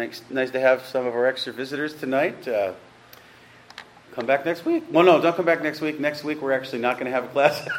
[0.00, 2.48] Nice, nice to have some of our extra visitors tonight.
[2.48, 2.72] Uh,
[4.12, 4.84] come back next week.
[4.90, 6.00] Well, no, don't come back next week.
[6.00, 7.60] Next week, we're actually not going to have a class.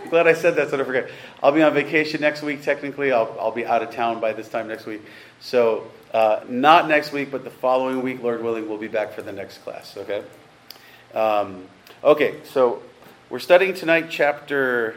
[0.00, 1.10] I'm glad I said that so I don't forget.
[1.42, 3.12] I'll be on vacation next week, technically.
[3.12, 5.02] I'll, I'll be out of town by this time next week.
[5.40, 9.20] So, uh, not next week, but the following week, Lord willing, we'll be back for
[9.20, 10.22] the next class, okay?
[11.12, 11.66] Um,
[12.02, 12.82] okay, so
[13.28, 14.96] we're studying tonight chapter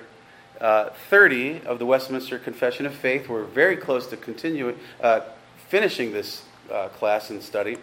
[0.62, 3.30] uh, 30 of the Westminster Confession of Faith.
[3.30, 5.22] We're very close to continuing, uh,
[5.68, 7.78] finishing this uh, class and study.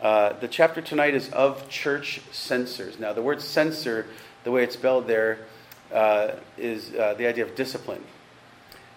[0.00, 2.98] Uh, the chapter tonight is of church censures.
[2.98, 4.06] Now, the word censure,
[4.44, 5.38] the way it's spelled there,
[5.92, 8.02] uh, is uh, the idea of discipline.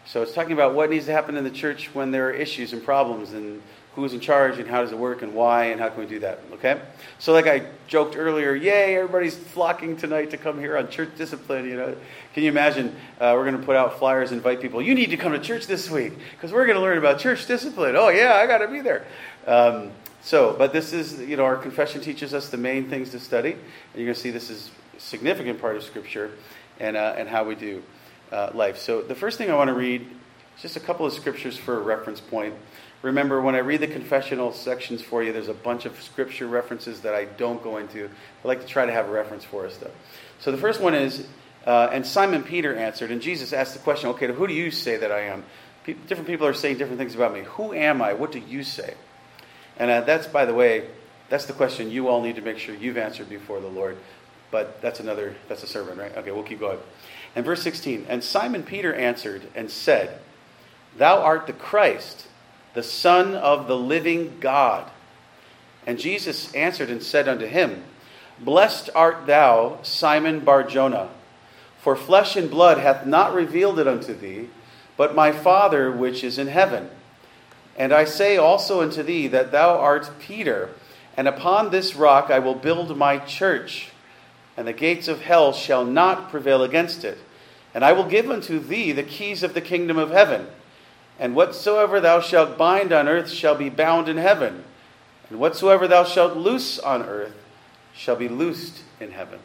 [0.05, 2.73] So it's talking about what needs to happen in the church when there are issues
[2.73, 3.61] and problems and
[3.95, 6.19] who's in charge and how does it work and why and how can we do
[6.19, 6.39] that.
[6.53, 6.81] Okay?
[7.17, 11.65] So like I joked earlier, yay, everybody's flocking tonight to come here on church discipline,
[11.65, 11.95] you know.
[12.33, 15.17] Can you imagine uh, we're going to put out flyers invite people, you need to
[15.17, 17.95] come to church this week because we're going to learn about church discipline.
[17.95, 19.05] Oh yeah, I got to be there.
[19.47, 19.91] Um,
[20.25, 23.51] so, but this is, you know, our confession teaches us the main things to study.
[23.51, 23.61] And
[23.93, 26.31] you're going to see this is a significant part of Scripture
[26.79, 27.83] and, uh, and how we do
[28.31, 28.79] uh, life.
[28.79, 30.01] So, the first thing I want to read
[30.55, 32.55] is just a couple of scriptures for a reference point.
[33.05, 37.01] Remember, when I read the confessional sections for you, there's a bunch of scripture references
[37.01, 38.05] that I don't go into.
[38.05, 39.91] I like to try to have a reference for us, though.
[40.39, 41.27] So, the first one is,
[41.67, 44.97] uh, and Simon Peter answered, and Jesus asked the question, okay, who do you say
[44.97, 45.43] that I am?
[45.85, 47.41] different people are saying different things about me.
[47.41, 48.13] Who am I?
[48.13, 48.95] What do you say?
[49.77, 50.89] And uh, that's, by the way,
[51.29, 53.97] that's the question you all need to make sure you've answered before the Lord.
[54.49, 56.17] But that's another, that's a sermon, right?
[56.17, 56.79] Okay, we'll keep going.
[57.35, 60.17] And verse 16 And Simon Peter answered and said,
[60.97, 62.25] Thou art the Christ,
[62.75, 64.91] the Son of the living God.
[65.87, 67.83] And Jesus answered and said unto him,
[68.39, 71.09] Blessed art thou, Simon Barjona,
[71.79, 74.49] for flesh and blood hath not revealed it unto thee,
[74.97, 76.89] but my Father which is in heaven.
[77.77, 80.71] And I say also unto thee that thou art Peter,
[81.15, 83.89] and upon this rock I will build my church,
[84.57, 87.19] and the gates of hell shall not prevail against it.
[87.73, 90.47] And I will give unto thee the keys of the kingdom of heaven.
[91.19, 94.63] And whatsoever thou shalt bind on earth shall be bound in heaven,
[95.29, 97.35] and whatsoever thou shalt loose on earth
[97.93, 99.39] shall be loosed in heaven.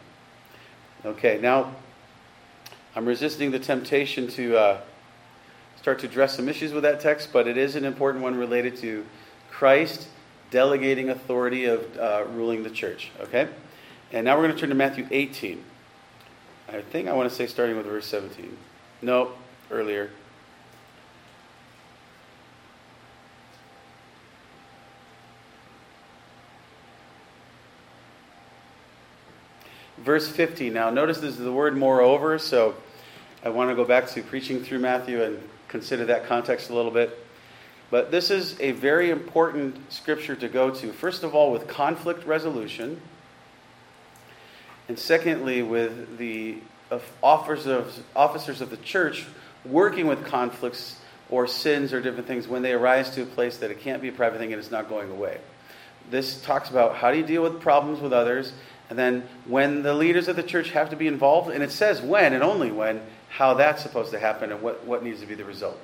[1.04, 1.74] Okay, now
[2.94, 4.56] I'm resisting the temptation to.
[4.56, 4.80] Uh,
[5.80, 8.76] start to address some issues with that text, but it is an important one related
[8.76, 9.04] to
[9.50, 10.08] Christ
[10.50, 13.10] delegating authority of uh, ruling the church.
[13.20, 13.48] Okay?
[14.12, 15.64] And now we're going to turn to Matthew 18.
[16.68, 18.56] I think I want to say starting with verse 17.
[19.00, 19.32] No,
[19.70, 20.10] earlier.
[30.02, 30.72] Verse 15.
[30.72, 32.74] Now, notice this is the word moreover, so
[33.44, 35.38] I want to go back to preaching through Matthew and
[35.68, 37.18] consider that context a little bit.
[37.90, 42.24] But this is a very important scripture to go to, first of all, with conflict
[42.24, 43.00] resolution,
[44.88, 46.58] and secondly, with the
[47.22, 49.26] officers of, officers of the church
[49.64, 53.70] working with conflicts or sins or different things when they arise to a place that
[53.70, 55.38] it can't be a private thing and it's not going away.
[56.10, 58.52] This talks about how do you deal with problems with others,
[58.90, 62.02] and then when the leaders of the church have to be involved, and it says
[62.02, 65.36] when and only when, how that's supposed to happen and what, what needs to be
[65.36, 65.78] the result.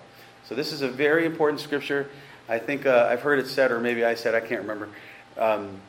[0.45, 2.11] So this is a very important scripture.
[2.49, 4.89] I think uh, I've heard it said, or maybe I said, I can't remember.
[5.39, 5.81] Um,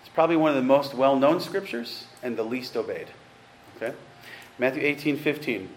[0.00, 3.08] it's probably one of the most well-known scriptures and the least obeyed.
[3.76, 3.94] Okay?
[4.58, 5.68] Matthew 18, 15.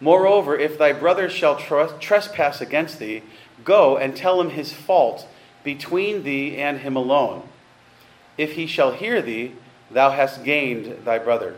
[0.00, 3.22] Moreover, if thy brother shall trespass against thee,
[3.64, 5.28] go and tell him his fault
[5.62, 7.48] between thee and him alone.
[8.36, 9.52] If he shall hear thee,
[9.90, 11.56] thou hast gained thy brother.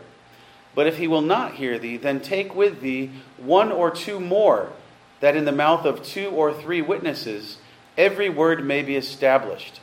[0.75, 4.73] But if he will not hear thee, then take with thee one or two more,
[5.19, 7.57] that in the mouth of two or three witnesses
[7.97, 9.79] every word may be established.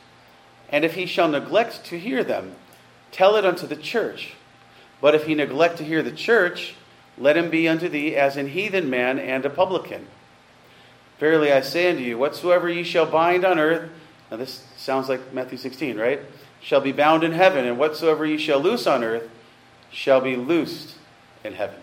[0.69, 2.55] And if he shall neglect to hear them,
[3.11, 4.33] tell it unto the church.
[5.01, 6.75] But if he neglect to hear the church,
[7.17, 10.07] let him be unto thee as an heathen man and a publican.
[11.19, 13.89] Verily I say unto you, whatsoever ye shall bind on earth,
[14.31, 16.21] now this sounds like Matthew 16, right?
[16.65, 19.29] Shall be bound in heaven, and whatsoever ye shall loose on earth
[19.91, 20.95] shall be loosed
[21.43, 21.79] in heaven.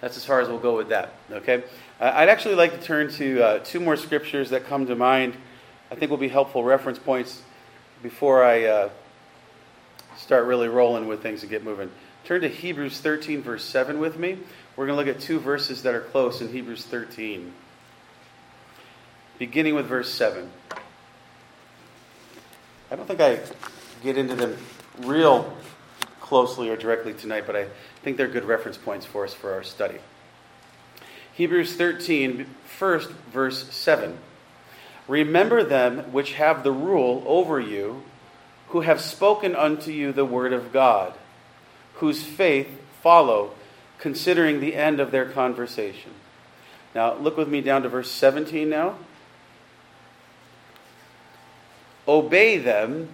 [0.00, 1.12] That's as far as we'll go with that.
[1.30, 1.62] Okay?
[2.00, 5.36] I'd actually like to turn to uh, two more scriptures that come to mind.
[5.90, 7.42] I think will be helpful reference points
[8.02, 8.90] before I uh,
[10.16, 11.90] start really rolling with things and get moving.
[12.24, 14.38] Turn to Hebrews 13, verse 7 with me.
[14.74, 17.52] We're going to look at two verses that are close in Hebrews 13.
[19.38, 20.50] Beginning with verse 7.
[22.90, 23.40] I don't think I
[24.02, 24.56] get into them
[25.00, 25.56] real
[26.20, 27.66] closely or directly tonight, but I
[28.02, 29.98] think they're good reference points for us for our study.
[31.34, 32.46] Hebrews 13,
[32.78, 34.18] first verse 7.
[35.08, 38.02] Remember them which have the rule over you,
[38.68, 41.14] who have spoken unto you the word of God,
[41.94, 42.68] whose faith
[43.02, 43.52] follow,
[43.98, 46.12] considering the end of their conversation.
[46.94, 48.96] Now, look with me down to verse 17 now.
[52.06, 53.08] Obey them,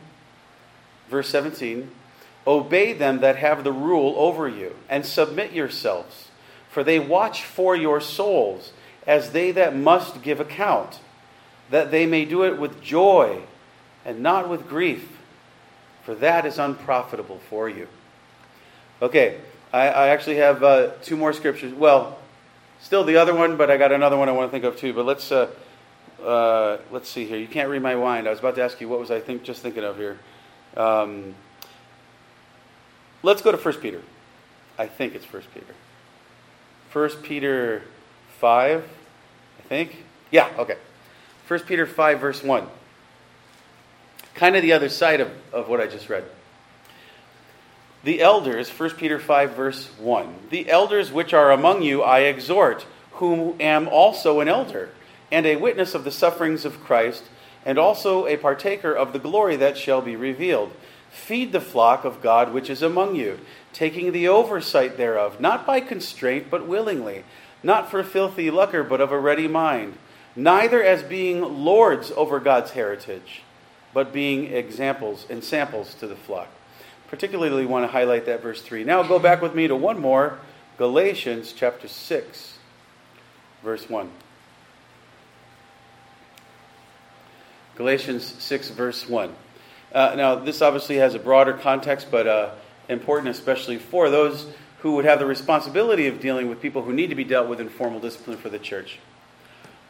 [1.09, 1.91] verse 17,
[2.47, 6.31] obey them that have the rule over you, and submit yourselves,
[6.71, 8.73] for they watch for your souls,
[9.07, 11.01] as they that must give account,
[11.71, 13.41] that they may do it with joy
[14.05, 15.19] and not with grief,
[16.03, 17.87] for that is unprofitable for you.
[19.03, 19.39] Okay,
[19.73, 21.73] I, I actually have uh, two more scriptures.
[21.73, 22.19] Well,
[22.81, 24.93] still the other one, but I got another one I want to think of too.
[24.93, 25.31] But let's.
[25.31, 25.49] Uh,
[26.25, 27.39] uh, let's see here.
[27.39, 28.27] You can't read my mind.
[28.27, 30.19] I was about to ask you what was I think just thinking of here.
[30.77, 31.35] Um,
[33.23, 34.03] let's go to First Peter.
[34.79, 35.75] I think it's First Peter.
[36.91, 37.83] First Peter
[38.39, 38.89] five,
[39.59, 40.05] I think.
[40.31, 40.51] Yeah.
[40.59, 40.77] Okay.
[41.47, 42.67] First Peter five verse one.
[44.35, 46.25] Kind of the other side of, of what I just read.
[48.03, 50.35] The elders, 1 Peter 5, verse 1.
[50.49, 54.89] The elders which are among you I exhort, whom am also an elder
[55.31, 57.25] and a witness of the sufferings of Christ,
[57.65, 60.73] and also a partaker of the glory that shall be revealed.
[61.11, 63.41] Feed the flock of God which is among you,
[63.73, 67.25] taking the oversight thereof, not by constraint, but willingly,
[67.63, 69.99] not for filthy lucre, but of a ready mind,
[70.35, 73.43] neither as being lords over God's heritage,
[73.93, 76.49] but being examples and samples to the flock.
[77.09, 78.85] Particularly want to highlight that verse 3.
[78.85, 80.39] Now go back with me to one more
[80.79, 82.59] Galatians chapter 6,
[83.63, 84.11] verse 1.
[87.81, 89.35] Galatians 6, verse 1.
[89.95, 92.51] Uh, now, this obviously has a broader context, but uh,
[92.91, 94.47] important especially for those
[94.81, 97.59] who would have the responsibility of dealing with people who need to be dealt with
[97.59, 98.99] in formal discipline for the church.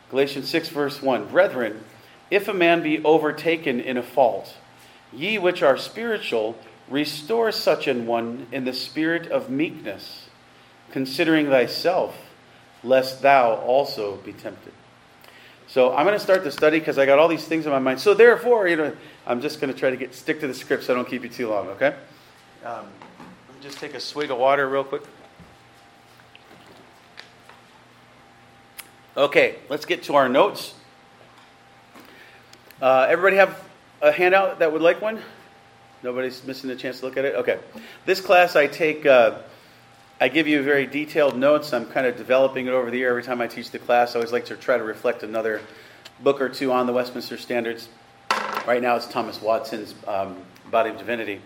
[0.09, 1.83] Galatians 6, verse 1 Brethren,
[2.31, 4.55] if a man be overtaken in a fault,
[5.13, 6.57] ye which are spiritual,
[6.89, 10.29] restore such an one in the spirit of meekness,
[10.93, 12.17] considering thyself,
[12.85, 14.75] lest thou also be tempted.
[15.71, 17.79] So I'm going to start the study because I got all these things in my
[17.79, 18.01] mind.
[18.01, 18.93] So therefore, you know,
[19.25, 21.23] I'm just going to try to get stick to the script so I don't keep
[21.23, 21.69] you too long.
[21.69, 21.95] Okay?
[22.65, 22.89] Um,
[23.61, 25.03] just take a swig of water real quick.
[29.17, 30.75] Okay, let's get to our notes.
[32.83, 33.63] Uh, everybody have
[34.03, 35.21] a handout that would like one?
[36.03, 37.37] Nobody's missing a chance to look at it?
[37.37, 37.61] Okay.
[38.07, 39.07] This class I take.
[39.07, 39.39] Uh,
[40.23, 41.73] I give you very detailed notes.
[41.73, 43.09] I'm kind of developing it over the year.
[43.09, 45.63] Every time I teach the class, I always like to try to reflect another
[46.23, 47.89] book or two on the Westminster Standards.
[48.67, 50.37] Right now, it's Thomas Watson's um,
[50.71, 51.41] Body of Divinity.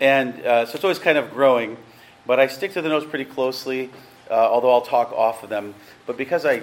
[0.00, 1.78] And uh, so it's always kind of growing,
[2.26, 3.90] but I stick to the notes pretty closely,
[4.30, 5.74] uh, although I'll talk off of them.
[6.06, 6.62] But because I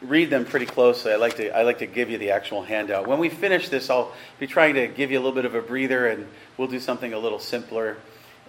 [0.00, 3.08] read them pretty closely, I like, to, I like to give you the actual handout.
[3.08, 5.60] When we finish this, I'll be trying to give you a little bit of a
[5.60, 7.96] breather, and we'll do something a little simpler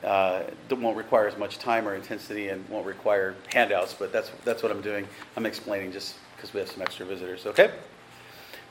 [0.03, 4.63] uh, won't require as much time or intensity and won't require handouts, but that's, that's
[4.63, 5.07] what I'm doing.
[5.35, 7.71] I'm explaining just because we have some extra visitors, okay?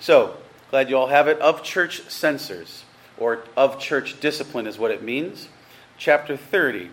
[0.00, 0.36] So,
[0.70, 1.38] glad you all have it.
[1.40, 2.84] Of church censures,
[3.18, 5.48] or of church discipline is what it means.
[5.98, 6.90] Chapter 30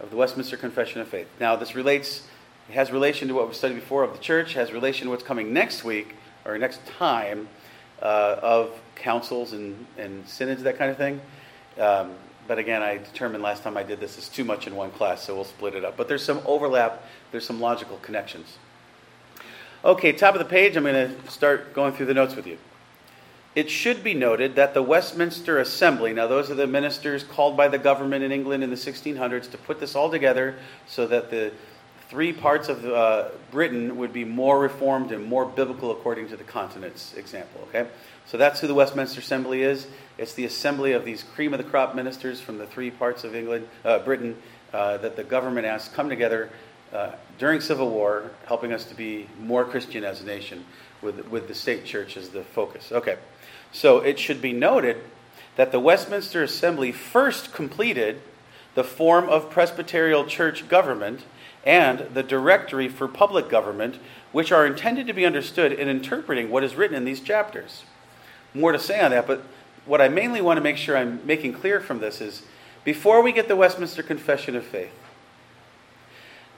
[0.00, 1.28] of the Westminster Confession of Faith.
[1.40, 2.26] Now, this relates,
[2.68, 5.22] it has relation to what we studied before of the church, has relation to what's
[5.22, 6.14] coming next week,
[6.44, 7.48] or next time,
[8.00, 11.20] uh, of councils and, and synods, that kind of thing.
[11.78, 12.12] Um,
[12.48, 15.22] but again, I determined last time I did this is too much in one class,
[15.22, 15.96] so we'll split it up.
[15.96, 18.58] But there's some overlap, there's some logical connections.
[19.84, 22.58] Okay, top of the page, I'm going to start going through the notes with you.
[23.54, 27.68] It should be noted that the Westminster Assembly, now those are the ministers called by
[27.68, 30.54] the government in England in the 1600s to put this all together
[30.86, 31.52] so that the
[32.08, 36.44] three parts of uh, Britain would be more reformed and more biblical according to the
[36.44, 37.66] continent's example.
[37.68, 37.88] Okay?
[38.26, 39.86] So that's who the Westminster Assembly is.
[40.18, 43.34] It's the assembly of these cream of the crop ministers from the three parts of
[43.34, 44.36] England, uh, Britain,
[44.72, 46.50] uh, that the government asked come together
[46.92, 50.64] uh, during Civil War, helping us to be more Christian as a nation,
[51.00, 52.92] with, with the state church as the focus.
[52.92, 53.16] Okay,
[53.72, 54.98] so it should be noted
[55.56, 58.20] that the Westminster Assembly first completed
[58.74, 61.24] the form of Presbyterial church government
[61.64, 63.98] and the directory for public government,
[64.32, 67.84] which are intended to be understood in interpreting what is written in these chapters.
[68.54, 69.44] More to say on that, but
[69.84, 72.42] what I mainly want to make sure I'm making clear from this is
[72.84, 74.92] before we get the Westminster Confession of Faith,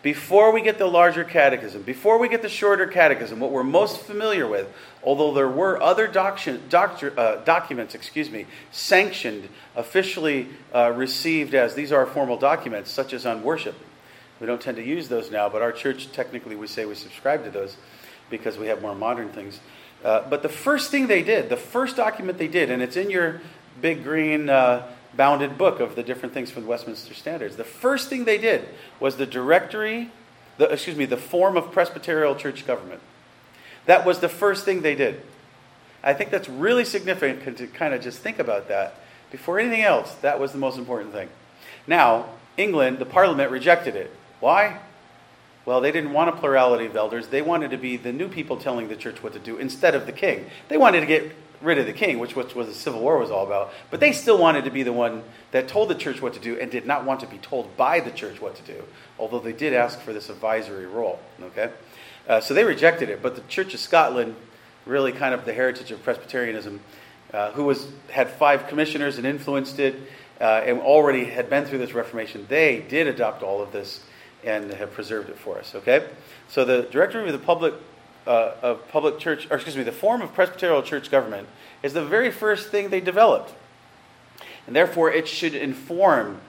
[0.03, 4.03] before we get the larger catechism, before we get the shorter catechism, what we're most
[4.03, 4.71] familiar with,
[5.03, 11.75] although there were other doctrine, doctor, uh, documents, excuse me, sanctioned, officially uh, received as
[11.75, 13.77] these are formal documents, such as on worship.
[14.41, 17.43] We don't tend to use those now, but our church technically we say we subscribe
[17.45, 17.79] to those
[18.29, 19.61] because we have more modern things.
[20.05, 23.11] Uh, but the first thing they did, the first document they did, and it's in
[23.11, 23.41] your
[23.81, 28.11] big green uh, bounded book of the different things from the Westminster Standards, the first
[28.11, 28.69] thing they did
[29.01, 30.11] was the directory,
[30.59, 33.01] the, excuse me, the form of Presbyterial church government.
[33.87, 35.23] That was the first thing they did.
[36.03, 39.01] I think that's really significant to kind of just think about that.
[39.31, 41.31] Before anything else, that was the most important thing.
[41.87, 42.27] Now,
[42.59, 44.11] England, the Parliament rejected it.
[44.41, 44.81] Why?
[45.65, 47.29] Well, they didn't want a plurality of elders.
[47.29, 50.07] They wanted to be the new people telling the church what to do instead of
[50.07, 50.47] the king.
[50.69, 53.31] They wanted to get rid of the king, which was what the Civil War was
[53.31, 53.73] all about.
[53.91, 56.59] But they still wanted to be the one that told the church what to do
[56.59, 58.85] and did not want to be told by the church what to do,
[59.19, 61.19] although they did ask for this advisory role.
[61.43, 61.71] Okay?
[62.29, 63.23] Uh, so they rejected it.
[63.23, 64.37] But the Church of Scotland,
[64.85, 66.81] really kind of the heritage of Presbyterianism,
[67.33, 69.97] uh, who was, had five commissioners and influenced it,
[70.41, 74.05] uh, and already had been through this Reformation, they did adopt all of this
[74.45, 75.75] and have preserved it for us.
[75.75, 76.07] Okay,
[76.49, 77.75] so the directory of the public
[78.27, 81.47] uh, of public church, or excuse me, the form of Presbyterial church government
[81.83, 83.53] is the very first thing they developed,
[84.67, 86.41] and therefore it should inform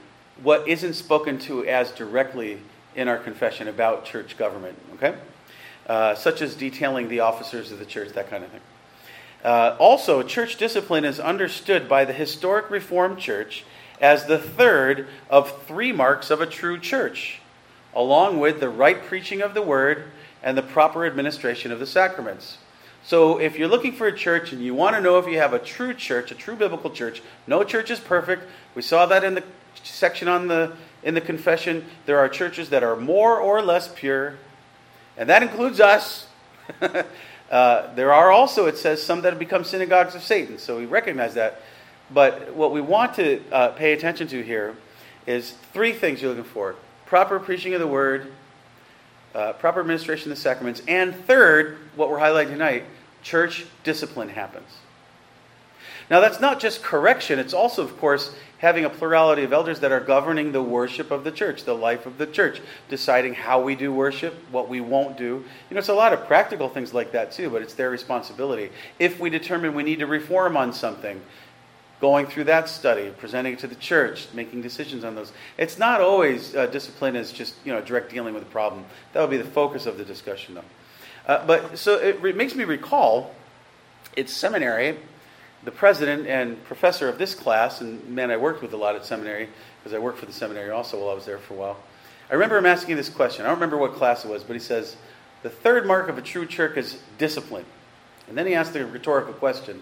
[0.41, 2.59] what isn't spoken to as directly
[2.95, 4.77] in our confession about church government.
[4.95, 5.15] Okay,
[5.87, 8.61] uh, such as detailing the officers of the church, that kind of thing.
[9.43, 13.63] Uh, also, church discipline is understood by the historic Reformed Church
[14.01, 17.41] as the third of three marks of a true church
[17.95, 20.05] along with the right preaching of the word
[20.43, 22.57] and the proper administration of the sacraments.
[23.03, 25.53] So, if you're looking for a church and you want to know if you have
[25.53, 28.43] a true church, a true biblical church, no church is perfect.
[28.73, 29.43] We saw that in the
[29.83, 30.73] section on the
[31.03, 31.85] in the confession.
[32.07, 34.37] There are churches that are more or less pure,
[35.17, 36.27] and that includes us.
[37.51, 40.57] uh, there are also, it says, some that have become synagogues of Satan.
[40.57, 41.61] So we recognize that.
[42.11, 44.75] But what we want to uh, pay attention to here
[45.27, 46.75] is three things you're looking for
[47.05, 48.31] proper preaching of the word,
[49.33, 52.83] uh, proper administration of the sacraments, and third, what we're highlighting tonight,
[53.21, 54.77] church discipline happens.
[56.09, 59.91] Now, that's not just correction, it's also, of course, having a plurality of elders that
[59.91, 63.75] are governing the worship of the church, the life of the church, deciding how we
[63.75, 65.43] do worship, what we won't do.
[65.69, 68.71] You know, it's a lot of practical things like that, too, but it's their responsibility.
[69.00, 71.21] If we determine we need to reform on something,
[72.05, 75.33] going through that study, presenting it to the church, making decisions on those.
[75.57, 78.85] It's not always uh, discipline is just you know direct dealing with the problem.
[79.13, 80.63] That would be the focus of the discussion, though.
[81.25, 83.33] Uh, but so it re- makes me recall,
[84.15, 85.00] it's seminary.
[85.63, 89.03] The president and professor of this class, and man, I worked with a lot at
[89.03, 91.77] seminary because I worked for the seminary also while I was there for a while.
[92.29, 93.45] I remember him asking this question.
[93.45, 94.95] I don't remember what class it was, but he says,
[95.41, 97.65] The third mark of a true church is discipline.
[98.27, 99.81] And then he asked the rhetorical question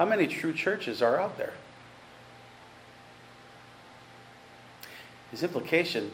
[0.00, 1.52] how many true churches are out there?
[5.30, 6.10] His implication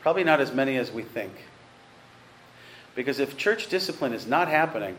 [0.00, 1.44] probably not as many as we think.
[2.96, 4.96] Because if church discipline is not happening,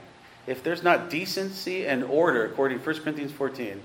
[0.48, 3.82] if there's not decency and order, according to 1 Corinthians 14,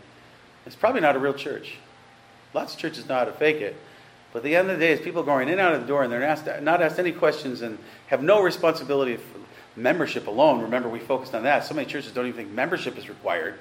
[0.67, 1.79] it's probably not a real church.
[2.55, 3.75] Lots of churches know how to fake it.
[4.33, 5.89] But at the end of the day, it's people going in and out of the
[5.89, 9.41] door and they're asked, not asked any questions and have no responsibility for
[9.75, 10.63] membership alone.
[10.63, 11.65] Remember, we focused on that.
[11.65, 13.59] So many churches don't even think membership is required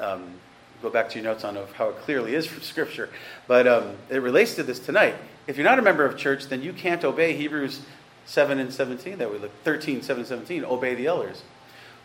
[0.00, 0.34] um,
[0.82, 3.08] go back to your notes on how it clearly is from Scripture.
[3.46, 5.14] But um, it relates to this tonight.
[5.46, 7.80] If you're not a member of church, then you can't obey Hebrews
[8.26, 11.42] 7 and 17 that we look 13, 7, 17, obey the elders.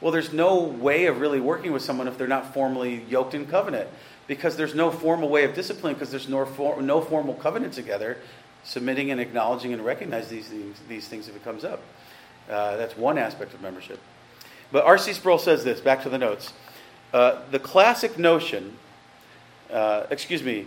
[0.02, 3.48] Well, there's no way of really working with someone if they're not formally yoked in
[3.48, 3.90] covenant
[4.28, 8.18] because there's no formal way of discipline because there's no, for, no formal covenant together
[8.64, 11.82] submitting and acknowledging and recognizing these things, these things if it comes up.
[12.50, 14.00] Uh, that's one aspect of membership.
[14.72, 15.14] But R.C.
[15.14, 16.52] Sproul says this, back to the notes.
[17.14, 18.78] Uh, the classic notion,
[19.72, 20.66] uh, excuse me,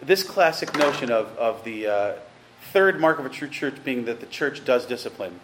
[0.00, 2.12] this classic notion of, of the uh,
[2.72, 5.38] third mark of a true church being that the church does discipline.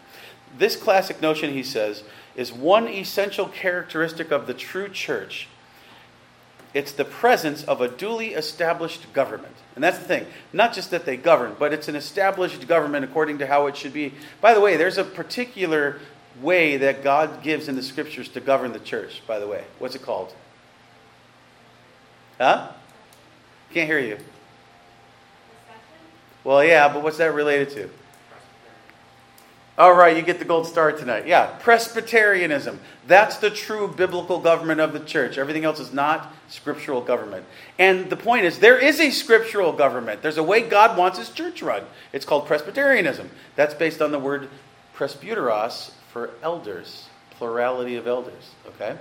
[0.57, 2.03] This classic notion, he says,
[2.35, 5.49] is one essential characteristic of the true church.
[6.75, 9.55] It's the presence of a duly established government.
[9.75, 10.27] And that's the thing.
[10.53, 13.93] Not just that they govern, but it's an established government according to how it should
[13.93, 14.15] be.
[14.41, 15.99] By the way, there's a particular
[16.41, 19.65] way that God gives in the scriptures to govern the church, by the way.
[19.79, 20.33] What's it called?
[22.39, 22.71] Huh?
[23.73, 24.19] Can't hear you.
[26.45, 27.91] Well, yeah, but what's that related to?
[29.77, 31.29] All right, you get the gold star tonight.
[31.29, 32.81] Yeah, Presbyterianism.
[33.07, 35.39] That's the true biblical government of the church.
[35.39, 37.45] Everything else is not scriptural government.
[37.79, 40.21] And the point is, there is a scriptural government.
[40.21, 41.85] There's a way God wants his church run.
[42.13, 43.31] It's called Presbyterianism.
[43.55, 44.49] That's based on the word
[44.97, 48.51] presbyteros, for elders, plurality of elders.
[48.67, 48.97] Okay?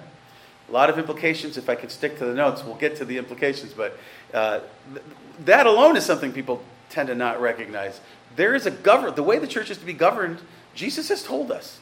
[0.70, 1.58] A lot of implications.
[1.58, 3.74] If I could stick to the notes, we'll get to the implications.
[3.74, 3.98] But
[4.34, 4.60] uh,
[4.94, 5.04] th-
[5.46, 8.02] that alone is something people tend to not recognize.
[8.36, 9.16] There is a govern.
[9.16, 10.40] The way the church is to be governed,
[10.76, 11.80] Jesus has told us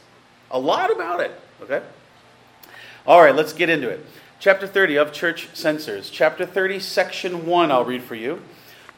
[0.50, 1.32] a lot about it.
[1.60, 1.82] Okay.
[3.06, 4.06] All right, let's get into it.
[4.40, 6.08] Chapter 30 of Church Censures.
[6.08, 8.40] Chapter 30, section 1, I'll read for you.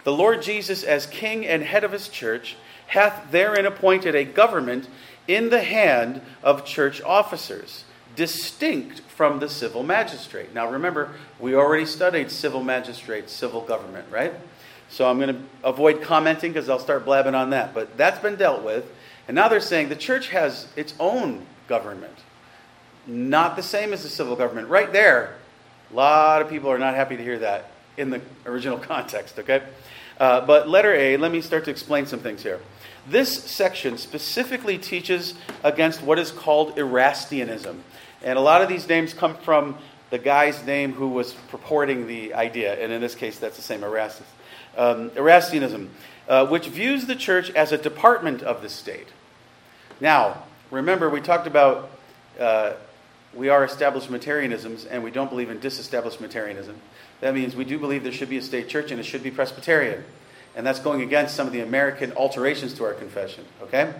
[0.04, 2.56] The Lord Jesus, as King and head of his church,
[2.88, 4.88] hath therein appointed a government
[5.28, 7.84] in the hand of church officers,
[8.16, 10.52] distinct from the civil magistrate.
[10.52, 14.32] Now remember, we already studied civil magistrate, civil government, right?
[14.90, 17.74] So I'm going to avoid commenting because I'll start blabbing on that.
[17.74, 18.90] But that's been dealt with.
[19.28, 22.16] And now they're saying the church has its own government,
[23.06, 24.68] not the same as the civil government.
[24.68, 25.36] Right there,
[25.90, 29.62] a lot of people are not happy to hear that in the original context, okay?
[30.18, 32.60] Uh, but letter A, let me start to explain some things here.
[33.08, 35.34] This section specifically teaches
[35.64, 37.80] against what is called Erastianism.
[38.22, 39.78] And a lot of these names come from
[40.10, 43.82] the guy's name who was purporting the idea, and in this case, that's the same
[43.82, 44.26] Erastus.
[44.76, 45.88] Um, Erastianism,
[46.28, 49.08] uh, which views the church as a department of the state.
[50.00, 51.90] Now, remember, we talked about
[52.38, 52.74] uh,
[53.34, 56.74] we are establishmentarianisms, and we don't believe in disestablishmentarianism.
[57.20, 59.30] That means we do believe there should be a state church, and it should be
[59.30, 60.04] Presbyterian.
[60.56, 63.94] And that's going against some of the American alterations to our confession, okay?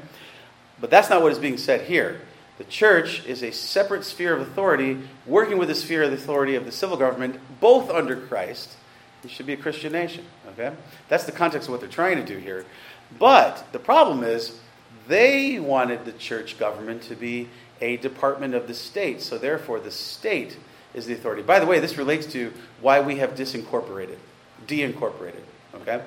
[0.80, 2.20] But that's not what is being said here.
[2.58, 6.64] The church is a separate sphere of authority, working with the sphere of authority of
[6.64, 8.76] the civil government, both under Christ.
[9.22, 10.24] It should be a Christian nation.
[10.48, 10.74] Okay?
[11.08, 12.66] That's the context of what they're trying to do here.
[13.18, 14.58] But the problem is,
[15.06, 17.48] they wanted the church government to be
[17.80, 19.22] a department of the state.
[19.22, 20.56] So therefore, the state
[20.94, 21.42] is the authority.
[21.42, 24.18] By the way, this relates to why we have disincorporated,
[24.66, 25.42] deincorporated.
[25.74, 26.02] Okay?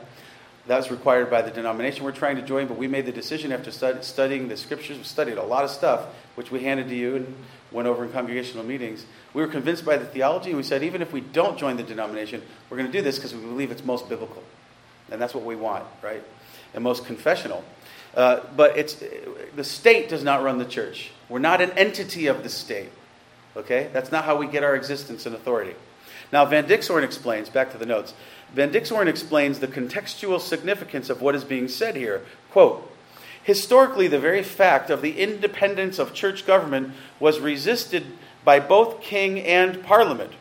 [0.68, 3.52] That was required by the denomination we're trying to join, but we made the decision
[3.52, 4.98] after stud- studying the scriptures.
[4.98, 7.36] We studied a lot of stuff, which we handed to you and
[7.72, 9.06] went over in congregational meetings.
[9.34, 11.84] We were convinced by the theology, and we said, even if we don't join the
[11.84, 14.44] denomination, we're going to do this because we believe it's most biblical.
[15.10, 16.24] And that's what we want, right?
[16.74, 17.64] And most confessional.
[18.16, 19.02] Uh, but it's,
[19.56, 21.12] the state does not run the church.
[21.28, 22.90] We're not an entity of the state.
[23.56, 23.90] Okay?
[23.94, 25.76] That's not how we get our existence and authority.
[26.32, 28.14] Now, Van Dixhoorn explains, back to the notes,
[28.54, 32.24] Van Dixhoorn explains the contextual significance of what is being said here.
[32.52, 32.88] Quote,
[33.44, 38.06] Historically, the very fact of the independence of church government was resisted
[38.44, 40.34] by both king and parliament.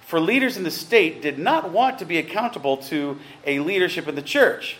[0.00, 4.14] For leaders in the state did not want to be accountable to a leadership in
[4.14, 4.78] the church.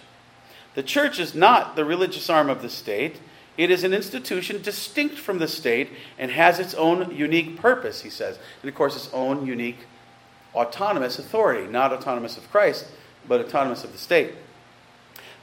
[0.75, 3.21] The church is not the religious arm of the state.
[3.57, 8.11] It is an institution distinct from the state and has its own unique purpose, he
[8.11, 8.39] says.
[8.63, 9.87] And of course, its own unique
[10.55, 12.87] autonomous authority, not autonomous of Christ,
[13.27, 14.33] but autonomous of the state.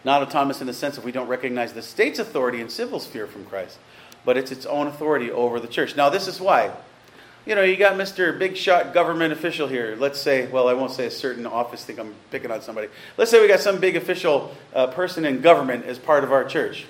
[0.03, 3.27] Not autonomous in the sense that we don't recognize the state's authority in civil sphere
[3.27, 3.77] from Christ,
[4.23, 5.95] but it's its own authority over the church.
[5.95, 6.71] Now, this is why.
[7.45, 8.37] You know, you got Mr.
[8.37, 9.95] Big Shot government official here.
[9.99, 12.89] Let's say, well, I won't say a certain office, think I'm picking on somebody.
[13.17, 16.43] Let's say we got some big official uh, person in government as part of our
[16.43, 16.85] church.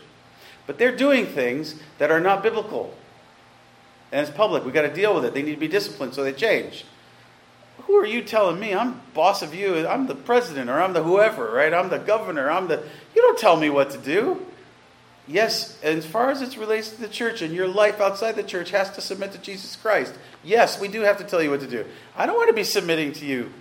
[0.67, 2.93] But they're doing things that are not biblical.
[4.11, 4.65] And it's public.
[4.65, 5.33] We've got to deal with it.
[5.33, 6.83] They need to be disciplined, so they change
[7.89, 9.87] who are you telling me I'm boss of you?
[9.87, 11.73] I'm the president or I'm the whoever, right?
[11.73, 12.51] I'm the governor.
[12.51, 12.83] I'm the.
[13.15, 14.45] You don't tell me what to do.
[15.27, 18.69] Yes, as far as it relates to the church and your life outside the church
[18.69, 20.13] has to submit to Jesus Christ.
[20.43, 21.83] Yes, we do have to tell you what to do.
[22.15, 23.51] I don't want to be submitting to you,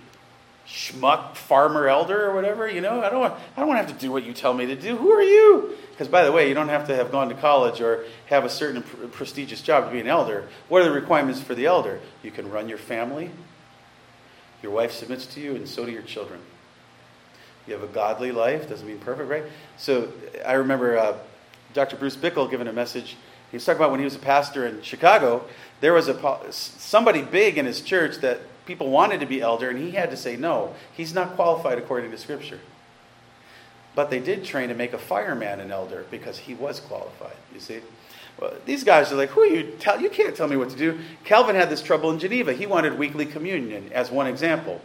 [0.67, 2.69] schmuck farmer elder or whatever.
[2.69, 3.33] You know, I don't want.
[3.33, 4.95] I don't want to have to do what you tell me to do.
[4.95, 5.75] Who are you?
[5.89, 8.49] Because by the way, you don't have to have gone to college or have a
[8.49, 10.47] certain pr- prestigious job to be an elder.
[10.67, 11.99] What are the requirements for the elder?
[12.21, 13.31] You can run your family.
[14.61, 16.39] Your wife submits to you, and so do your children.
[17.67, 19.43] You have a godly life, doesn't mean perfect, right?
[19.77, 20.11] So
[20.45, 21.17] I remember uh,
[21.73, 21.95] Dr.
[21.95, 23.15] Bruce Bickle giving a message.
[23.51, 25.45] He was talking about when he was a pastor in Chicago,
[25.81, 29.79] there was a somebody big in his church that people wanted to be elder, and
[29.79, 30.75] he had to say no.
[30.95, 32.59] He's not qualified according to Scripture.
[33.95, 37.59] But they did train to make a fireman an elder because he was qualified, you
[37.59, 37.79] see?
[38.65, 39.75] These guys are like, who are you?
[39.79, 40.99] Tell, you can't tell me what to do.
[41.23, 42.53] Calvin had this trouble in Geneva.
[42.53, 44.81] He wanted weekly communion as one example,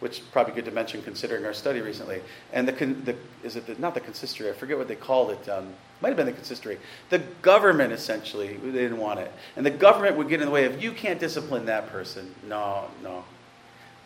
[0.00, 2.22] which probably good to mention considering our study recently.
[2.52, 4.50] And the, the is it the, not the consistory?
[4.50, 5.48] I forget what they called it.
[5.48, 6.78] Um, might have been the consistory.
[7.10, 10.64] The government essentially they didn't want it, and the government would get in the way
[10.64, 12.34] of you can't discipline that person.
[12.48, 13.24] No, no,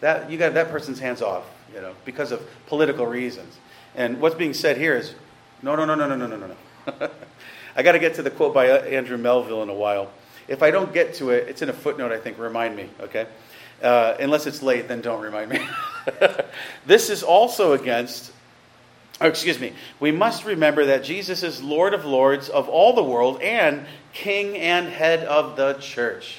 [0.00, 3.56] that you got that person's hands off, you know, because of political reasons.
[3.94, 5.14] And what's being said here is,
[5.62, 7.10] no, no, no, no, no, no, no, no.
[7.76, 10.10] I got to get to the quote by uh, Andrew Melville in a while.
[10.48, 12.38] If I don't get to it, it's in a footnote, I think.
[12.38, 13.26] Remind me, okay?
[13.82, 15.60] Uh, unless it's late, then don't remind me.
[16.86, 18.32] this is also against,
[19.20, 23.02] oh, excuse me, we must remember that Jesus is Lord of Lords of all the
[23.02, 23.84] world and
[24.14, 26.38] King and head of the church.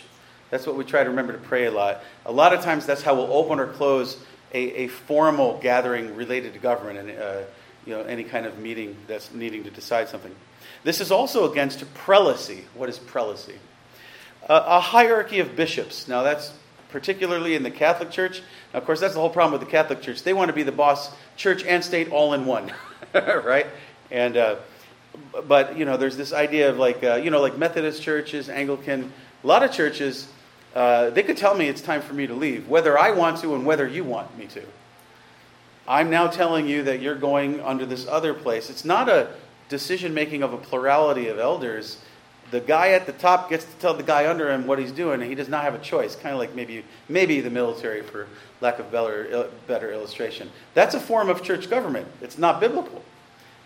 [0.50, 2.02] That's what we try to remember to pray a lot.
[2.26, 4.18] A lot of times, that's how we'll open or close
[4.54, 7.42] a, a formal gathering related to government and uh,
[7.86, 10.34] you know, any kind of meeting that's needing to decide something.
[10.88, 12.62] This is also against prelacy.
[12.74, 13.58] What is prelacy?
[14.50, 16.08] a, a hierarchy of bishops.
[16.08, 16.54] Now, that's
[16.90, 18.42] particularly in the Catholic Church.
[18.74, 20.24] Now, of course, that's the whole problem with the Catholic Church.
[20.24, 22.74] They want to be the boss, church and state, all in one,
[23.14, 23.68] right?
[24.12, 24.56] And uh,
[25.48, 29.12] but you know, there's this idea of like uh, you know, like Methodist churches, Anglican,
[29.44, 30.28] a lot of churches.
[30.74, 33.56] Uh, they could tell me it's time for me to leave, whether I want to
[33.56, 34.64] and whether you want me to.
[35.88, 38.70] I'm now telling you that you're going under this other place.
[38.70, 39.30] It's not a
[39.70, 41.98] decision making of a plurality of elders
[42.52, 45.22] the guy at the top gets to tell the guy under him what he's doing,
[45.22, 46.16] and he does not have a choice.
[46.16, 48.28] Kind of like maybe maybe the military, for
[48.62, 50.50] lack of better better illustration.
[50.74, 52.08] That's a form of church government.
[52.22, 53.04] It's not biblical,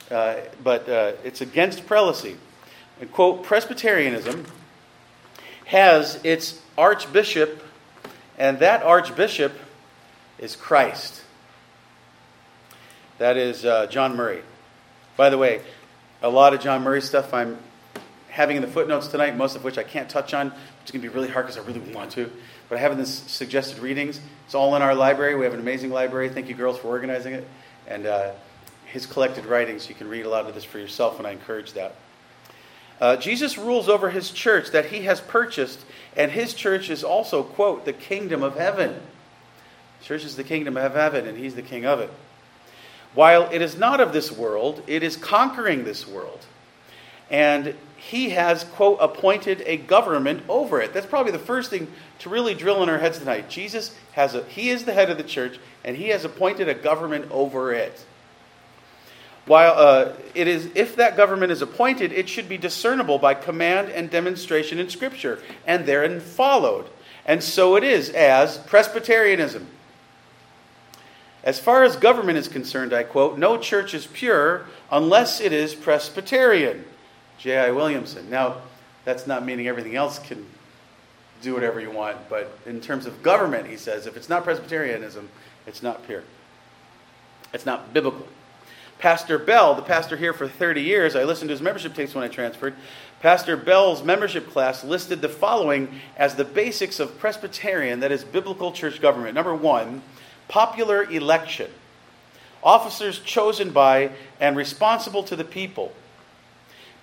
[0.09, 2.37] uh, but uh, it's against prelacy.
[2.99, 4.45] And quote Presbyterianism
[5.65, 7.63] has its archbishop,
[8.37, 9.53] and that archbishop
[10.39, 11.21] is Christ.
[13.19, 14.41] That is uh, John Murray.
[15.15, 15.61] By the way,
[16.21, 17.57] a lot of John Murray stuff I'm
[18.29, 21.01] having in the footnotes tonight, most of which I can't touch on, which is going
[21.01, 22.31] to be really hard because I really want to.
[22.69, 24.19] But I have in the suggested readings.
[24.45, 25.35] It's all in our library.
[25.35, 26.29] We have an amazing library.
[26.29, 27.47] Thank you, girls, for organizing it.
[27.87, 28.31] And uh,
[28.85, 31.73] his collected writings, you can read a lot of this for yourself, and I encourage
[31.73, 31.95] that.
[33.01, 35.83] Uh, Jesus rules over his church that he has purchased,
[36.15, 39.01] and his church is also, quote, the kingdom of heaven.
[40.03, 42.11] church is the kingdom of heaven, and he's the king of it.
[43.13, 46.45] While it is not of this world, it is conquering this world.
[47.29, 50.93] And he has, quote, appointed a government over it.
[50.93, 51.87] That's probably the first thing
[52.19, 53.49] to really drill in our heads tonight.
[53.49, 56.73] Jesus has a, he is the head of the church, and he has appointed a
[56.73, 58.05] government over it.
[59.45, 63.89] While uh, it is, if that government is appointed, it should be discernible by command
[63.89, 66.87] and demonstration in Scripture, and therein followed.
[67.25, 69.67] And so it is as Presbyterianism.
[71.43, 75.73] As far as government is concerned, I quote, no church is pure unless it is
[75.73, 76.85] Presbyterian.
[77.39, 77.71] G.I.
[77.71, 78.29] Williamson.
[78.29, 78.57] Now,
[79.03, 80.45] that's not meaning everything else can
[81.41, 85.29] do whatever you want, but in terms of government, he says, if it's not Presbyterianism,
[85.65, 86.23] it's not pure.
[87.51, 88.27] It's not biblical.
[88.99, 92.23] Pastor Bell, the pastor here for 30 years, I listened to his membership tapes when
[92.23, 92.75] I transferred.
[93.19, 98.71] Pastor Bell's membership class listed the following as the basics of Presbyterian, that is, biblical
[98.71, 99.33] church government.
[99.33, 100.03] Number one,
[100.51, 101.71] popular election.
[102.61, 105.93] Officers chosen by and responsible to the people.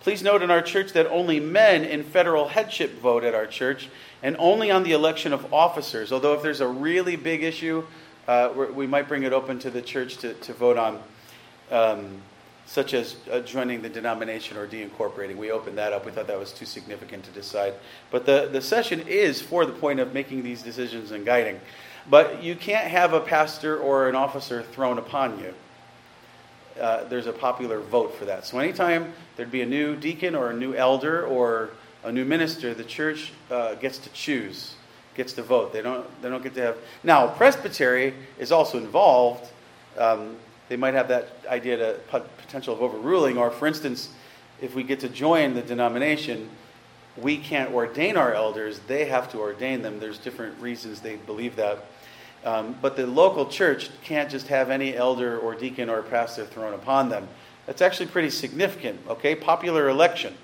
[0.03, 3.89] Please note in our church that only men in federal headship vote at our church
[4.23, 6.13] and only on the election of officers.
[6.13, 7.85] Although, if there's a really big issue,
[8.29, 11.03] uh, we might bring it open to the church to, to vote on,
[11.71, 12.21] um,
[12.67, 15.37] such as uh, joining the denomination or deincorporating.
[15.37, 16.05] We opened that up.
[16.05, 17.75] We thought that was too significant to decide.
[18.11, 21.61] But the, the session is for the point of making these decisions and guiding.
[22.11, 25.55] But you can't have a pastor or an officer thrown upon you.
[26.81, 28.47] Uh, there's a popular vote for that.
[28.47, 31.71] So anytime there'd be a new deacon or a new elder or
[32.05, 34.75] a new minister, the church uh, gets to choose,
[35.15, 35.73] gets to vote.
[35.73, 36.79] They don't, they don't get to have.
[37.03, 39.51] Now, presbytery is also involved.
[39.99, 40.37] Um,
[40.69, 44.11] they might have that idea to potential of overruling, or for instance,
[44.61, 46.49] if we get to join the denomination,
[47.17, 49.99] we can't ordain our elders; they have to ordain them.
[49.99, 51.85] There's different reasons they believe that.
[52.45, 56.73] Um, but the local church can't just have any elder or deacon or pastor thrown
[56.73, 57.29] upon them.
[57.67, 59.35] That's actually pretty significant, okay?
[59.35, 60.35] Popular election.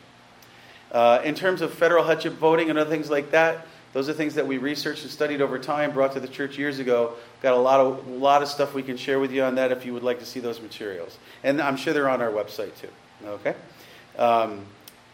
[0.92, 4.34] Uh, in terms of federal headship voting and other things like that, those are things
[4.34, 7.14] that we researched and studied over time, brought to the church years ago.
[7.42, 9.70] Got a lot of, a lot of stuff we can share with you on that
[9.70, 11.16] if you would like to see those materials.
[11.44, 12.88] And I'm sure they're on our website too,
[13.24, 13.54] okay?
[14.18, 14.66] Um,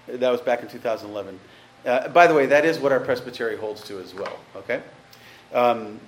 [0.06, 1.38] that was back in 2011.
[1.84, 4.82] Uh, by the way, that is what our presbytery holds to as well, okay?
[5.52, 6.00] Um,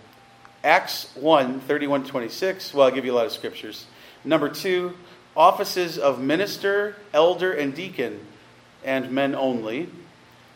[0.64, 2.72] Acts 1 31 26.
[2.72, 3.84] Well, I'll give you a lot of scriptures.
[4.24, 4.94] Number two,
[5.36, 8.20] offices of minister, elder, and deacon,
[8.84, 9.88] and men only.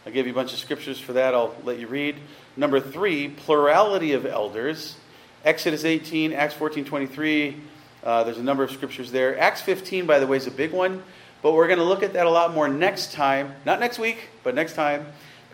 [0.05, 1.35] I'll give you a bunch of scriptures for that.
[1.35, 2.17] I'll let you read.
[2.57, 4.97] Number three, plurality of elders.
[5.45, 7.57] Exodus 18, Acts 14 23.
[8.05, 9.37] Uh, there's a number of scriptures there.
[9.37, 11.03] Acts 15, by the way, is a big one,
[11.43, 13.53] but we're going to look at that a lot more next time.
[13.65, 15.07] Not next week, but next time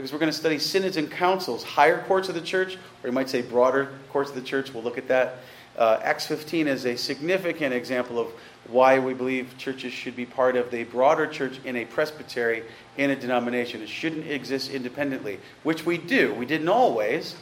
[0.02, 3.12] because we're going to study synods and councils, higher courts of the church, or you
[3.12, 4.74] might say broader courts of the church.
[4.74, 5.36] We'll look at that.
[5.78, 8.26] Uh, Acts 15 is a significant example of
[8.66, 12.64] why we believe churches should be part of the broader church in a presbytery
[12.96, 13.80] in a denomination.
[13.80, 16.34] It shouldn't exist independently, which we do.
[16.34, 17.36] We didn't always.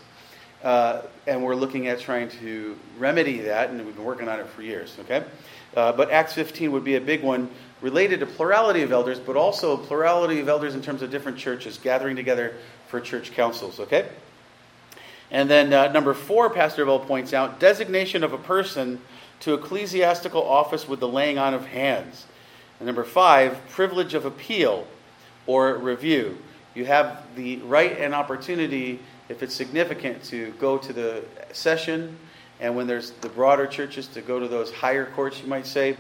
[0.62, 4.46] Uh, and we're looking at trying to remedy that, and we've been working on it
[4.48, 4.98] for years.
[5.00, 5.24] Okay,
[5.74, 7.48] uh, but Acts 15 would be a big one
[7.80, 11.78] related to plurality of elders, but also plurality of elders in terms of different churches
[11.78, 12.54] gathering together
[12.88, 14.08] for church councils, okay?
[15.30, 19.00] And then uh, number four, Pastor Bell points out designation of a person
[19.40, 22.26] to ecclesiastical office with the laying on of hands.
[22.78, 24.86] And number five, privilege of appeal
[25.46, 26.38] or review.
[26.74, 32.16] you have the right and opportunity, if it's significant, to go to the session,
[32.60, 35.96] and when there's the broader churches, to go to those higher courts, you might say.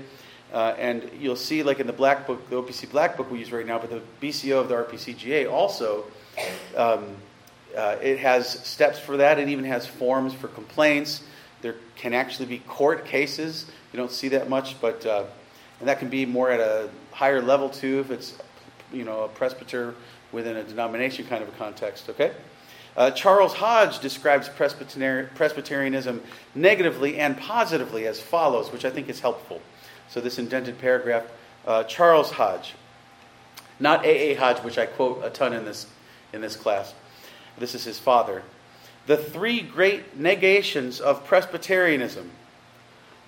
[0.52, 3.52] Uh, and you'll see, like in the Black Book, the OPC Black Book we use
[3.52, 6.04] right now, but the BCO of the RPCGA also,
[6.76, 7.16] um,
[7.76, 9.38] uh, it has steps for that.
[9.38, 11.22] It even has forms for complaints.
[11.62, 13.66] There can actually be court cases.
[13.92, 15.24] You don't see that much, but uh,
[15.78, 18.36] and that can be more at a higher level too, if it's
[18.92, 19.94] you know a presbyter
[20.32, 22.08] within a denomination kind of a context.
[22.08, 22.32] Okay.
[22.96, 26.22] Uh, Charles Hodge describes Presbyterianism
[26.56, 29.62] negatively and positively as follows, which I think is helpful.
[30.10, 31.24] So, this indented paragraph
[31.66, 32.74] uh, Charles Hodge,
[33.78, 34.34] not A.A.
[34.34, 35.86] Hodge, which I quote a ton in this,
[36.32, 36.94] in this class.
[37.58, 38.42] This is his father.
[39.06, 42.30] The three great negations of Presbyterianism,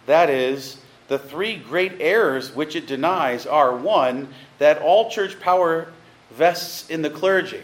[0.06, 5.92] that is, the three great errors which it denies, are one, that all church power
[6.30, 7.62] vests in the clergy,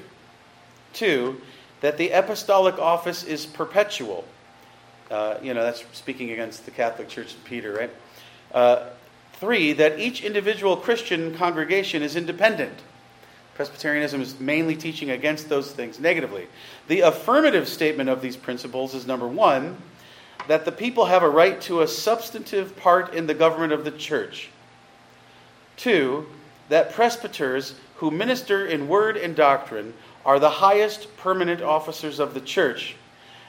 [0.92, 1.40] two,
[1.80, 4.24] that the apostolic office is perpetual.
[5.10, 7.90] Uh, you know, that's speaking against the Catholic Church and Peter, right?
[8.52, 8.90] Uh,
[9.40, 12.78] three, that each individual Christian congregation is independent.
[13.54, 16.46] Presbyterianism is mainly teaching against those things negatively.
[16.86, 19.76] The affirmative statement of these principles is number one,
[20.46, 23.90] that the people have a right to a substantive part in the government of the
[23.90, 24.48] church.
[25.76, 26.26] Two,
[26.68, 29.92] that presbyters who minister in word and doctrine
[30.24, 32.94] are the highest permanent officers of the church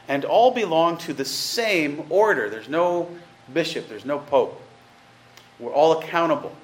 [0.07, 2.49] and all belong to the same order.
[2.49, 3.09] There's no
[3.53, 4.61] bishop, there's no pope.
[5.59, 6.55] We're all accountable.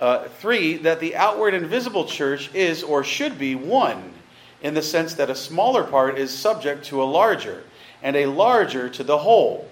[0.00, 4.12] Uh, three, that the outward and visible church is or should be one,
[4.62, 7.64] in the sense that a smaller part is subject to a larger,
[8.02, 9.68] and a larger to the whole.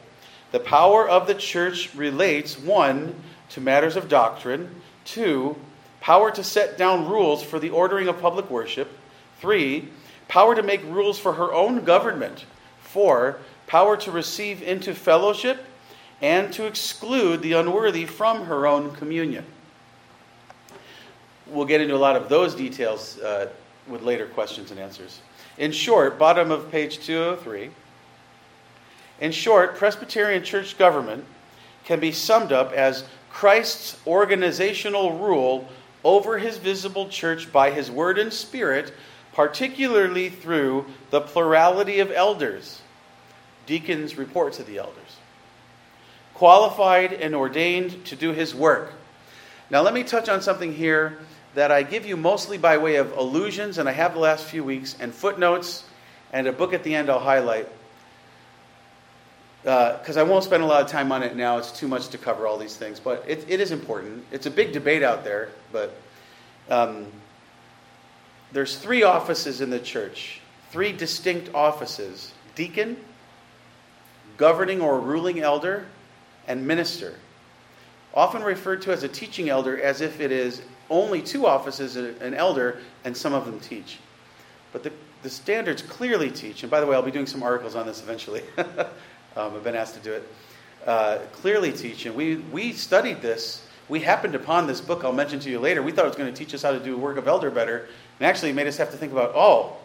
[0.50, 3.14] The power of the church relates, one,
[3.50, 5.56] to matters of doctrine, two,
[6.00, 8.90] power to set down rules for the ordering of public worship,
[9.40, 9.88] three,
[10.28, 12.44] power to make rules for her own government,
[12.80, 15.64] four, power to receive into fellowship
[16.22, 19.44] and to exclude the unworthy from her own communion
[21.52, 23.48] we'll get into a lot of those details uh,
[23.86, 25.20] with later questions and answers.
[25.58, 27.70] In short, bottom of page 203.
[29.20, 31.24] In short, Presbyterian church government
[31.84, 35.68] can be summed up as Christ's organizational rule
[36.04, 38.92] over his visible church by his word and spirit,
[39.32, 42.80] particularly through the plurality of elders.
[43.66, 45.01] Deacons report to the elders.
[46.34, 48.92] Qualified and ordained to do his work.
[49.70, 51.18] Now, let me touch on something here
[51.54, 54.64] that I give you mostly by way of allusions, and I have the last few
[54.64, 55.84] weeks, and footnotes,
[56.32, 57.68] and a book at the end I'll highlight.
[59.62, 61.58] Because uh, I won't spend a lot of time on it now.
[61.58, 62.98] It's too much to cover all these things.
[62.98, 64.24] But it, it is important.
[64.32, 65.50] It's a big debate out there.
[65.70, 65.94] But
[66.68, 67.06] um,
[68.52, 70.40] there's three offices in the church,
[70.70, 72.96] three distinct offices deacon,
[74.36, 75.86] governing or ruling elder,
[76.48, 77.14] and minister.
[78.14, 82.34] Often referred to as a teaching elder as if it is only two offices, an
[82.34, 83.98] elder, and some of them teach.
[84.72, 87.74] But the, the standards clearly teach, and by the way, I'll be doing some articles
[87.74, 88.42] on this eventually.
[88.58, 88.76] um,
[89.36, 90.28] I've been asked to do it.
[90.86, 93.66] Uh, clearly teach, and we, we studied this.
[93.88, 95.82] We happened upon this book I'll mention to you later.
[95.82, 97.88] We thought it was going to teach us how to do work of elder better,
[98.18, 99.76] and actually made us have to think about, oh,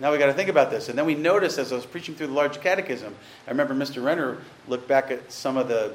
[0.00, 0.88] now we got to think about this.
[0.88, 3.14] And then we noticed as I was preaching through the large catechism,
[3.46, 4.04] I remember Mr.
[4.04, 5.94] Renner looked back at some of the,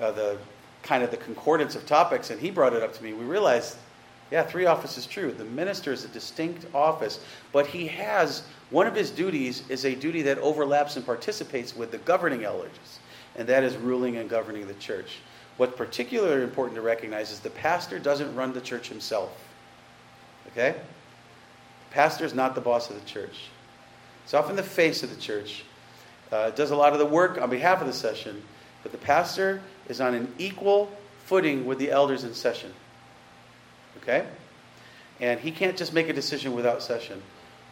[0.00, 0.38] uh, the
[0.82, 3.12] kind of the concordance of topics, and he brought it up to me.
[3.12, 3.76] We realized
[4.30, 5.30] yeah, three office is true.
[5.30, 7.20] The minister is a distinct office,
[7.52, 11.92] but he has one of his duties is a duty that overlaps and participates with
[11.92, 12.98] the governing elders,
[13.36, 15.18] and that is ruling and governing the church.
[15.58, 19.30] What's particularly important to recognize is the pastor doesn't run the church himself.
[20.48, 20.74] Okay?
[21.96, 23.48] The pastor is not the boss of the church.
[24.24, 25.64] It's often the face of the church.
[26.30, 28.42] Uh, does a lot of the work on behalf of the session,
[28.82, 30.92] but the pastor is on an equal
[31.24, 32.70] footing with the elders in session.
[34.02, 34.26] Okay?
[35.20, 37.22] And he can't just make a decision without session.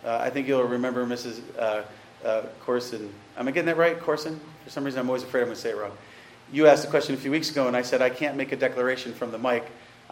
[0.02, 1.42] Uh, I think you'll remember Mrs.
[1.58, 1.82] Uh,
[2.26, 3.12] uh, Corson.
[3.37, 4.40] Am I getting that right, Corson?
[4.64, 5.92] For some reason, I'm always afraid I'm going to say it wrong.
[6.50, 8.56] You asked a question a few weeks ago, and I said, I can't make a
[8.56, 9.64] declaration from the mic.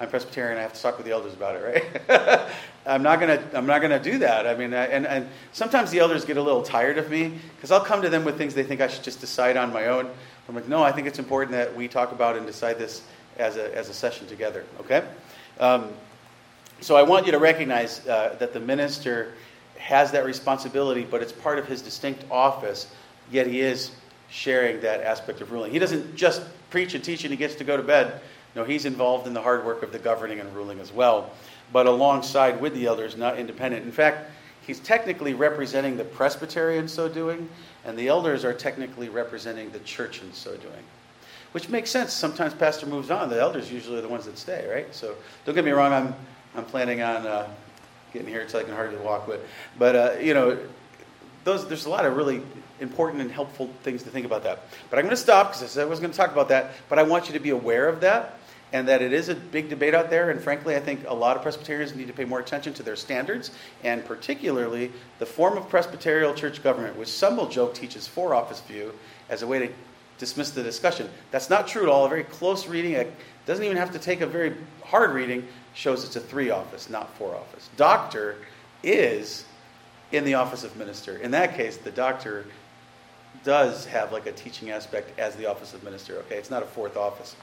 [0.03, 0.59] I'm Presbyterian.
[0.59, 2.51] I have to talk with the elders about it, right?
[2.87, 3.41] I'm not gonna.
[3.53, 4.49] I'm not gonna do that.
[4.49, 7.85] I mean, and and sometimes the elders get a little tired of me because I'll
[7.85, 10.11] come to them with things they think I should just decide on my own.
[10.49, 13.03] I'm like, no, I think it's important that we talk about and decide this
[13.39, 14.65] as a as a session together.
[14.81, 15.05] Okay.
[15.61, 15.91] Um,
[16.81, 19.35] so I want you to recognize uh, that the minister
[19.79, 22.93] has that responsibility, but it's part of his distinct office,
[23.31, 23.93] yet he is
[24.31, 25.71] sharing that aspect of ruling.
[25.71, 28.21] He doesn't just preach and teach and he gets to go to bed.
[28.55, 31.31] No, he's involved in the hard work of the governing and ruling as well.
[31.73, 33.87] but alongside with the elders, not independent.
[33.87, 34.31] In fact,
[34.67, 37.49] he's technically representing the presbytery in so doing,
[37.85, 40.85] and the elders are technically representing the church in so doing.
[41.53, 42.13] Which makes sense.
[42.13, 43.31] Sometimes pastor moves on.
[43.31, 44.95] The elders usually are the ones that stay, right?
[44.95, 45.93] So don't get me wrong.
[45.93, 46.15] I'm
[46.55, 47.49] I'm planning on uh,
[48.13, 49.27] getting here until I can hardly walk.
[49.27, 49.41] But
[49.79, 50.59] but uh, you know,
[51.45, 52.43] those there's a lot of really
[52.81, 54.65] important and helpful things to think about that.
[54.91, 56.73] But I'm going to stop because I said I was going to talk about that.
[56.89, 58.39] But I want you to be aware of that
[58.73, 60.31] and that it is a big debate out there.
[60.31, 62.97] And frankly, I think a lot of Presbyterians need to pay more attention to their
[62.97, 63.51] standards,
[63.85, 68.61] and particularly the form of Presbyterial church government, which some will joke teaches four office
[68.61, 68.93] view
[69.29, 69.73] as a way to
[70.19, 71.09] dismiss the discussion.
[71.31, 72.07] That's not true at all.
[72.07, 73.13] A very close reading, it
[73.45, 74.55] doesn't even have to take a very
[74.85, 77.69] hard reading, shows it's a three office, not four office.
[77.77, 78.37] Doctor
[78.83, 79.45] is
[80.13, 81.17] in the office of minister.
[81.17, 82.47] In that case, the doctor
[83.45, 86.37] does have like a teaching aspect as the office of minister, okay?
[86.37, 87.35] It's not a fourth office.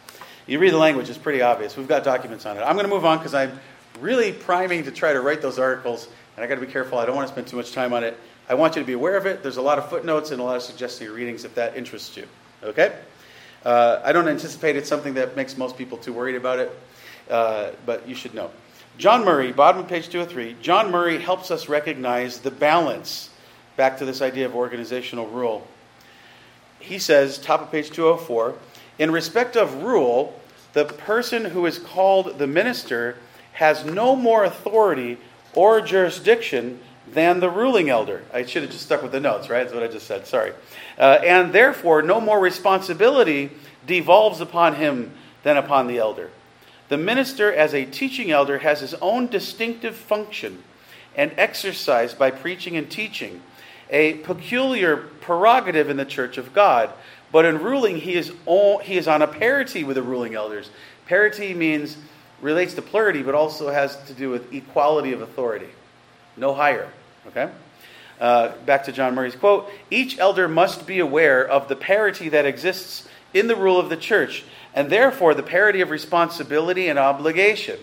[0.49, 1.77] You read the language, it's pretty obvious.
[1.77, 2.61] We've got documents on it.
[2.61, 3.59] I'm going to move on because I'm
[3.99, 6.97] really priming to try to write those articles, and I got to be careful.
[6.97, 8.17] I don't want to spend too much time on it.
[8.49, 9.43] I want you to be aware of it.
[9.43, 12.27] There's a lot of footnotes and a lot of suggested readings if that interests you,
[12.63, 12.97] okay?
[13.63, 16.79] Uh, I don't anticipate it's something that makes most people too worried about it,
[17.29, 18.49] uh, but you should know.
[18.97, 23.29] John Murray, bottom of page 203, John Murray helps us recognize the balance,
[23.77, 25.67] back to this idea of organizational rule.
[26.79, 28.55] He says, top of page 204,
[28.97, 30.38] in respect of rule,
[30.73, 33.17] the person who is called the minister
[33.53, 35.17] has no more authority
[35.53, 36.79] or jurisdiction
[37.11, 38.23] than the ruling elder.
[38.33, 39.63] I should have just stuck with the notes, right?
[39.63, 40.27] That's what I just said.
[40.27, 40.53] Sorry.
[40.97, 43.51] Uh, and therefore, no more responsibility
[43.87, 45.11] devolves upon him
[45.43, 46.29] than upon the elder.
[46.89, 50.63] The minister, as a teaching elder, has his own distinctive function
[51.15, 53.41] and exercise by preaching and teaching,
[53.89, 56.91] a peculiar prerogative in the church of God.
[57.31, 60.69] But in ruling, he is, all, he is on a parity with the ruling elders.
[61.05, 61.97] Parity means
[62.41, 65.69] relates to plurality, but also has to do with equality of authority.
[66.37, 66.89] No higher.
[67.27, 67.49] Okay?
[68.19, 72.45] Uh, back to John Murray's quote Each elder must be aware of the parity that
[72.45, 77.79] exists in the rule of the church and therefore the parity of responsibility and obligation.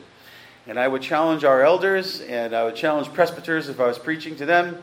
[0.66, 4.36] And I would challenge our elders and I would challenge presbyters if I was preaching
[4.36, 4.82] to them.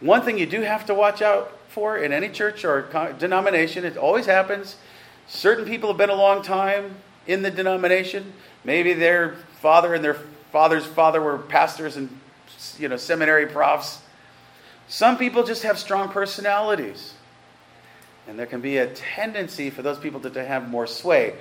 [0.00, 2.82] One thing you do have to watch out for in any church or
[3.18, 4.76] denomination, it always happens.
[5.26, 8.32] Certain people have been a long time in the denomination.
[8.64, 10.16] Maybe their father and their
[10.52, 12.20] father's father were pastors and
[12.78, 14.02] you know seminary profs.
[14.88, 17.14] Some people just have strong personalities.
[18.28, 21.34] And there can be a tendency for those people to, have more sway.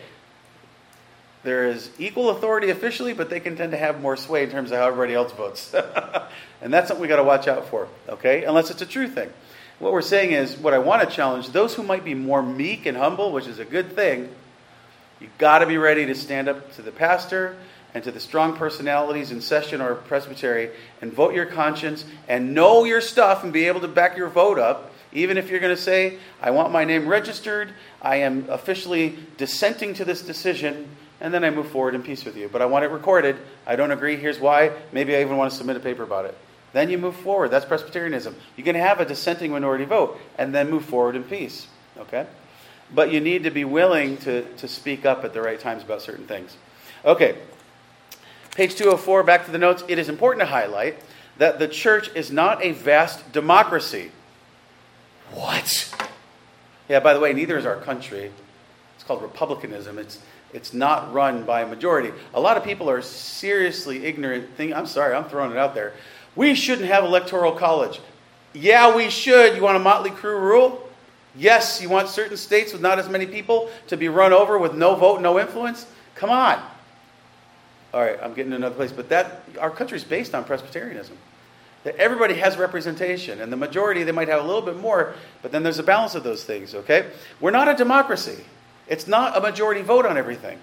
[1.44, 4.72] There is equal authority officially, but they can tend to have more sway in terms
[4.72, 5.74] of how everybody else votes.
[6.62, 8.46] and that's something we got to watch out for, okay?
[8.46, 9.30] Unless it's a true thing.
[9.82, 12.86] What we're saying is, what I want to challenge those who might be more meek
[12.86, 14.30] and humble, which is a good thing,
[15.20, 17.58] you've got to be ready to stand up to the pastor
[17.96, 20.70] and to the strong personalities in session or presbytery
[21.02, 24.60] and vote your conscience and know your stuff and be able to back your vote
[24.60, 29.18] up even if you're going to say, I want my name registered, I am officially
[29.38, 30.88] dissenting to this decision,
[31.20, 32.48] and then I move forward in peace with you.
[32.48, 33.36] But I want it recorded.
[33.68, 34.16] I don't agree.
[34.16, 34.72] Here's why.
[34.92, 36.38] Maybe I even want to submit a paper about it.
[36.74, 37.50] Then you move forward.
[37.50, 38.36] That's Presbyterianism.
[38.56, 41.68] You can have a dissenting minority vote and then move forward in peace.
[41.98, 42.26] Okay?
[42.94, 46.02] But you need to be willing to, to speak up at the right times about
[46.02, 46.56] certain things.
[47.04, 47.38] Okay.
[48.56, 49.84] Page 204, back to the notes.
[49.88, 50.98] It is important to highlight
[51.38, 54.12] that the church is not a vast democracy.
[55.32, 55.94] What?
[56.90, 58.32] Yeah, by the way, neither is our country.
[58.96, 59.98] It's called republicanism.
[59.98, 60.20] It's,
[60.54, 62.12] it's not run by a majority.
[62.34, 64.56] A lot of people are seriously ignorant.
[64.56, 65.94] Think, I'm sorry, I'm throwing it out there.
[66.36, 68.00] We shouldn't have electoral college.
[68.54, 69.56] Yeah, we should.
[69.56, 70.88] You want a motley crew rule?
[71.36, 74.74] Yes, you want certain states with not as many people to be run over with
[74.74, 75.86] no vote, no influence?
[76.16, 76.62] Come on.
[77.94, 81.18] All right, I'm getting to another place, but that our country is based on Presbyterianism
[81.84, 85.52] that everybody has representation, and the majority they might have a little bit more, but
[85.52, 87.08] then there's a balance of those things, okay?
[87.40, 88.44] We're not a democracy.
[88.88, 90.60] It's not a majority vote on everything.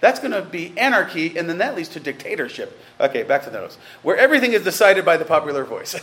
[0.00, 2.78] That's going to be anarchy, and then that leads to dictatorship.
[3.00, 3.78] Okay, back to the notes.
[4.02, 5.98] Where everything is decided by the popular voice.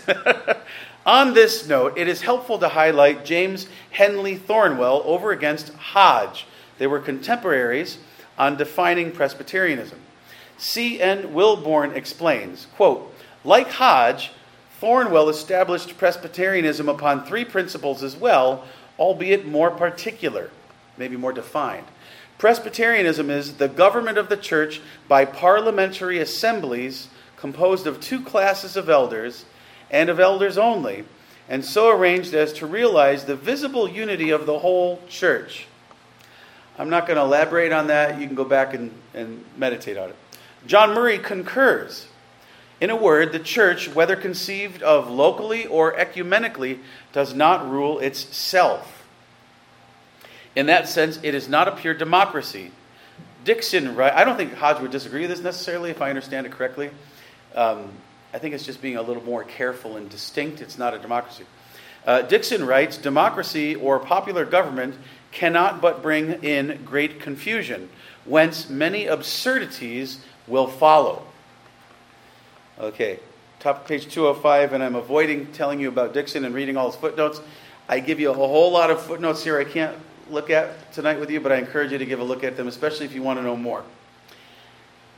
[1.06, 6.48] on this note, it is helpful to highlight James Henley Thornwell over against Hodge.
[6.80, 8.00] They were contemporaries
[8.38, 10.00] on defining Presbyterianism.
[10.58, 11.34] C.N.
[11.34, 13.14] Willborn explains, quote,
[13.44, 14.32] like Hodge,
[14.82, 18.66] Thornwell established Presbyterianism upon three principles as well,
[18.98, 20.50] albeit more particular,
[20.98, 21.86] maybe more defined.
[22.38, 27.08] Presbyterianism is the government of the church by parliamentary assemblies
[27.38, 29.46] composed of two classes of elders
[29.92, 31.06] and of elders only,
[31.48, 35.68] and so arranged as to realize the visible unity of the whole church.
[36.78, 38.20] I'm not going to elaborate on that.
[38.20, 40.16] You can go back and, and meditate on it.
[40.66, 42.08] John Murray concurs
[42.82, 46.80] In a word, the church, whether conceived of locally or ecumenically,
[47.14, 48.93] does not rule itself.
[50.56, 52.72] In that sense, it is not a pure democracy.
[53.44, 54.14] Dickson, right?
[54.14, 56.92] I don't think Hodge would disagree with this necessarily, if I understand it correctly.
[57.56, 57.90] Um,
[58.34, 60.62] I think it's just being a little more careful and distinct.
[60.62, 61.46] It's not a democracy.
[62.06, 64.96] Uh, Dickson writes Democracy or popular government
[65.32, 67.90] cannot but bring in great confusion,
[68.26, 71.24] whence many absurdities will follow.
[72.80, 73.20] Okay,
[73.60, 77.00] top of page 205, and I'm avoiding telling you about Dickson and reading all his
[77.00, 77.40] footnotes.
[77.88, 79.96] I give you a whole lot of footnotes here I can't
[80.30, 82.68] look at tonight with you, but I encourage you to give a look at them,
[82.68, 83.84] especially if you want to know more.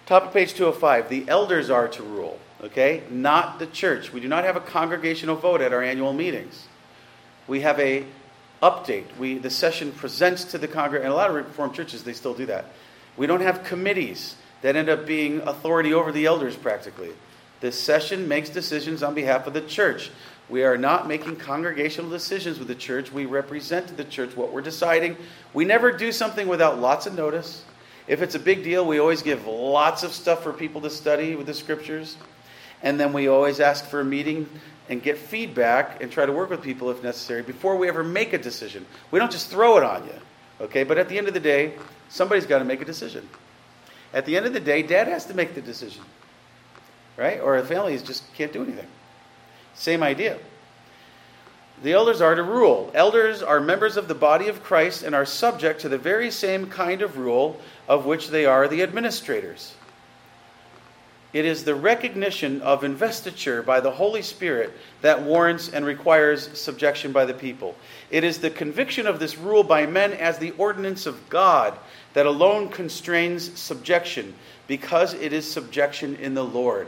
[0.06, 3.04] Top of page 205, the elders are to rule, okay?
[3.10, 4.14] Not the church.
[4.14, 6.68] We do not have a congregational vote at our annual meetings.
[7.48, 8.06] We have a
[8.62, 9.06] update.
[9.18, 12.34] We, the session presents to the congregation, and a lot of Reformed churches, they still
[12.34, 12.66] do that.
[13.18, 17.12] We don't have committees that end up being authority over the elders practically.
[17.66, 20.12] This session makes decisions on behalf of the church.
[20.50, 23.12] We are not making congregational decisions with the church.
[23.12, 25.18] We represent to the church what we're deciding.
[25.52, 27.64] We never do something without lots of notice.
[28.08, 31.36] If it's a big deal, we always give lots of stuff for people to study
[31.36, 32.18] with the scriptures.
[32.84, 34.48] And then we always ask for a meeting
[34.88, 38.34] and get feedback and try to work with people if necessary before we ever make
[38.34, 38.86] a decision.
[39.10, 40.20] We don't just throw it on you.
[40.62, 40.84] Okay?
[40.84, 41.74] But at the end of the day,
[42.10, 43.28] somebody's got to make a decision.
[44.14, 46.04] At the end of the day, dad has to make the decision.
[47.18, 47.40] Right?
[47.40, 48.88] Or the family just can't do anything.
[49.74, 50.38] Same idea.
[51.84, 52.92] The elders are to rule.
[52.94, 56.68] Elders are members of the body of Christ and are subject to the very same
[56.68, 59.76] kind of rule of which they are the administrators.
[61.34, 67.12] It is the recognition of investiture by the Holy Spirit that warrants and requires subjection
[67.12, 67.76] by the people.
[68.10, 71.78] It is the conviction of this rule by men as the ordinance of God
[72.14, 74.34] that alone constrains subjection,
[74.68, 76.88] because it is subjection in the Lord.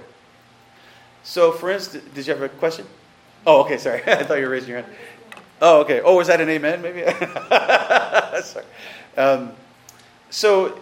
[1.27, 2.85] So, for instance, did you have a question?
[3.45, 4.01] Oh, okay, sorry.
[4.07, 4.93] I thought you were raising your hand.
[5.61, 5.99] Oh, okay.
[5.99, 7.01] Oh, was that an amen, maybe?
[8.43, 8.65] sorry.
[9.17, 9.51] Um,
[10.29, 10.79] so,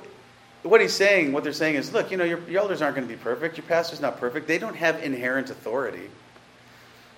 [0.62, 3.08] what he's saying, what they're saying is, look, you know, your, your elders aren't going
[3.08, 3.58] to be perfect.
[3.58, 4.48] Your pastor's not perfect.
[4.48, 6.12] They don't have inherent authority.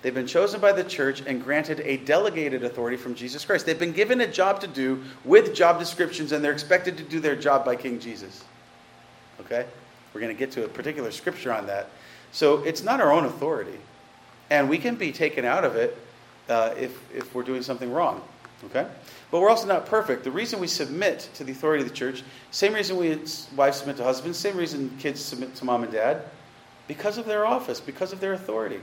[0.00, 3.66] They've been chosen by the church and granted a delegated authority from Jesus Christ.
[3.66, 7.20] They've been given a job to do with job descriptions, and they're expected to do
[7.20, 8.42] their job by King Jesus.
[9.40, 9.66] Okay?
[10.14, 11.90] We're going to get to a particular scripture on that.
[12.32, 13.78] So it's not our own authority.
[14.50, 15.96] And we can be taken out of it
[16.48, 18.22] uh, if, if we're doing something wrong.
[18.64, 18.86] Okay?
[19.30, 20.24] But we're also not perfect.
[20.24, 23.18] The reason we submit to the authority of the church, same reason we
[23.54, 26.22] wives submit to husbands, same reason kids submit to mom and dad,
[26.86, 28.80] because of their office, because of their authority.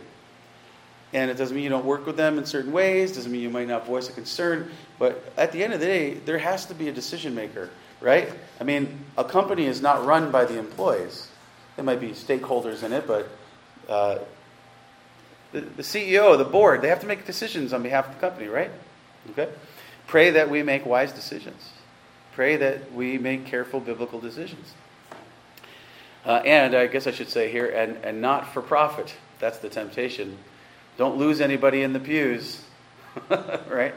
[1.13, 3.49] And it doesn't mean you don't work with them in certain ways, doesn't mean you
[3.49, 6.75] might not voice a concern, but at the end of the day, there has to
[6.75, 7.69] be a decision maker,
[8.01, 8.29] right?
[8.59, 11.27] I mean, a company is not run by the employees.
[11.75, 13.29] There might be stakeholders in it, but
[13.89, 14.19] uh,
[15.51, 18.47] the, the CEO, the board, they have to make decisions on behalf of the company,
[18.47, 18.71] right?
[19.31, 19.49] Okay?
[20.07, 21.71] Pray that we make wise decisions.
[22.33, 24.73] Pray that we make careful biblical decisions.
[26.25, 29.15] Uh, and I guess I should say here, and, and not for profit.
[29.39, 30.37] That's the temptation.
[30.97, 32.63] Don't lose anybody in the pews,
[33.29, 33.93] right?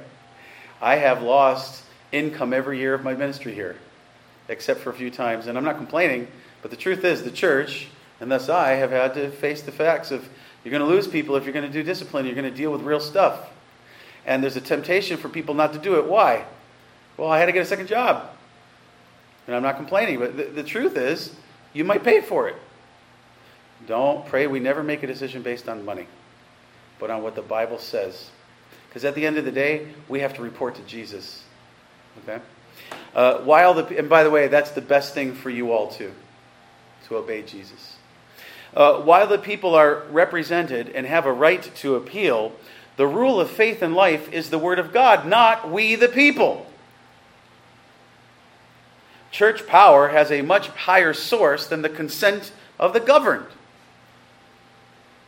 [0.80, 3.76] I have lost income every year of my ministry here,
[4.48, 5.46] except for a few times.
[5.46, 6.28] And I'm not complaining,
[6.68, 7.86] but the truth is, the church,
[8.20, 10.28] and thus I, have had to face the facts of
[10.62, 12.70] you're going to lose people if you're going to do discipline, you're going to deal
[12.70, 13.48] with real stuff.
[14.26, 16.04] And there's a temptation for people not to do it.
[16.04, 16.44] Why?
[17.16, 18.28] Well, I had to get a second job.
[19.46, 21.34] And I'm not complaining, but the, the truth is,
[21.72, 22.56] you might pay for it.
[23.86, 26.06] Don't pray we never make a decision based on money,
[26.98, 28.30] but on what the Bible says.
[28.90, 31.42] Because at the end of the day, we have to report to Jesus.
[32.24, 32.42] Okay?
[33.14, 36.12] Uh, while the, and by the way, that's the best thing for you all too,
[37.08, 37.96] to obey Jesus.
[38.74, 42.52] Uh, while the people are represented and have a right to appeal,
[42.96, 46.66] the rule of faith and life is the Word of God, not we the people.
[49.30, 53.46] Church power has a much higher source than the consent of the governed.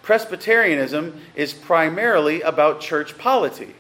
[0.03, 3.75] Presbyterianism is primarily about church polity,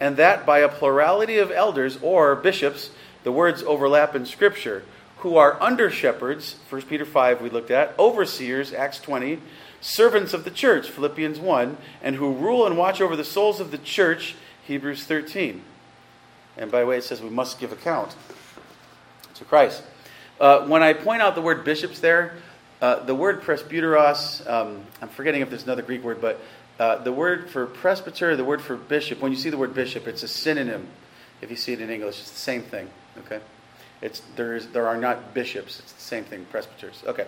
[0.00, 2.90] and that by a plurality of elders or bishops,
[3.22, 4.82] the words overlap in Scripture,
[5.26, 9.40] who are under shepherds, 1 Peter 5 we looked at, overseers, Acts 20,
[9.80, 13.72] servants of the church, Philippians 1, and who rule and watch over the souls of
[13.72, 14.36] the church,
[14.68, 15.62] Hebrews 13.
[16.56, 18.14] And by the way, it says we must give account
[19.34, 19.82] to Christ.
[20.38, 22.36] Uh, when I point out the word bishops there,
[22.80, 26.40] uh, the word presbyteros, um, I'm forgetting if there's another Greek word, but
[26.78, 30.06] uh, the word for presbyter, the word for bishop, when you see the word bishop,
[30.06, 30.86] it's a synonym.
[31.40, 32.88] If you see it in English, it's the same thing.
[33.18, 33.40] Okay,
[34.02, 35.80] it's there is there are not bishops.
[35.80, 37.02] It's the same thing, presbyters.
[37.06, 37.26] Okay.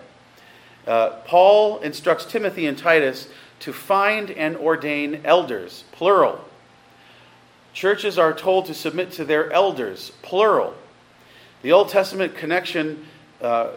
[0.87, 3.27] Uh, Paul instructs Timothy and Titus
[3.59, 6.43] to find and ordain elders, plural.
[7.73, 10.73] Churches are told to submit to their elders, plural.
[11.61, 13.05] The Old Testament connection
[13.41, 13.71] uh,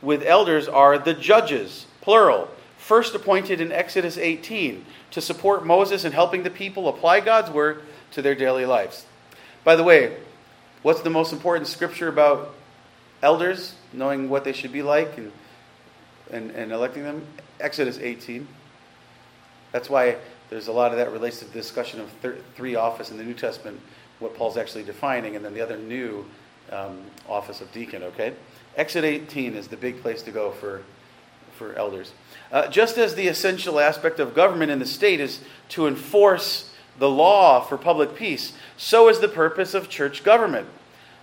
[0.00, 6.12] with elders are the judges, plural, first appointed in Exodus 18 to support Moses in
[6.12, 7.82] helping the people apply God's word
[8.12, 9.04] to their daily lives.
[9.64, 10.16] By the way,
[10.86, 12.54] what's the most important scripture about
[13.20, 15.32] elders, knowing what they should be like and,
[16.30, 17.26] and, and electing them?
[17.58, 18.46] Exodus 18.
[19.72, 20.14] That's why
[20.48, 23.24] there's a lot of that relates to the discussion of thir- three office in the
[23.24, 23.80] New Testament,
[24.20, 26.24] what Paul's actually defining, and then the other new
[26.70, 28.32] um, office of deacon, okay?
[28.76, 30.84] Exodus 18 is the big place to go for,
[31.56, 32.12] for elders.
[32.52, 37.10] Uh, just as the essential aspect of government in the state is to enforce the
[37.10, 40.68] law for public peace, so is the purpose of church government.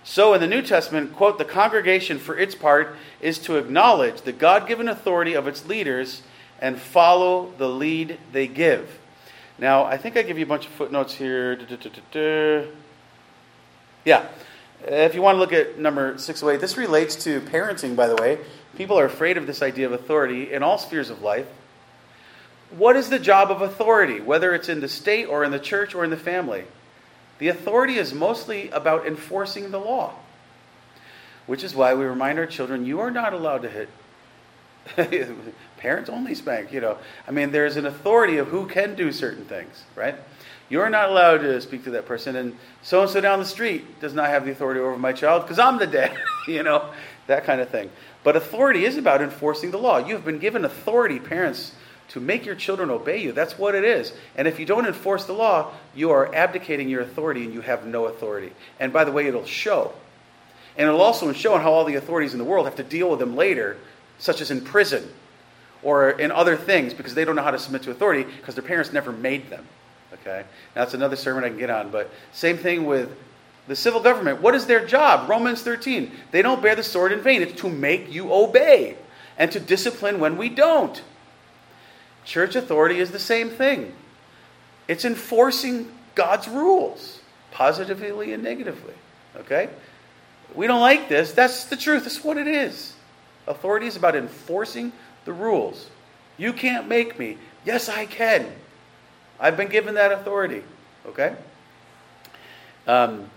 [0.02, 4.32] So in the New Testament, quote, the congregation for its part is to acknowledge the
[4.32, 6.22] God given authority of its leaders
[6.60, 8.98] and follow the lead they give.
[9.58, 11.58] Now, I think I give you a bunch of footnotes here.
[14.04, 14.26] Yeah.
[14.86, 18.40] If you want to look at number 608, this relates to parenting, by the way.
[18.76, 21.46] People are afraid of this idea of authority in all spheres of life.
[22.76, 25.94] What is the job of authority, whether it's in the state or in the church
[25.94, 26.64] or in the family?
[27.44, 30.14] The authority is mostly about enforcing the law,
[31.44, 33.90] which is why we remind our children you are not allowed to hit.
[35.76, 36.96] Parents only spank, you know.
[37.28, 40.14] I mean, there's an authority of who can do certain things, right?
[40.70, 44.00] You're not allowed to speak to that person, and so and so down the street
[44.00, 46.16] does not have the authority over my child because I'm the dad,
[46.48, 46.94] you know,
[47.26, 47.90] that kind of thing.
[48.22, 49.98] But authority is about enforcing the law.
[49.98, 51.74] You have been given authority, parents,
[52.08, 53.32] to make your children obey you.
[53.32, 54.12] That's what it is.
[54.36, 57.86] And if you don't enforce the law, you are abdicating your authority and you have
[57.86, 58.52] no authority.
[58.78, 59.92] And by the way, it'll show.
[60.76, 63.20] And it'll also show how all the authorities in the world have to deal with
[63.20, 63.76] them later,
[64.18, 65.08] such as in prison
[65.82, 68.64] or in other things, because they don't know how to submit to authority because their
[68.64, 69.66] parents never made them.
[70.12, 70.44] Okay?
[70.74, 71.90] Now, that's another sermon I can get on.
[71.90, 73.10] But same thing with
[73.66, 74.42] the civil government.
[74.42, 75.28] What is their job?
[75.28, 76.10] Romans 13.
[76.30, 77.42] They don't bear the sword in vain.
[77.42, 78.96] It's to make you obey
[79.38, 81.02] and to discipline when we don't.
[82.24, 83.94] Church authority is the same thing.
[84.88, 87.20] It's enforcing God's rules,
[87.50, 88.94] positively and negatively.
[89.36, 89.68] Okay?
[90.54, 91.32] We don't like this.
[91.32, 92.04] That's the truth.
[92.04, 92.94] That's what it is.
[93.46, 94.92] Authority is about enforcing
[95.24, 95.88] the rules.
[96.36, 97.38] You can't make me.
[97.64, 98.46] Yes, I can.
[99.38, 100.62] I've been given that authority.
[101.06, 101.36] Okay?
[102.86, 103.30] Um,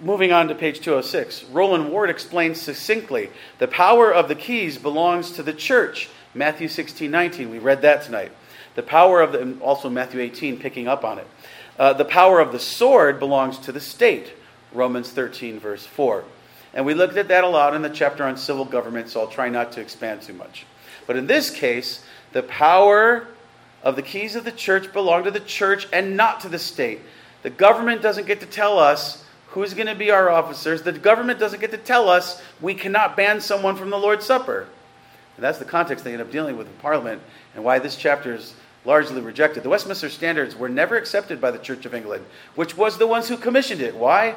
[0.00, 5.32] moving on to page 206, Rowland Ward explains succinctly the power of the keys belongs
[5.32, 6.08] to the church.
[6.34, 7.50] Matthew 16, 19.
[7.50, 8.32] We read that tonight.
[8.74, 11.26] The power of the, also Matthew 18, picking up on it.
[11.78, 14.32] Uh, the power of the sword belongs to the state.
[14.72, 16.24] Romans 13, verse 4.
[16.72, 19.28] And we looked at that a lot in the chapter on civil government, so I'll
[19.28, 20.66] try not to expand too much.
[21.06, 23.28] But in this case, the power
[23.84, 27.00] of the keys of the church belong to the church and not to the state.
[27.42, 30.82] The government doesn't get to tell us who's going to be our officers.
[30.82, 34.66] The government doesn't get to tell us we cannot ban someone from the Lord's Supper.
[35.36, 37.20] And that's the context they end up dealing with in Parliament
[37.54, 38.54] and why this chapter is
[38.84, 39.62] largely rejected.
[39.62, 42.24] The Westminster Standards were never accepted by the Church of England,
[42.54, 43.96] which was the ones who commissioned it.
[43.96, 44.36] Why?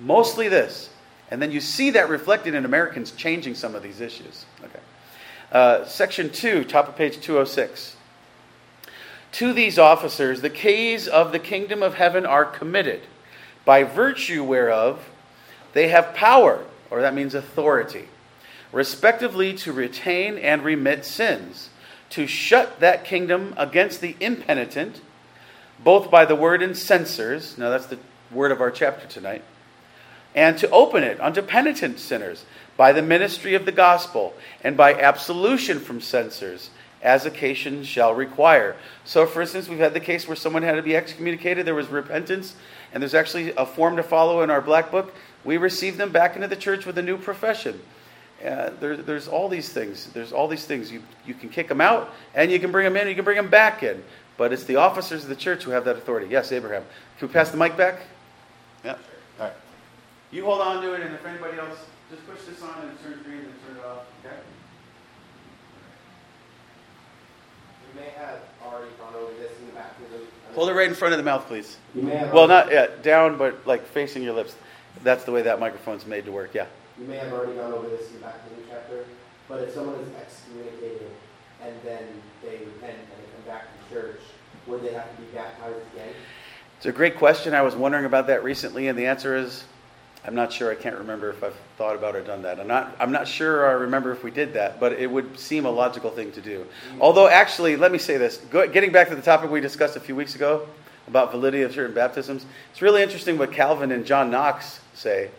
[0.00, 0.90] Mostly this.
[1.30, 4.46] And then you see that reflected in Americans changing some of these issues.
[4.62, 4.80] Okay.
[5.50, 7.96] Uh, section 2, top of page 206.
[9.32, 13.02] To these officers, the keys of the kingdom of heaven are committed,
[13.64, 15.10] by virtue whereof
[15.72, 18.08] they have power, or that means authority,
[18.76, 21.70] respectively to retain and remit sins,
[22.10, 25.00] to shut that kingdom against the impenitent,
[25.82, 27.56] both by the word and censures.
[27.56, 27.98] Now, that's the
[28.30, 29.42] word of our chapter tonight.
[30.34, 32.44] And to open it unto penitent sinners
[32.76, 36.68] by the ministry of the gospel and by absolution from censures
[37.00, 38.76] as occasion shall require.
[39.06, 41.88] So, for instance, we've had the case where someone had to be excommunicated, there was
[41.88, 42.54] repentance,
[42.92, 45.14] and there's actually a form to follow in our black book.
[45.46, 47.80] We receive them back into the church with a new profession.
[48.46, 50.06] Uh, there, there's all these things.
[50.12, 50.92] There's all these things.
[50.92, 53.24] You, you can kick them out, and you can bring them in, and you can
[53.24, 54.04] bring them back in.
[54.36, 56.28] But it's the officers of the church who have that authority.
[56.30, 56.84] Yes, Abraham.
[57.18, 58.00] Can we pass the mic back?
[58.84, 58.92] Yeah.
[59.40, 59.52] All right.
[60.30, 61.78] You hold on to it, and if anybody else,
[62.10, 64.04] just push this on and it turns green and turn it off.
[64.24, 64.36] Okay.
[67.94, 70.20] You may have already gone over this in the baptism.
[70.54, 71.78] Hold it right in front of the mouth, please.
[71.94, 74.54] You may have Well, not yeah, down, but like facing your lips.
[75.02, 76.54] That's the way that microphone's made to work.
[76.54, 76.66] Yeah.
[76.98, 79.04] You may have already gone over this in the baptism chapter,
[79.48, 81.10] but if someone is excommunicated
[81.62, 82.04] and then
[82.42, 84.20] they repent and they come back to church,
[84.66, 86.08] would they have to be baptized again?
[86.78, 87.54] It's a great question.
[87.54, 89.64] I was wondering about that recently, and the answer is
[90.26, 90.72] I'm not sure.
[90.72, 92.58] I can't remember if I've thought about or done that.
[92.58, 92.96] I'm not.
[92.98, 93.68] I'm not sure.
[93.68, 96.66] I remember if we did that, but it would seem a logical thing to do.
[96.94, 97.00] Mm.
[97.00, 98.38] Although, actually, let me say this.
[98.50, 100.66] Go, getting back to the topic we discussed a few weeks ago
[101.06, 105.30] about validity of certain baptisms, it's really interesting what Calvin and John Knox say.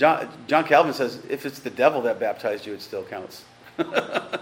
[0.00, 3.44] John, John Calvin says if it's the devil that baptized you, it still counts.
[3.78, 4.40] uh,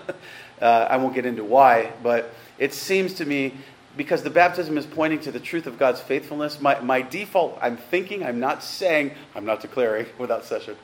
[0.60, 3.54] I won't get into why, but it seems to me
[3.96, 6.60] because the baptism is pointing to the truth of God's faithfulness.
[6.60, 10.76] My, my default, I'm thinking, I'm not saying, I'm not declaring without session.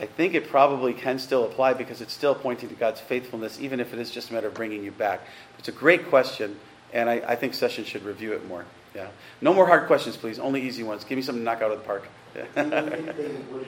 [0.00, 3.78] I think it probably can still apply because it's still pointing to God's faithfulness, even
[3.78, 5.20] if it is just a matter of bringing you back.
[5.58, 6.58] It's a great question,
[6.94, 8.64] and I, I think session should review it more.
[8.94, 9.08] Yeah.
[9.42, 10.38] No more hard questions, please.
[10.38, 11.04] Only easy ones.
[11.04, 12.08] Give me something to knock out of the park.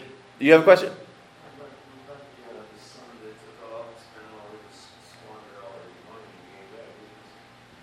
[0.47, 0.93] you have a question?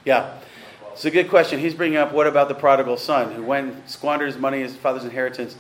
[0.04, 0.40] Yeah.
[0.94, 1.60] It's a good question.
[1.60, 5.56] He's bringing up what about the prodigal son who went squanders money, his father's inheritance.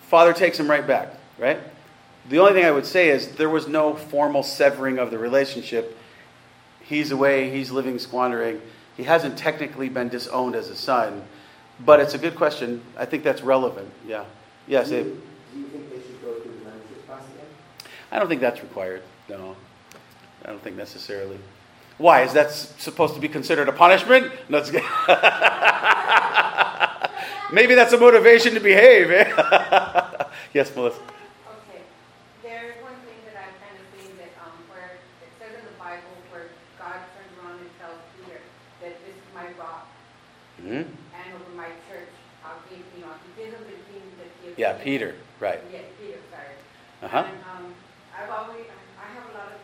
[0.00, 1.60] Father takes him right back, right?
[2.28, 5.96] The only thing I would say is there was no formal severing of the relationship.
[6.80, 8.60] He's away, he's living squandering.
[8.96, 11.22] He hasn't technically been disowned as a son,
[11.78, 12.82] but it's a good question.
[12.96, 13.90] I think that's relevant.
[14.06, 14.24] Yeah.
[14.66, 17.46] Yes, do you, do you think they should go through the membership class again?
[18.10, 19.02] I don't think that's required.
[19.28, 19.56] No.
[20.44, 21.38] I don't think necessarily.
[21.98, 22.22] Why?
[22.22, 24.32] Is that supposed to be considered a punishment?
[24.48, 24.58] No,
[27.50, 29.10] Maybe that's a motivation to behave.
[29.10, 29.24] Eh?
[30.54, 31.00] yes, Melissa.
[31.00, 31.82] Okay.
[32.42, 35.74] There's one thing that I've kind of seen that um, where it says in the
[35.78, 36.46] Bible where
[36.78, 37.70] God turns around and
[38.20, 38.38] Peter
[38.82, 39.88] that this is my rock,
[40.60, 40.86] mm-hmm.
[40.86, 42.12] and over my church
[42.44, 43.74] I'll give, you know, he gives him the
[44.44, 45.60] he Yeah, Peter, right.
[45.72, 46.54] Yeah, Peter, sorry.
[47.02, 47.24] Uh huh.
[47.26, 47.74] And um,
[48.14, 48.66] I've always,
[49.00, 49.60] I have a lot of,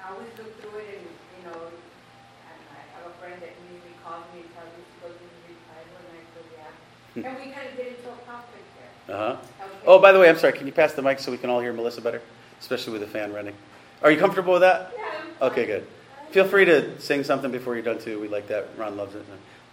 [0.00, 1.06] I always look through it and
[1.38, 4.96] you know, and I have a friend that usually calls me and tells me to
[4.98, 6.66] go through the Bible, and I go, yeah.
[6.66, 7.07] Hmm.
[7.24, 8.64] And we kind of get into a conflict
[9.06, 9.16] there.
[9.16, 9.32] Uh huh.
[9.32, 9.48] Okay.
[9.86, 10.52] Oh, by the way, I'm sorry.
[10.52, 12.20] Can you pass the mic so we can all hear Melissa better,
[12.60, 13.54] especially with the fan running?
[14.02, 14.92] Are you comfortable with that?
[15.40, 15.46] Yeah.
[15.46, 15.86] Okay, good.
[16.30, 18.20] Feel free to sing something before you're done too.
[18.20, 18.68] We like that.
[18.76, 19.24] Ron loves it.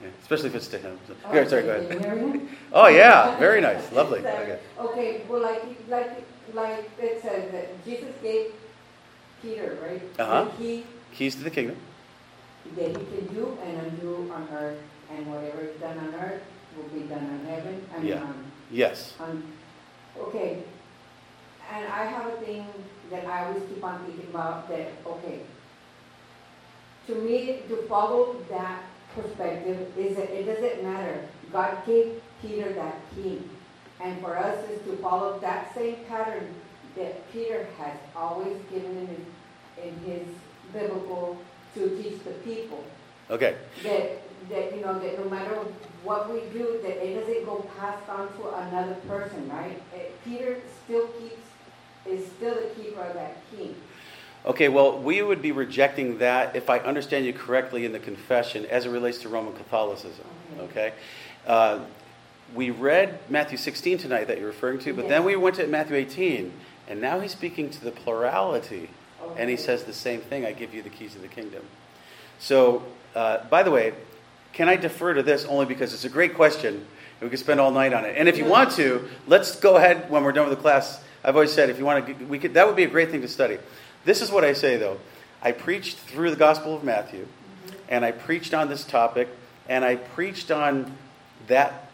[0.01, 0.97] Yeah, especially if it's to him.
[1.07, 2.05] So, oh, sorry, go ahead.
[2.73, 4.19] oh yeah, very nice, lovely.
[4.19, 4.59] Okay.
[4.79, 5.21] Okay.
[5.27, 6.23] Well, like like
[6.53, 8.53] like it says that Jesus gave
[9.41, 10.01] Peter, right?
[10.19, 10.51] Uh huh.
[10.57, 11.77] He Keys to the kingdom.
[12.75, 14.79] That he can do and undo on earth,
[15.11, 16.41] and whatever is done on earth
[16.77, 17.85] will be done in heaven.
[18.03, 18.23] Yeah.
[18.23, 19.13] On, yes.
[19.19, 19.43] On,
[20.17, 20.63] okay.
[21.71, 22.65] And I have a thing
[23.09, 25.41] that I always keep on thinking about that, okay,
[27.07, 28.83] to me, to follow that
[29.15, 31.27] perspective is that it doesn't matter.
[31.51, 33.41] God gave Peter that key.
[34.01, 36.53] And for us is to follow that same pattern
[36.97, 40.27] that Peter has always given in his, in his
[40.73, 41.37] biblical
[41.75, 42.83] to teach the people.
[43.29, 43.55] Okay.
[43.83, 45.55] That that you know that no matter
[46.03, 49.81] what we do, that it doesn't go passed on to another person, right?
[49.93, 51.41] It, Peter still keeps
[52.05, 53.75] is still the keeper of that key.
[54.45, 58.65] Okay, well, we would be rejecting that if I understand you correctly in the confession
[58.67, 60.25] as it relates to Roman Catholicism.
[60.55, 60.63] Okay.
[60.63, 60.93] okay?
[61.47, 61.79] Uh,
[62.53, 65.09] we read Matthew 16 tonight that you're referring to, but yes.
[65.09, 66.53] then we went to Matthew 18,
[66.87, 68.89] and now he's speaking to the plurality
[69.25, 69.41] Okay.
[69.41, 71.63] And he says the same thing I give you the keys of the kingdom.
[72.39, 72.83] So,
[73.15, 73.93] uh, by the way,
[74.55, 76.87] can I defer to this only because it's a great question?
[77.21, 78.15] We could spend all night on it.
[78.17, 81.03] And if you want to, let's go ahead when we're done with the class.
[81.23, 83.21] I've always said if you want to, we could, that would be a great thing
[83.21, 83.57] to study.
[84.05, 84.99] This is what I say though.
[85.41, 87.27] I preached through the Gospel of Matthew,
[87.89, 89.27] and I preached on this topic,
[89.67, 90.95] and I preached on
[91.47, 91.91] that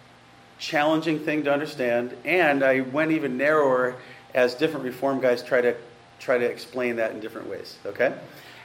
[0.60, 3.96] challenging thing to understand, and I went even narrower
[4.34, 5.76] as different Reform guys try to
[6.20, 8.14] try to explain that in different ways, okay?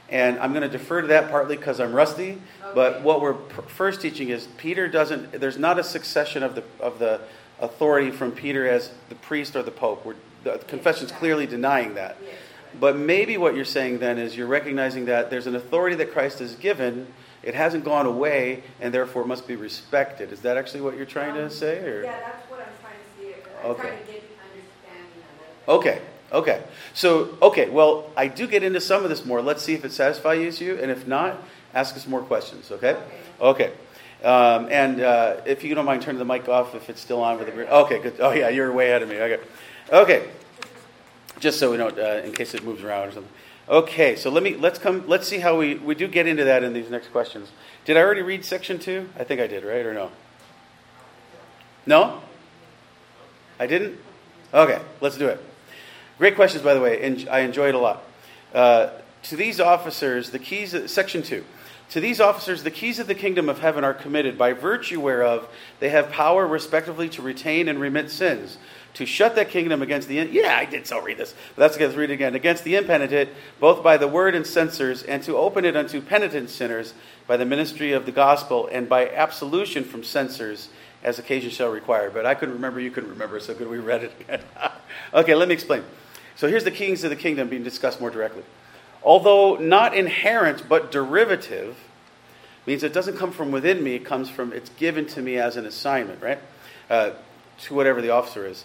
[0.09, 2.41] And I'm going to defer to that partly because I'm rusty, okay.
[2.75, 6.63] but what we're pr- first teaching is Peter doesn't, there's not a succession of the,
[6.79, 7.21] of the
[7.59, 10.05] authority from Peter as the priest or the pope.
[10.05, 12.17] We're, the confession's clearly denying that.
[12.79, 16.39] But maybe what you're saying then is you're recognizing that there's an authority that Christ
[16.41, 17.07] has given,
[17.43, 20.33] it hasn't gone away, and therefore must be respected.
[20.33, 21.79] Is that actually what you're trying um, to say?
[21.79, 22.05] Or?
[22.05, 23.43] Yeah, that's what I'm trying to see.
[23.65, 23.83] I'm okay.
[23.83, 25.23] trying to get understanding
[25.67, 25.73] of it.
[25.73, 26.03] Okay.
[26.33, 26.62] Okay.
[26.95, 29.41] So, okay, well, I do get into some of this more.
[29.43, 30.77] Let's see if it satisfies you.
[30.79, 31.43] And if not,
[31.74, 32.97] ask us more questions, okay?
[33.41, 33.72] Okay.
[34.24, 37.39] Um, and uh, if you don't mind turning the mic off if it's still on
[37.39, 37.74] with the.
[37.74, 38.16] Okay, good.
[38.18, 39.20] Oh, yeah, you're way ahead of me.
[39.20, 39.43] Okay.
[39.93, 40.31] Okay.
[41.39, 43.33] Just so we don't, uh, in case it moves around or something.
[43.68, 46.62] Okay, so let me let's come let's see how we we do get into that
[46.62, 47.51] in these next questions.
[47.85, 49.09] Did I already read section two?
[49.18, 50.12] I think I did, right or no?
[51.85, 52.22] No,
[53.59, 53.99] I didn't.
[54.55, 55.45] Okay, let's do it.
[56.19, 58.03] Great questions, by the way, and I enjoy it a lot.
[58.55, 58.89] Uh,
[59.25, 61.45] to these officers, the keys, of, section 2.
[61.91, 65.49] To these officers, the keys of the kingdom of heaven are committed, by virtue whereof
[65.79, 68.57] they have power respectively to retain and remit sins,
[68.95, 71.35] to shut that kingdom against the yeah I did so read this.
[71.55, 72.35] But that's let's read it again.
[72.35, 76.49] Against the impenitent both by the word and censures and to open it unto penitent
[76.49, 76.95] sinners
[77.27, 80.71] by the ministry of the gospel and by absolution from censures
[81.05, 82.11] as occasion shall require.
[82.11, 84.41] But I couldn't remember you couldn't remember so good we read it again?
[85.12, 85.85] Okay let me explain
[86.37, 88.43] so here's the kings of the kingdom being discussed more directly
[89.03, 91.76] although not inherent but derivative
[92.66, 95.57] means it doesn't come from within me it comes from it's given to me as
[95.57, 96.39] an assignment right
[96.91, 97.11] uh,
[97.59, 98.64] to whatever the officer is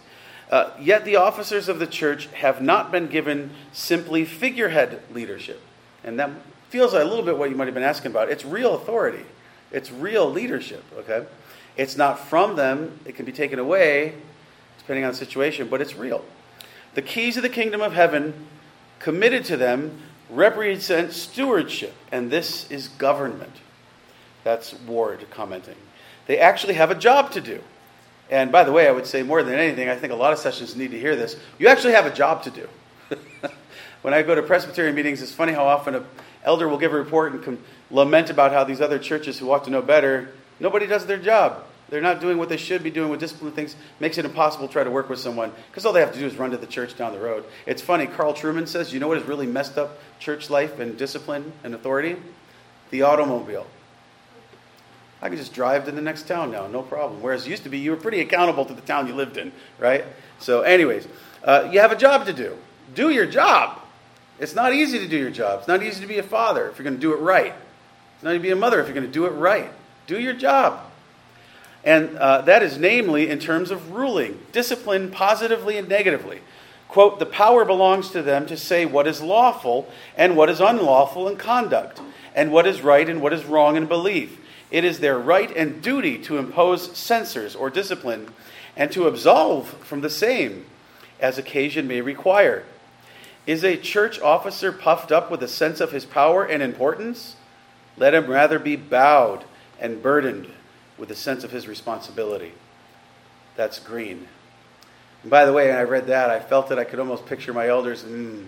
[0.52, 5.62] uh, yet the officers of the church have not been given simply figurehead leadership.
[6.04, 6.30] And that
[6.68, 8.30] feels a little bit what you might have been asking about.
[8.30, 9.26] It's real authority,
[9.72, 11.26] it's real leadership, okay?
[11.78, 14.16] It's not from them, it can be taken away
[14.78, 16.26] depending on the situation, but it's real.
[16.94, 18.48] The keys of the kingdom of heaven
[19.00, 23.58] committed to them represent stewardship, and this is government.
[24.44, 25.76] That's Ward commenting.
[26.28, 27.62] They actually have a job to do.
[28.30, 30.40] And by the way, I would say more than anything, I think a lot of
[30.40, 31.36] sessions need to hear this.
[31.60, 32.70] You actually have a job to do.
[34.02, 36.06] when I go to Presbyterian meetings, it's funny how often an
[36.44, 37.58] elder will give a report and
[37.90, 40.30] lament about how these other churches who ought to know better,
[40.60, 41.66] nobody does their job.
[41.92, 44.72] They're not doing what they should be doing with discipline things, makes it impossible to
[44.72, 46.66] try to work with someone because all they have to do is run to the
[46.66, 47.44] church down the road.
[47.66, 50.98] It's funny, Carl Trueman says, you know what has really messed up church life and
[50.98, 52.16] discipline and authority?
[52.92, 53.68] The automobile.
[55.22, 57.22] I can just drive to the next town now, no problem.
[57.22, 59.52] Whereas it used to be you were pretty accountable to the town you lived in,
[59.78, 60.06] right?
[60.40, 61.10] So, anyways,
[61.44, 62.58] uh, you have a job to do.
[62.96, 63.80] Do your job.
[64.40, 65.60] It's not easy to do your job.
[65.60, 67.54] It's not easy to be a father if you're going to do it right.
[68.16, 69.70] It's not easy to be a mother if you're going to do it right.
[70.08, 70.91] Do your job.
[71.84, 76.42] And uh, that is namely in terms of ruling, discipline positively and negatively.
[76.88, 81.28] Quote, the power belongs to them to say what is lawful and what is unlawful
[81.28, 82.02] in conduct,
[82.36, 84.38] and what is right and what is wrong in belief
[84.72, 88.34] it is their right and duty to impose censures or discipline
[88.76, 90.66] and to absolve from the same
[91.20, 92.64] as occasion may require.
[93.46, 97.36] Is a church officer puffed up with a sense of his power and importance?
[97.98, 99.44] Let him rather be bowed
[99.80, 100.50] and burdened
[101.02, 102.54] with a sense of his responsibility.
[103.58, 104.30] That's green.
[105.24, 107.52] And by the way, when I read that, I felt that I could almost picture
[107.52, 108.04] my elders.
[108.04, 108.48] Mm,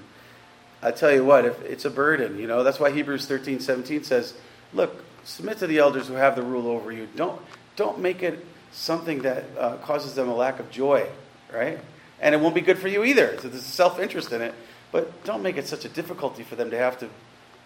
[0.82, 4.06] I tell you what, if it's a burden, you know, that's why Hebrews 13, 17
[4.06, 4.34] says,
[4.72, 7.08] look, Submit to the elders who have the rule over you.
[7.16, 7.42] Don't,
[7.76, 11.08] don't make it something that uh, causes them a lack of joy,
[11.54, 11.80] right?
[12.20, 13.38] And it won't be good for you either.
[13.40, 14.54] So there's self interest in it.
[14.92, 17.10] But don't make it such a difficulty for them to have to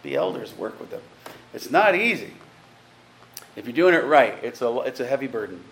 [0.03, 1.01] be elders, work with them.
[1.53, 2.33] It's not easy.
[3.57, 5.63] If you're doing it right, it's a, it's a heavy burden.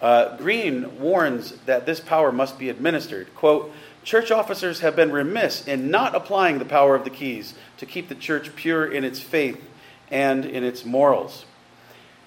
[0.00, 3.32] Uh, Green warns that this power must be administered.
[3.36, 3.70] Quote,
[4.02, 8.08] Church officers have been remiss in not applying the power of the keys to keep
[8.08, 9.62] the church pure in its faith
[10.10, 11.44] and in its morals.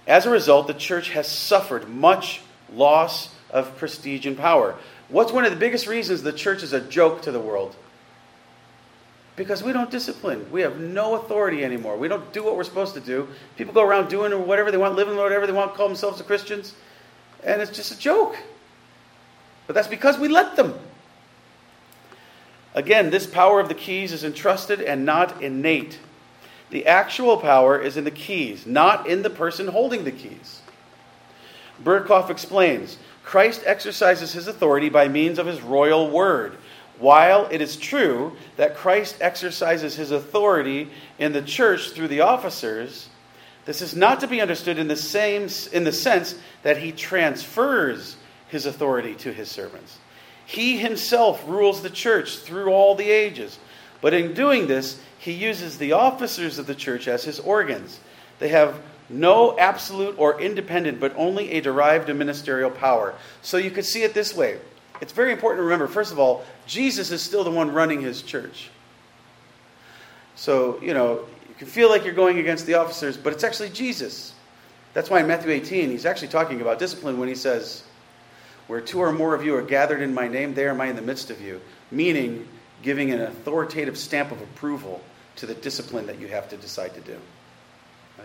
[0.06, 4.76] As a result, the church has suffered much loss of prestige and power.
[5.10, 7.76] What's one of the biggest reasons the church is a joke to the world?
[9.36, 10.50] Because we don't discipline.
[10.52, 11.98] We have no authority anymore.
[11.98, 13.28] We don't do what we're supposed to do.
[13.58, 16.74] People go around doing whatever they want, living whatever they want, call themselves Christians,
[17.44, 18.38] and it's just a joke.
[19.68, 20.74] But that's because we let them.
[22.74, 26.00] Again, this power of the keys is entrusted and not innate.
[26.70, 30.62] The actual power is in the keys, not in the person holding the keys.
[31.84, 36.58] Berkhof explains Christ exercises his authority by means of his royal word.
[37.00, 40.90] While it is true that Christ exercises his authority
[41.20, 43.10] in the church through the officers,
[43.66, 48.16] this is not to be understood in the same in the sense that he transfers
[48.48, 49.98] his authority to his servants.
[50.46, 53.58] He himself rules the church through all the ages.
[54.02, 58.00] But in doing this, he uses the officers of the church as his organs.
[58.38, 58.80] They have
[59.10, 63.16] no absolute or independent, but only a derived ministerial power.
[63.42, 64.60] So you could see it this way.
[65.02, 68.22] It's very important to remember, first of all, Jesus is still the one running his
[68.22, 68.70] church.
[70.36, 73.70] So, you know, you can feel like you're going against the officers, but it's actually
[73.70, 74.34] Jesus.
[74.94, 77.84] That's why in Matthew 18, he's actually talking about discipline when he says,
[78.68, 80.96] Where two or more of you are gathered in my name, there am I in
[80.96, 81.62] the midst of you.
[81.92, 82.48] Meaning,
[82.82, 85.02] giving an authoritative stamp of approval
[85.38, 87.18] to the discipline that you have to decide to do.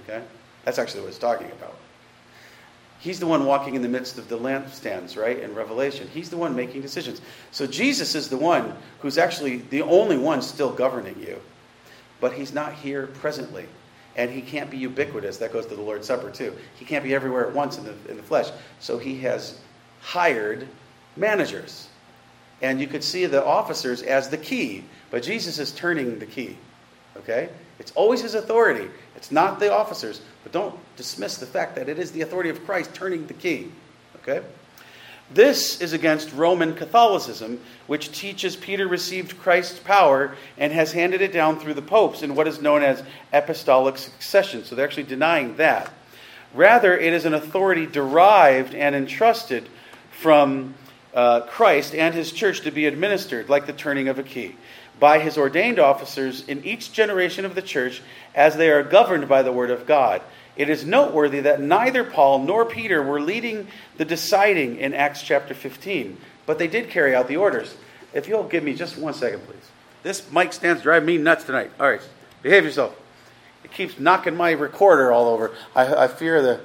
[0.03, 0.23] Okay?
[0.65, 1.77] That's actually what it's talking about.
[3.01, 6.07] He's the one walking in the midst of the lampstands, right, in Revelation.
[6.13, 7.23] He's the one making decisions.
[7.51, 11.41] So Jesus is the one who's actually the only one still governing you.
[12.21, 13.65] But he's not here presently.
[14.17, 15.39] And he can't be ubiquitous.
[15.39, 16.55] That goes to the Lord's Supper, too.
[16.77, 18.51] He can't be everywhere at once in the, in the flesh.
[18.81, 19.59] So he has
[20.03, 20.69] hired
[21.17, 21.89] managers.
[22.61, 24.85] And you could see the officers as the key.
[25.11, 26.59] But Jesus is turning the key.
[27.17, 27.49] Okay?
[27.79, 28.91] It's always his authority.
[29.21, 30.21] It's not the officers.
[30.43, 33.71] But don't dismiss the fact that it is the authority of Christ turning the key.
[34.17, 34.45] Okay?
[35.33, 41.33] This is against Roman Catholicism, which teaches Peter received Christ's power and has handed it
[41.33, 44.65] down through the popes in what is known as apostolic succession.
[44.65, 45.93] So they're actually denying that.
[46.53, 49.69] Rather, it is an authority derived and entrusted
[50.11, 50.75] from
[51.15, 54.57] uh, Christ and his church to be administered, like the turning of a key,
[55.01, 58.03] by his ordained officers in each generation of the church
[58.35, 60.23] as they are governed by the word of God.
[60.57, 65.55] It is noteworthy that neither Paul nor Peter were leading the deciding in Acts chapter
[65.55, 67.75] 15, but they did carry out the orders.
[68.13, 69.57] If you'll give me just one second, please.
[70.03, 71.71] This mic stand's driving me nuts tonight.
[71.81, 72.03] All right,
[72.43, 72.95] behave yourself.
[73.65, 75.53] It keeps knocking my recorder all over.
[75.75, 76.61] I, I fear the.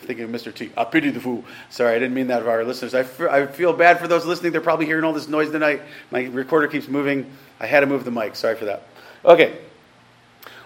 [0.00, 0.54] Thinking of Mr.
[0.54, 0.70] T.
[0.76, 1.44] I pity the fool.
[1.68, 2.94] Sorry, I didn't mean that of our listeners.
[2.94, 4.52] I, f- I feel bad for those listening.
[4.52, 5.82] They're probably hearing all this noise tonight.
[6.10, 7.30] My recorder keeps moving.
[7.60, 8.34] I had to move the mic.
[8.34, 8.86] Sorry for that.
[9.24, 9.58] Okay.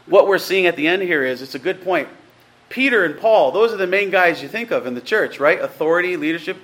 [0.07, 2.09] What we're seeing at the end here is it's a good point.
[2.69, 5.61] Peter and Paul, those are the main guys you think of in the church, right?
[5.61, 6.57] Authority, leadership.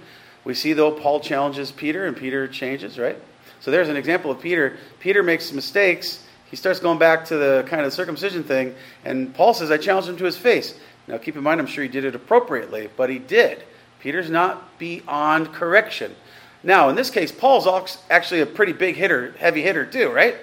[0.45, 3.19] We see, though, Paul challenges Peter and Peter changes, right?
[3.61, 4.79] So there's an example of Peter.
[5.01, 9.55] Peter makes mistakes he starts going back to the kind of circumcision thing, and Paul
[9.55, 10.77] says, I challenge him to his face.
[11.09, 13.65] Now, keep in mind, I'm sure he did it appropriately, but he did.
[14.01, 16.15] Peter's not beyond correction.
[16.63, 17.67] Now, in this case, Paul's
[18.11, 20.37] actually a pretty big hitter, heavy hitter, too, right?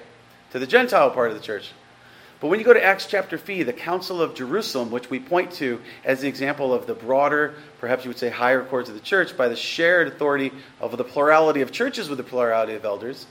[0.52, 1.72] To the Gentile part of the church.
[2.40, 5.52] But when you go to Acts chapter 3, the Council of Jerusalem, which we point
[5.54, 9.02] to as the example of the broader, perhaps you would say higher courts of the
[9.02, 13.26] church, by the shared authority of the plurality of churches with the plurality of elders,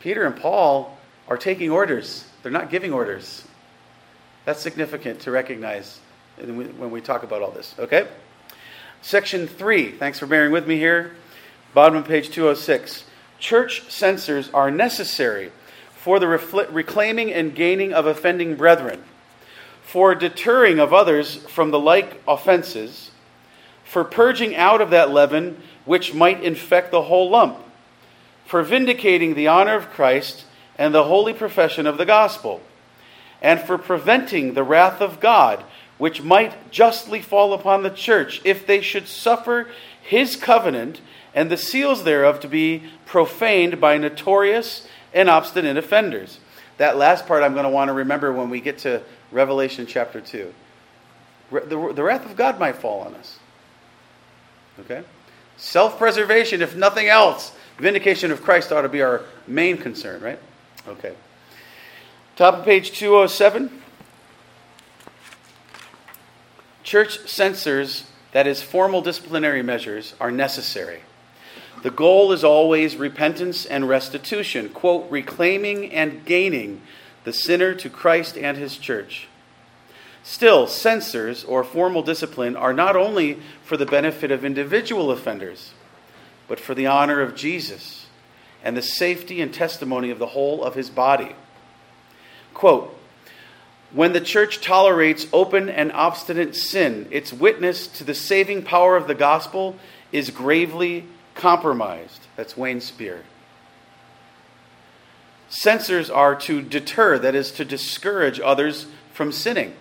[0.00, 0.98] Peter and Paul
[1.28, 3.44] are taking orders, they're not giving orders.
[4.46, 5.98] That's significant to recognize
[6.38, 8.06] when we talk about all this, okay?
[9.02, 11.16] Section 3, thanks for bearing with me here.
[11.74, 13.04] Bottom of page 206.
[13.40, 15.50] Church censures are necessary
[15.94, 19.02] for the reclaiming and gaining of offending brethren,
[19.82, 23.10] for deterring of others from the like offenses,
[23.82, 27.58] for purging out of that leaven which might infect the whole lump,
[28.44, 30.44] for vindicating the honor of Christ
[30.78, 32.60] and the holy profession of the gospel,
[33.42, 35.64] and for preventing the wrath of God,
[35.98, 39.68] which might justly fall upon the church if they should suffer
[40.02, 41.00] his covenant
[41.34, 46.40] and the seals thereof to be profaned by notorious and obstinate offenders.
[46.78, 50.20] That last part I'm going to want to remember when we get to Revelation chapter
[50.20, 50.52] 2.
[51.50, 53.38] The, the wrath of God might fall on us.
[54.80, 55.04] Okay?
[55.56, 57.52] Self preservation, if nothing else.
[57.78, 60.38] Vindication of Christ ought to be our main concern, right?
[60.88, 61.14] Okay.
[62.36, 63.70] Top of page 207.
[66.82, 71.00] Church censures, that is, formal disciplinary measures, are necessary.
[71.82, 76.82] The goal is always repentance and restitution, quote, reclaiming and gaining
[77.24, 79.28] the sinner to Christ and his church.
[80.22, 85.72] Still, censures or formal discipline are not only for the benefit of individual offenders,
[86.48, 88.08] but for the honor of Jesus
[88.62, 91.34] and the safety and testimony of the whole of his body.
[92.56, 92.98] Quote,
[93.92, 99.06] when the church tolerates open and obstinate sin, its witness to the saving power of
[99.06, 99.76] the gospel
[100.10, 101.04] is gravely
[101.34, 102.22] compromised.
[102.34, 103.24] That's Wayne Spear.
[105.50, 109.74] Censures are to deter, that is, to discourage others from sinning.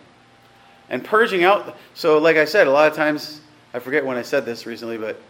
[0.89, 3.39] And purging out, so like I said, a lot of times,
[3.73, 5.21] I forget when I said this recently, but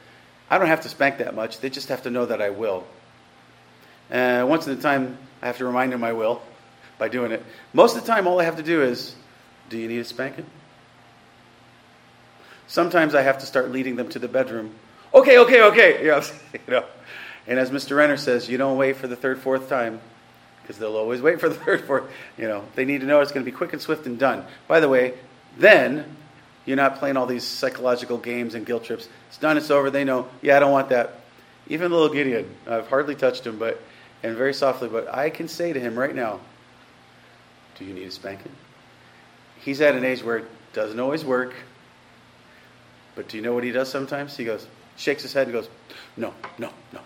[0.50, 1.60] I don't have to spank that much.
[1.60, 2.88] They just have to know that I will.
[4.10, 6.42] Uh, once in a time, I have to remind them I will
[6.98, 7.44] by doing it.
[7.74, 9.16] Most of the time, all I have to do is,
[9.70, 10.46] do you need a spanking?
[12.68, 14.72] Sometimes I have to start leading them to the bedroom.
[15.14, 16.00] Okay, okay, okay.
[16.04, 16.22] You know,
[16.54, 16.86] you know.
[17.48, 17.96] And as Mr.
[17.96, 20.02] Renner says, you don't wait for the third, fourth time,
[20.62, 22.06] because they'll always wait for the third, fourth.
[22.38, 24.46] You know, they need to know it's going to be quick and swift and done.
[24.68, 25.14] By the way,
[25.58, 26.16] then
[26.66, 29.08] you're not playing all these psychological games and guilt trips.
[29.30, 29.92] It's done, it's over.
[29.92, 31.20] They know, yeah, I don't want that.
[31.68, 33.82] Even little Gideon, I've hardly touched him, but
[34.24, 36.40] and very softly, but I can say to him right now,
[37.78, 38.52] Do you need a spanking?
[39.60, 41.54] He's at an age where it doesn't always work.
[43.16, 44.36] But do you know what he does sometimes?
[44.36, 44.68] He goes,
[44.98, 45.70] shakes his head and goes,
[46.18, 47.00] No, no, no.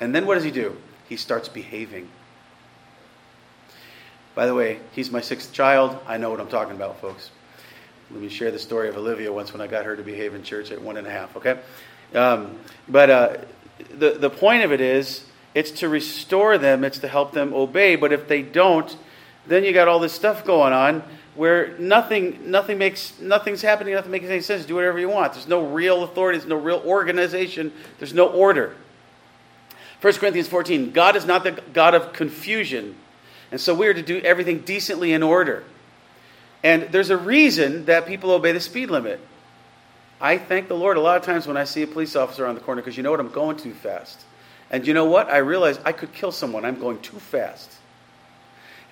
[0.00, 0.76] And then what does he do?
[1.08, 2.08] He starts behaving.
[4.34, 5.98] By the way, he's my sixth child.
[6.06, 7.30] I know what I'm talking about, folks.
[8.10, 10.42] Let me share the story of Olivia once when I got her to behave in
[10.42, 11.58] church at one and a half, okay?
[12.14, 12.58] Um,
[12.88, 13.36] but uh,
[13.98, 15.24] the, the point of it is
[15.54, 17.96] it's to restore them, it's to help them obey.
[17.96, 18.94] But if they don't,
[19.46, 21.02] then you got all this stuff going on
[21.34, 24.66] where nothing, nothing makes, nothing's happening, nothing makes any sense.
[24.66, 25.32] Do whatever you want.
[25.32, 28.76] There's no real authority, there's no real organization, there's no order.
[30.00, 32.96] 1 Corinthians 14 God is not the God of confusion.
[33.50, 35.64] And so we are to do everything decently in order.
[36.62, 39.20] And there's a reason that people obey the speed limit.
[40.20, 42.54] I thank the Lord a lot of times when I see a police officer on
[42.54, 43.20] the corner because you know what?
[43.20, 44.22] I'm going too fast.
[44.70, 45.28] And you know what?
[45.28, 46.64] I realize I could kill someone.
[46.64, 47.70] I'm going too fast.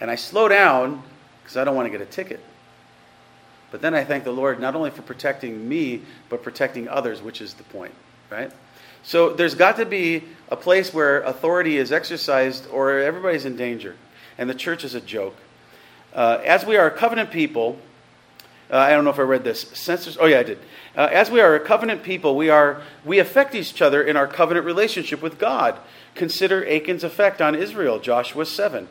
[0.01, 1.03] And I slow down
[1.43, 2.41] because I don't want to get a ticket.
[3.71, 7.41] But then I thank the Lord not only for protecting me, but protecting others, which
[7.41, 7.95] is the point,
[8.31, 8.51] right?
[9.03, 13.97] So there's got to be a place where authority is exercised or everybody's in danger.
[14.37, 15.37] And the church is a joke.
[16.15, 17.79] Uh, as we are a covenant people,
[18.71, 19.63] uh, I don't know if I read this.
[19.63, 20.59] Censures, oh, yeah, I did.
[20.97, 24.27] Uh, as we are a covenant people, we, are, we affect each other in our
[24.27, 25.79] covenant relationship with God.
[26.15, 28.89] Consider Achan's effect on Israel, Joshua 7.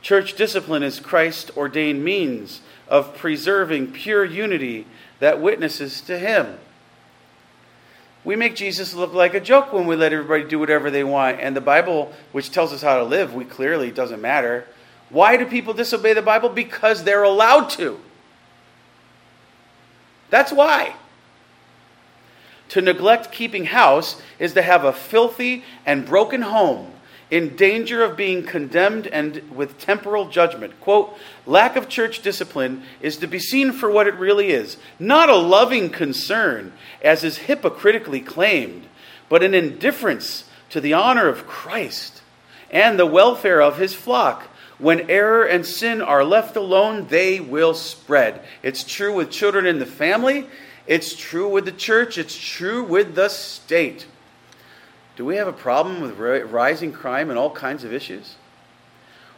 [0.00, 4.86] Church discipline is Christ ordained means of preserving pure unity
[5.18, 6.58] that witnesses to Him.
[8.24, 11.40] We make Jesus look like a joke when we let everybody do whatever they want.
[11.40, 14.66] And the Bible, which tells us how to live, we clearly doesn't matter.
[15.10, 16.48] Why do people disobey the Bible?
[16.48, 17.98] Because they're allowed to.
[20.30, 20.94] That's why.
[22.70, 26.92] To neglect keeping house is to have a filthy and broken home
[27.30, 30.80] in danger of being condemned and with temporal judgment.
[30.80, 31.16] Quote,
[31.46, 35.36] lack of church discipline is to be seen for what it really is not a
[35.36, 36.72] loving concern,
[37.02, 38.86] as is hypocritically claimed,
[39.28, 42.22] but an indifference to the honor of Christ
[42.70, 44.48] and the welfare of his flock.
[44.78, 48.42] When error and sin are left alone, they will spread.
[48.62, 50.46] It's true with children in the family,
[50.86, 54.06] it's true with the church, it's true with the state.
[55.18, 58.36] Do we have a problem with rising crime and all kinds of issues?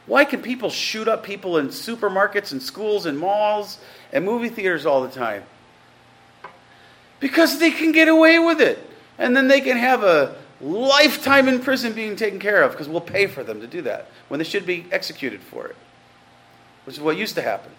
[0.04, 3.78] Why can people shoot up people in supermarkets and schools and malls
[4.12, 5.42] and movie theaters all the time?
[7.18, 8.78] Because they can get away with it.
[9.16, 13.00] And then they can have a lifetime in prison being taken care of because we'll
[13.00, 15.76] pay for them to do that when they should be executed for it,
[16.84, 17.72] which is what used to happen.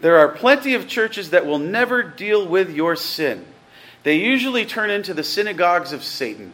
[0.00, 3.44] There are plenty of churches that will never deal with your sin.
[4.06, 6.52] They usually turn into the synagogues of Satan.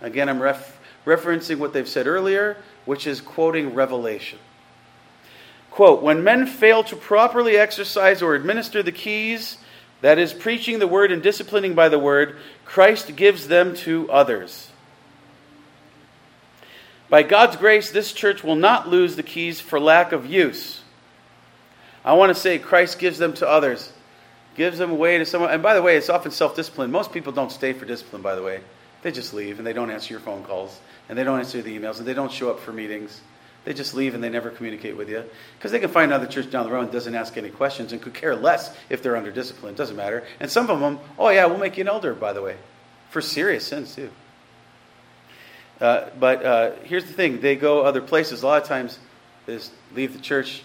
[0.00, 2.56] Again, I'm ref- referencing what they've said earlier,
[2.86, 4.40] which is quoting Revelation.
[5.70, 9.58] Quote When men fail to properly exercise or administer the keys,
[10.00, 14.72] that is, preaching the word and disciplining by the word, Christ gives them to others.
[17.08, 20.82] By God's grace, this church will not lose the keys for lack of use.
[22.04, 23.92] I want to say Christ gives them to others
[24.54, 25.50] gives them away to someone.
[25.50, 26.90] And by the way, it's often self discipline.
[26.90, 28.60] Most people don't stay for discipline, by the way.
[29.02, 31.78] They just leave and they don't answer your phone calls and they don't answer the
[31.78, 33.20] emails and they don't show up for meetings.
[33.64, 35.24] They just leave and they never communicate with you
[35.58, 38.14] because they can find another church down the road doesn't ask any questions and could
[38.14, 39.74] care less if they're under discipline.
[39.74, 40.24] It doesn't matter.
[40.40, 42.56] And some of them, oh yeah, we'll make you an elder, by the way,
[43.10, 44.10] for serious sins too.
[45.80, 48.42] Uh, but uh, here's the thing: they go other places.
[48.42, 48.98] A lot of times,
[49.46, 49.58] they
[49.94, 50.62] leave the church.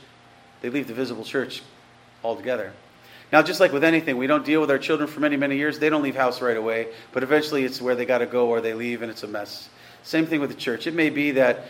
[0.62, 1.64] They leave the visible church
[2.24, 2.74] altogether.
[3.32, 5.78] Now, just like with anything, we don't deal with our children for many, many years.
[5.78, 8.60] They don't leave house right away, but eventually it's where they got to go or
[8.60, 9.70] they leave and it's a mess.
[10.04, 10.88] Same thing with the church.
[10.88, 11.66] It may be that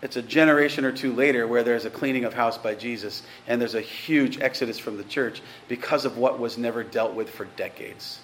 [0.00, 3.60] it's a generation or two later where there's a cleaning of house by Jesus and
[3.60, 7.44] there's a huge exodus from the church because of what was never dealt with for
[7.44, 8.20] decades.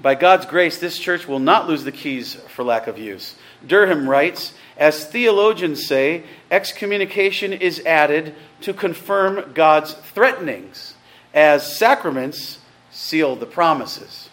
[0.00, 3.34] By God's grace, this church will not lose the keys for lack of use.
[3.66, 6.22] Durham writes As theologians say,
[6.52, 10.94] excommunication is added to confirm God's threatenings,
[11.32, 12.58] as sacraments
[12.90, 14.28] seal the promises.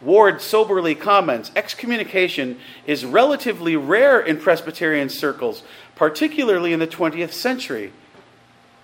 [0.00, 5.64] Ward soberly comments excommunication is relatively rare in Presbyterian circles,
[5.96, 7.92] particularly in the 20th century.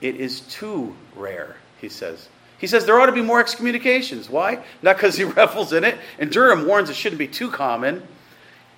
[0.01, 2.29] It is too rare, he says.
[2.59, 4.29] He says there ought to be more excommunications.
[4.29, 4.65] Why?
[4.83, 5.99] Not because he revels in it.
[6.19, 8.03] And Durham warns it shouldn't be too common.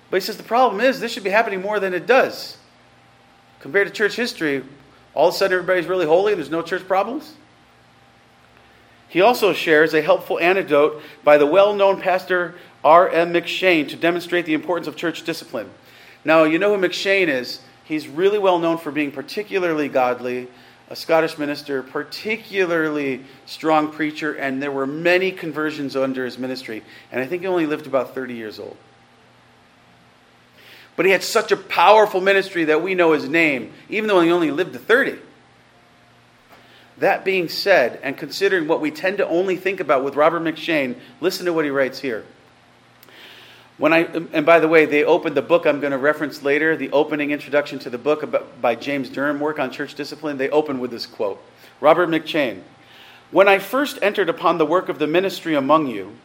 [0.09, 2.57] But he says the problem is this should be happening more than it does.
[3.59, 4.63] Compared to church history,
[5.17, 7.33] all of a sudden everybody's really holy and there's no church problems?
[9.09, 12.53] He also shares a helpful anecdote by the well known pastor
[12.83, 13.33] R.M.
[13.33, 15.71] M'Cheyne to demonstrate the importance of church discipline.
[16.23, 17.61] Now, you know who McShane is.
[17.83, 20.49] He's really well known for being particularly godly,
[20.91, 26.83] a Scottish minister, particularly strong preacher, and there were many conversions under his ministry.
[27.11, 28.77] And I think he only lived about 30 years old.
[30.97, 34.31] But he had such a powerful ministry that we know his name, even though he
[34.31, 35.19] only lived to 30.
[36.97, 40.95] That being said, and considering what we tend to only think about with Robert M'Cheyne,
[41.21, 42.25] listen to what he writes here.
[43.77, 46.75] When I, and by the way, they opened the book I'm going to reference later,
[46.75, 50.39] the opening introduction to the book by James Durham, work on church discipline.
[50.39, 51.39] They open with this quote
[51.79, 52.63] Robert M'Cheyne.
[53.29, 56.15] When I first entered upon the work of the ministry among you,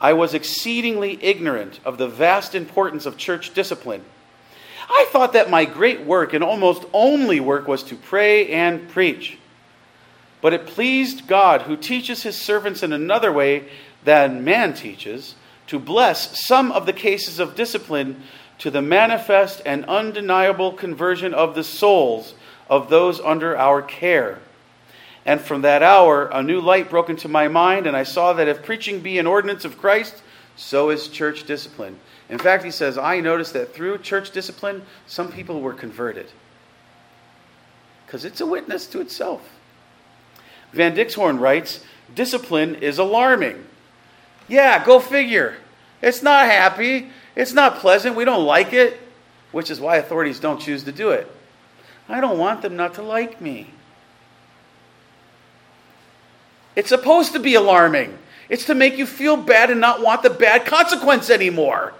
[0.00, 4.04] I was exceedingly ignorant of the vast importance of church discipline.
[4.88, 9.38] I thought that my great work and almost only work was to pray and preach.
[10.40, 13.68] But it pleased God, who teaches his servants in another way
[14.04, 15.34] than man teaches,
[15.66, 18.22] to bless some of the cases of discipline
[18.58, 22.34] to the manifest and undeniable conversion of the souls
[22.70, 24.38] of those under our care.
[25.28, 28.48] And from that hour, a new light broke into my mind, and I saw that
[28.48, 30.22] if preaching be an ordinance of Christ,
[30.56, 32.00] so is church discipline.
[32.30, 36.28] In fact, he says, I noticed that through church discipline, some people were converted.
[38.06, 39.42] Because it's a witness to itself.
[40.72, 43.66] Van Dixhoorn writes, Discipline is alarming.
[44.48, 45.58] Yeah, go figure.
[46.00, 47.10] It's not happy.
[47.36, 48.16] It's not pleasant.
[48.16, 48.98] We don't like it,
[49.52, 51.30] which is why authorities don't choose to do it.
[52.08, 53.74] I don't want them not to like me.
[56.78, 58.16] It's supposed to be alarming.
[58.48, 61.92] It's to make you feel bad and not want the bad consequence anymore.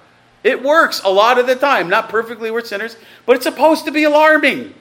[0.45, 1.89] It works a lot of the time.
[1.89, 4.73] Not perfectly, we're sinners, but it's supposed to be alarming.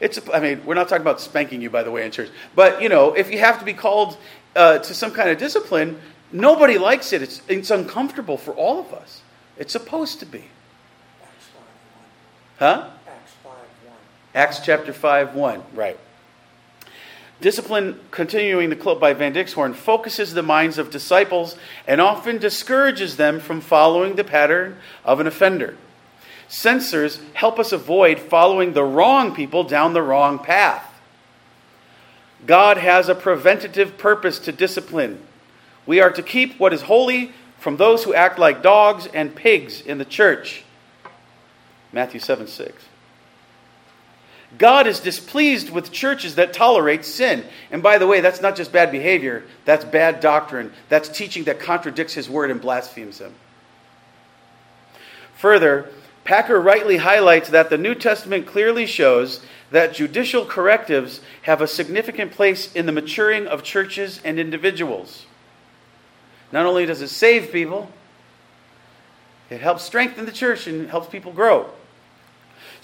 [0.00, 2.30] It's, I mean, we're not talking about spanking you, by the way, in church.
[2.56, 4.16] But, you know, if you have to be called
[4.56, 6.00] uh, to some kind of discipline,
[6.32, 7.22] nobody likes it.
[7.22, 9.22] It's, it's uncomfortable for all of us.
[9.56, 10.46] It's supposed to be.
[11.22, 11.46] Acts
[12.58, 12.82] 5 1.
[12.82, 12.90] Huh?
[13.06, 13.94] Acts 5 1.
[14.34, 15.62] Acts chapter 5 1.
[15.74, 16.00] Right.
[17.40, 21.56] Discipline, continuing the quote by Van Dixhoorn, focuses the minds of disciples
[21.86, 25.76] and often discourages them from following the pattern of an offender.
[26.48, 30.90] Censures help us avoid following the wrong people down the wrong path.
[32.46, 35.20] God has a preventative purpose to discipline.
[35.86, 39.80] We are to keep what is holy from those who act like dogs and pigs
[39.80, 40.64] in the church.
[41.92, 42.84] Matthew 7 6.
[44.58, 47.44] God is displeased with churches that tolerate sin.
[47.70, 50.72] And by the way, that's not just bad behavior, that's bad doctrine.
[50.88, 53.34] That's teaching that contradicts his word and blasphemes him.
[55.36, 55.90] Further,
[56.24, 59.40] Packer rightly highlights that the New Testament clearly shows
[59.70, 65.26] that judicial correctives have a significant place in the maturing of churches and individuals.
[66.52, 67.90] Not only does it save people,
[69.50, 71.70] it helps strengthen the church and helps people grow.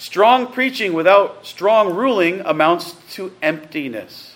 [0.01, 4.35] Strong preaching without strong ruling amounts to emptiness.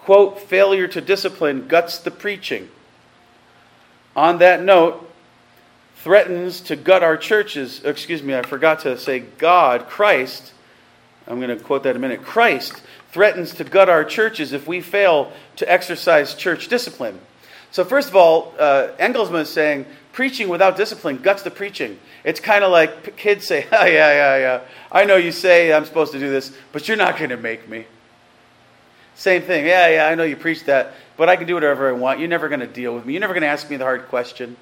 [0.00, 2.68] Quote, failure to discipline guts the preaching.
[4.16, 5.08] On that note,
[5.98, 7.84] threatens to gut our churches.
[7.84, 10.52] Excuse me, I forgot to say God, Christ.
[11.28, 12.24] I'm going to quote that in a minute.
[12.24, 12.82] Christ
[13.12, 17.20] threatens to gut our churches if we fail to exercise church discipline.
[17.70, 19.86] So, first of all, uh, Engelsma is saying
[20.18, 21.96] preaching without discipline guts the preaching.
[22.24, 24.60] It's kind of like kids say, oh, yeah, yeah, yeah.
[24.90, 27.68] I know you say I'm supposed to do this, but you're not going to make
[27.68, 27.86] me.
[29.14, 29.64] Same thing.
[29.64, 32.18] Yeah, yeah, I know you preach that, but I can do whatever I want.
[32.18, 33.12] You're never going to deal with me.
[33.12, 34.56] You're never going to ask me the hard question.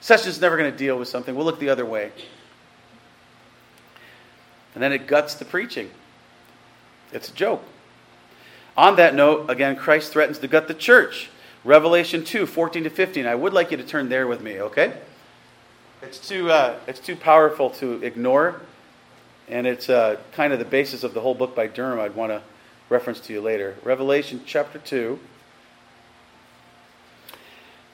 [0.00, 1.34] Session's never going to deal with something.
[1.34, 2.12] We'll look the other way.
[4.74, 5.90] And then it guts the preaching.
[7.12, 7.64] It's a joke.
[8.76, 11.30] On that note, again, Christ threatens to gut the church.
[11.64, 13.26] Revelation 2, 14 to 15.
[13.26, 14.94] I would like you to turn there with me, okay?
[16.02, 18.62] It's too, uh, it's too powerful to ignore,
[19.48, 22.32] and it's uh, kind of the basis of the whole book by Durham I'd want
[22.32, 22.40] to
[22.88, 23.76] reference to you later.
[23.84, 25.18] Revelation chapter 2.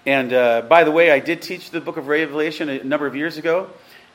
[0.06, 3.16] And uh, by the way, I did teach the book of Revelation a number of
[3.16, 3.68] years ago.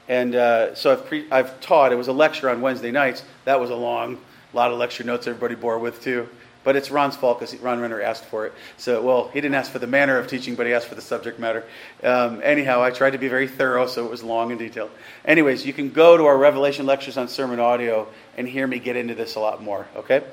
[0.08, 1.92] And uh, so I've, pre- I've taught.
[1.92, 3.24] It was a lecture on Wednesday nights.
[3.44, 4.18] That was a long,
[4.54, 6.30] lot of lecture notes everybody bore with, too.
[6.64, 8.54] But it's Ron's fault because Ron Renner asked for it.
[8.78, 11.02] So, well, he didn't ask for the manner of teaching, but he asked for the
[11.02, 11.66] subject matter.
[12.04, 14.92] Um, anyhow, I tried to be very thorough, so it was long and detailed.
[15.26, 18.08] Anyways, you can go to our Revelation lectures on sermon audio
[18.38, 20.24] and hear me get into this a lot more, okay?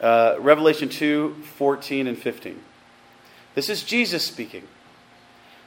[0.00, 2.60] Uh, Revelation 2 14 and 15.
[3.54, 4.62] This is Jesus speaking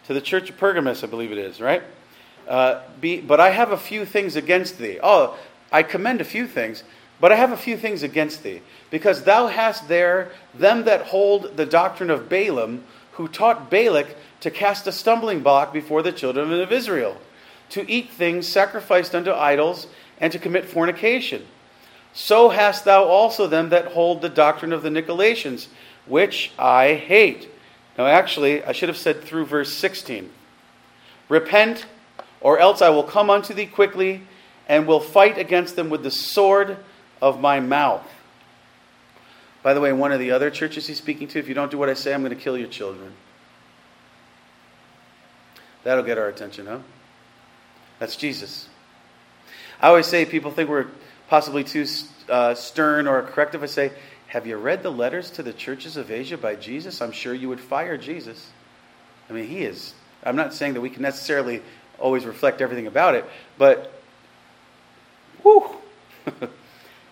[0.08, 1.84] to the church of Pergamos, I believe it is, right?
[2.48, 5.00] Uh, be, but I have a few things against thee.
[5.02, 5.38] Oh,
[5.72, 6.84] I commend a few things,
[7.20, 11.58] but I have a few things against thee, because thou hast there them that hold
[11.58, 12.84] the doctrine of Balaam,
[13.14, 17.18] who taught Balak to cast a stumbling block before the children of Israel,
[17.70, 19.88] to eat things sacrificed unto idols,
[20.20, 21.46] and to commit fornication.
[22.14, 25.68] So hast thou also them that hold the doctrine of the Nicolaitans,
[26.06, 27.50] which I hate.
[27.98, 30.30] Now, actually, I should have said through verse 16
[31.30, 31.86] Repent,
[32.42, 34.22] or else I will come unto thee quickly,
[34.68, 36.78] and will fight against them with the sword
[37.24, 38.06] of my mouth.
[39.64, 41.78] By the way, one of the other churches he's speaking to, if you don't do
[41.78, 43.14] what I say, I'm going to kill your children.
[45.86, 46.80] That'll get our attention, huh?
[48.00, 48.68] That's Jesus.
[49.80, 50.88] I always say people think we're
[51.30, 51.86] possibly too
[52.28, 53.64] uh, stern or corrective.
[53.64, 53.94] I say,
[54.28, 57.02] have you read the letters to the churches of Asia by Jesus?
[57.02, 58.52] I'm sure you would fire Jesus.
[59.30, 59.94] I mean, he is.
[60.26, 61.62] I'm not saying that we can necessarily
[61.98, 63.24] always reflect everything about it,
[63.58, 63.94] but
[65.42, 65.70] Whew.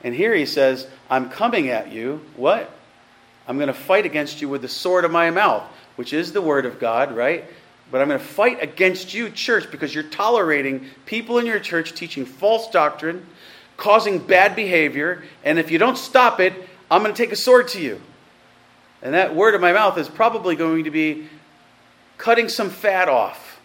[0.03, 2.21] and here he says, I'm coming at you.
[2.35, 2.71] What?
[3.47, 5.63] I'm going to fight against you with the sword of my mouth,
[5.95, 7.45] which is the word of God, right?
[7.91, 11.93] But I'm going to fight against you, church, because you're tolerating people in your church
[11.93, 13.25] teaching false doctrine,
[13.77, 16.53] causing bad behavior, and if you don't stop it,
[16.89, 18.01] I'm going to take a sword to you.
[19.01, 21.27] And that word of my mouth is probably going to be
[22.17, 23.59] cutting some fat off.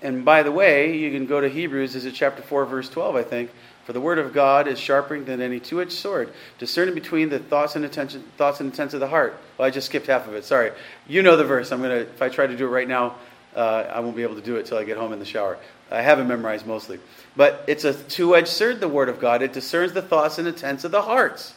[0.00, 3.14] And by the way, you can go to Hebrews, is it chapter 4, verse 12,
[3.14, 3.50] I think.
[3.84, 7.74] For the word of God is sharper than any two-edged sword, discerning between the thoughts
[7.74, 9.36] and intention, thoughts and intents of the heart.
[9.58, 10.44] Well, I just skipped half of it.
[10.44, 10.70] Sorry.
[11.08, 11.72] You know the verse.
[11.72, 11.94] I'm gonna.
[11.94, 13.16] If I try to do it right now,
[13.56, 15.58] uh, I won't be able to do it till I get home in the shower.
[15.90, 17.00] I have it memorized mostly.
[17.36, 18.80] But it's a two-edged sword.
[18.80, 19.42] The word of God.
[19.42, 21.54] It discerns the thoughts and intents of the hearts.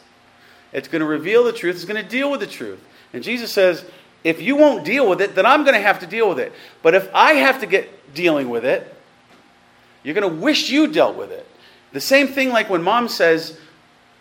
[0.72, 1.76] It's going to reveal the truth.
[1.76, 2.84] It's going to deal with the truth.
[3.12, 3.84] And Jesus says,
[4.24, 6.52] if you won't deal with it, then I'm going to have to deal with it.
[6.82, 8.92] But if I have to get dealing with it,
[10.02, 11.46] you're going to wish you dealt with it.
[11.96, 13.58] The same thing like when mom says,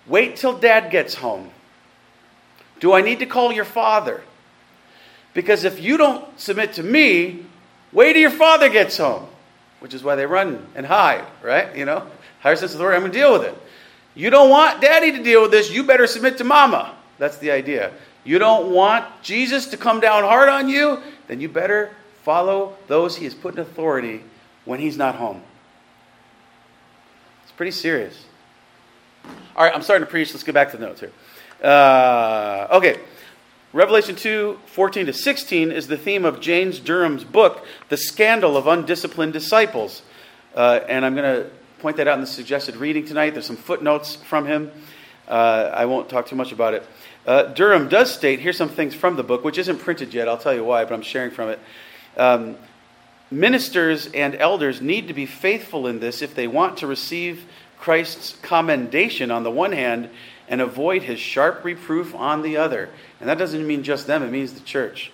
[0.08, 1.52] wait till dad gets home.
[2.80, 4.22] Do I need to call your father?
[5.34, 7.46] Because if you don't submit to me,
[7.92, 9.28] wait till your father gets home,
[9.82, 11.76] which is why they run and hide, right?
[11.76, 12.08] You know,
[12.40, 13.58] higher sense of authority, I'm going to deal with it.
[14.16, 16.96] You don't want daddy to deal with this, you better submit to mama.
[17.18, 17.92] That's the idea.
[18.24, 21.94] You don't want Jesus to come down hard on you, then you better
[22.24, 24.24] follow those he has put in authority
[24.64, 25.42] when he's not home.
[27.58, 28.26] Pretty serious.
[29.56, 30.34] All right, I'm starting to preach.
[30.34, 31.12] Let's get back to the notes here.
[31.64, 33.00] Uh, okay.
[33.72, 38.68] Revelation 2 14 to 16 is the theme of James Durham's book, The Scandal of
[38.68, 40.02] Undisciplined Disciples.
[40.54, 41.50] Uh, and I'm going to
[41.80, 43.32] point that out in the suggested reading tonight.
[43.32, 44.72] There's some footnotes from him.
[45.28, 46.88] Uh, I won't talk too much about it.
[47.26, 50.28] Uh, Durham does state here's some things from the book, which isn't printed yet.
[50.28, 51.60] I'll tell you why, but I'm sharing from it.
[52.18, 52.58] Um,
[53.36, 57.44] Ministers and elders need to be faithful in this if they want to receive
[57.78, 60.10] Christ's commendation on the one hand
[60.48, 62.88] and avoid his sharp reproof on the other.
[63.20, 65.12] And that doesn't mean just them, it means the church.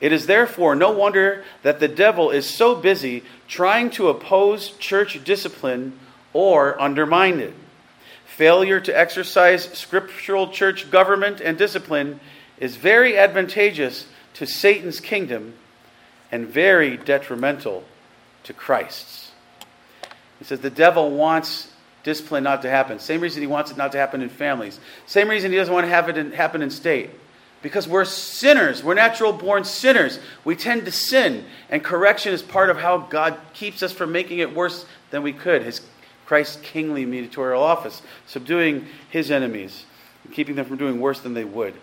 [0.00, 5.24] It is therefore no wonder that the devil is so busy trying to oppose church
[5.24, 5.98] discipline
[6.32, 7.54] or undermine it.
[8.24, 12.20] Failure to exercise scriptural church government and discipline
[12.60, 15.54] is very advantageous to Satan's kingdom
[16.34, 17.84] and very detrimental
[18.42, 19.30] to Christ's.
[20.40, 21.70] He says the devil wants
[22.02, 22.98] discipline not to happen.
[22.98, 24.80] Same reason he wants it not to happen in families.
[25.06, 27.10] Same reason he doesn't want to have it in, happen in state.
[27.62, 28.82] Because we're sinners.
[28.82, 30.18] We're natural born sinners.
[30.44, 31.44] We tend to sin.
[31.70, 35.32] And correction is part of how God keeps us from making it worse than we
[35.32, 35.62] could.
[35.62, 35.82] His
[36.26, 39.86] Christ's kingly mediatorial office, subduing his enemies,
[40.32, 41.74] keeping them from doing worse than they would.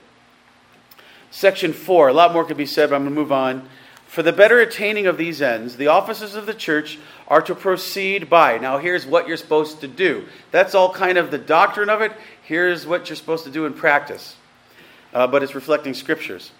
[1.32, 3.70] Section 4, a lot more could be said, but I'm going to move on.
[4.12, 8.30] For the better attaining of these ends, the offices of the church are to proceed
[8.30, 8.58] by.
[8.58, 10.26] Now, here's what you're supposed to do.
[10.52, 12.12] That's all kind of the doctrine of it.
[12.44, 14.36] Here's what you're supposed to do in practice.
[15.14, 16.52] Uh, but it's reflecting scriptures.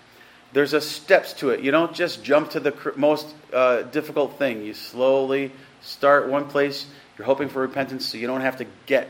[0.54, 1.60] There's a steps to it.
[1.60, 4.64] You don't just jump to the cr- most uh, difficult thing.
[4.64, 5.52] You slowly
[5.82, 6.86] start one place.
[7.18, 9.10] You're hoping for repentance, so you don't have to get.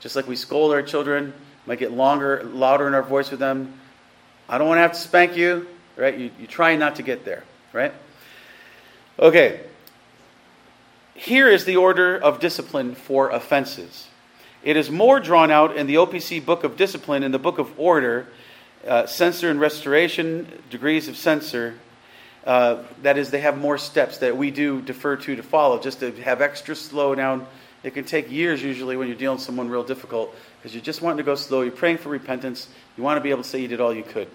[0.00, 1.32] Just like we scold our children,
[1.66, 3.78] might get longer, louder in our voice with them.
[4.48, 6.18] I don't want to have to spank you, right?
[6.18, 7.44] You, you try not to get there
[7.76, 7.92] right?
[9.18, 9.60] Okay.
[11.14, 14.08] Here is the order of discipline for offenses.
[14.62, 17.78] It is more drawn out in the OPC Book of Discipline, in the Book of
[17.78, 18.26] Order,
[18.86, 21.74] uh, censure and restoration, degrees of censure.
[22.44, 26.00] Uh, that is, they have more steps that we do defer to to follow, just
[26.00, 27.46] to have extra slow down.
[27.82, 31.02] It can take years usually when you're dealing with someone real difficult because you're just
[31.02, 31.60] wanting to go slow.
[31.60, 32.68] You're praying for repentance.
[32.96, 34.28] You want to be able to say you did all you could.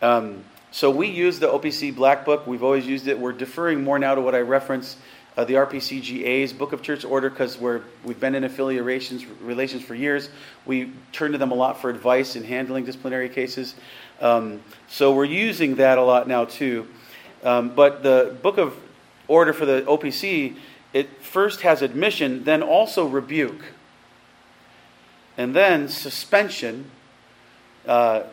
[0.00, 0.44] Um,
[0.76, 2.46] so we use the OPC Black Book.
[2.46, 3.18] We've always used it.
[3.18, 4.98] We're deferring more now to what I reference,
[5.34, 9.94] uh, the RPCGA's Book of Church Order, because we're we've been in affiliations relations for
[9.94, 10.28] years.
[10.66, 13.74] We turn to them a lot for advice in handling disciplinary cases.
[14.20, 16.86] Um, so we're using that a lot now too.
[17.42, 18.76] Um, but the Book of
[19.28, 20.56] Order for the OPC,
[20.92, 23.64] it first has admission, then also rebuke,
[25.38, 26.90] and then suspension,
[27.86, 28.24] uh,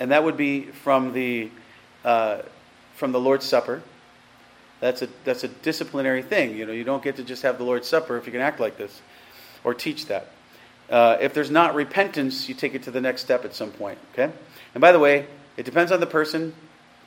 [0.00, 1.48] and that would be from the
[2.04, 2.42] uh,
[2.94, 3.82] from the Lord's Supper.
[4.80, 6.56] That's a, that's a disciplinary thing.
[6.56, 8.58] You know, you don't get to just have the Lord's Supper if you can act
[8.58, 9.00] like this
[9.64, 10.28] or teach that.
[10.90, 13.98] Uh, if there's not repentance, you take it to the next step at some point.
[14.12, 14.30] Okay?
[14.74, 15.26] And by the way,
[15.56, 16.54] it depends on the person,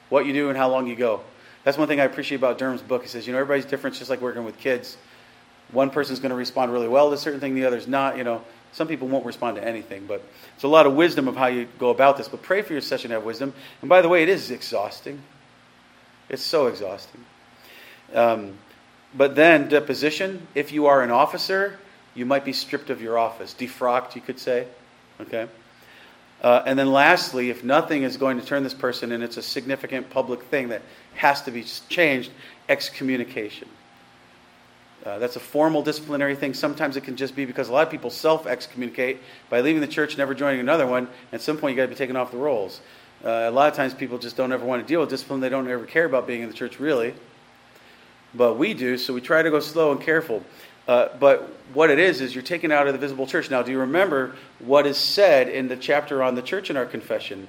[0.09, 1.21] what you do, and how long you go.
[1.63, 3.01] That's one thing I appreciate about Durham's book.
[3.01, 4.97] He says, you know, everybody's different, just like working with kids.
[5.71, 8.17] One person's going to respond really well to a certain thing, the other's not.
[8.17, 8.43] You know,
[8.75, 10.21] some people won't respond to anything, but
[10.53, 12.27] it's a lot of wisdom of how you go about this.
[12.27, 13.53] But pray for your session to have wisdom.
[13.81, 15.21] And by the way, it is exhausting.
[16.29, 17.25] It's so exhausting.
[18.13, 18.53] Um,
[19.17, 21.79] But then, deposition, if you are an officer,
[22.15, 24.67] you might be stripped of your office, defrocked, you could say.
[25.21, 25.47] Okay?
[26.43, 29.41] Uh, and then, lastly, if nothing is going to turn this person and it's a
[29.41, 30.81] significant public thing that
[31.13, 32.29] has to be changed,
[32.67, 33.69] excommunication.
[35.05, 36.55] Uh, that's a formal disciplinary thing.
[36.55, 39.19] Sometimes it can just be because a lot of people self excommunicate
[39.49, 41.07] by leaving the church, never joining another one.
[41.31, 42.81] At some point, you got to be taken off the rolls.
[43.23, 45.41] Uh, a lot of times, people just don't ever want to deal with discipline.
[45.41, 47.13] They don't ever care about being in the church, really.
[48.33, 50.43] But we do, so we try to go slow and careful.
[50.87, 53.49] Uh, but what it is, is you're taken out of the visible church.
[53.49, 56.85] Now, do you remember what is said in the chapter on the church in our
[56.85, 57.47] confession?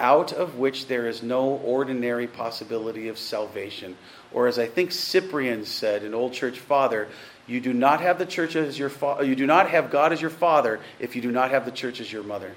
[0.00, 3.96] Out of which there is no ordinary possibility of salvation.
[4.32, 7.08] Or as I think Cyprian said, an old church father,
[7.46, 10.20] you do not have the church as your fa- you do not have God as
[10.20, 12.54] your father if you do not have the church as your mother.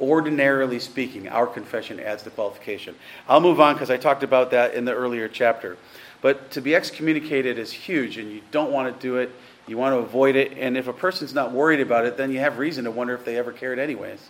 [0.00, 2.94] Ordinarily speaking, our confession adds the qualification.
[3.28, 5.76] I'll move on because I talked about that in the earlier chapter.
[6.20, 9.30] But to be excommunicated is huge, and you don't want to do it.
[9.66, 10.56] You want to avoid it.
[10.56, 13.24] And if a person's not worried about it, then you have reason to wonder if
[13.24, 14.20] they ever cared, anyways.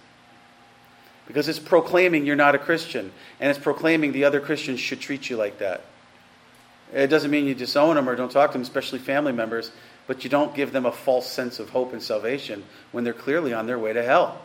[1.28, 5.28] Because it's proclaiming you're not a Christian, and it's proclaiming the other Christians should treat
[5.28, 5.84] you like that.
[6.92, 9.70] It doesn't mean you disown them or don't talk to them, especially family members,
[10.06, 13.52] but you don't give them a false sense of hope and salvation when they're clearly
[13.52, 14.40] on their way to hell.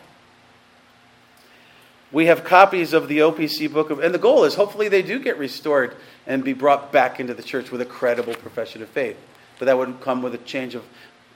[2.11, 5.19] We have copies of the OPC book of, and the goal is hopefully they do
[5.19, 5.95] get restored
[6.27, 9.17] and be brought back into the church with a credible profession of faith.
[9.57, 10.83] But that would come with a change of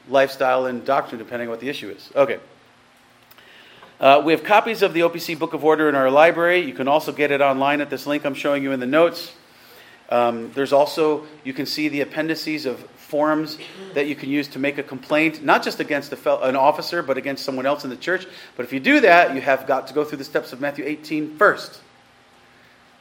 [0.09, 2.11] lifestyle and doctrine, depending on what the issue is.
[2.15, 2.39] Okay.
[3.99, 6.59] Uh, we have copies of the OPC Book of Order in our library.
[6.59, 9.33] You can also get it online at this link I'm showing you in the notes.
[10.09, 13.57] Um, there's also, you can see the appendices of forms
[13.95, 17.17] that you can use to make a complaint, not just against fel- an officer, but
[17.17, 18.27] against someone else in the church.
[18.55, 20.85] But if you do that, you have got to go through the steps of Matthew
[20.85, 21.81] 18 first.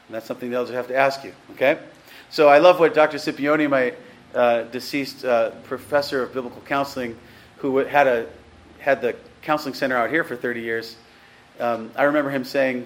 [0.06, 1.78] And that's something they'll just have to ask you, okay?
[2.30, 3.18] So I love what Dr.
[3.18, 3.92] Scipione, my
[4.34, 7.18] uh, deceased uh, professor of biblical counseling,
[7.58, 8.28] who had, a,
[8.78, 9.14] had the
[9.46, 10.96] counseling center out here for 30 years,
[11.60, 12.84] um, I remember him saying,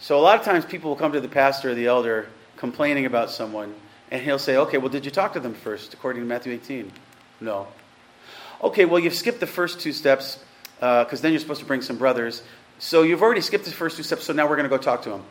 [0.00, 3.06] so a lot of times people will come to the pastor or the elder complaining
[3.06, 3.72] about someone,
[4.10, 6.90] and he'll say, okay, well, did you talk to them first, according to Matthew 18?
[7.40, 7.68] No.
[8.60, 10.44] Okay, well, you've skipped the first two steps,
[10.80, 12.42] because uh, then you're supposed to bring some brothers.
[12.80, 15.02] So you've already skipped the first two steps, so now we're going to go talk
[15.02, 15.22] to them.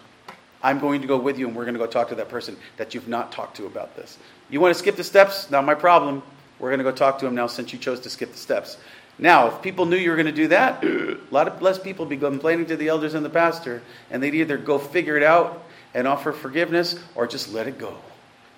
[0.64, 2.56] I'm going to go with you, and we're going to go talk to that person
[2.78, 4.18] that you've not talked to about this.
[4.49, 5.52] You want to skip the steps?
[5.52, 6.24] Not my problem.
[6.60, 8.78] We're going to go talk to him now since you chose to skip the steps.
[9.22, 12.06] Now, if people knew you were going to do that, a lot of less people
[12.06, 15.22] would be complaining to the elders and the pastor, and they'd either go figure it
[15.22, 17.95] out and offer forgiveness or just let it go.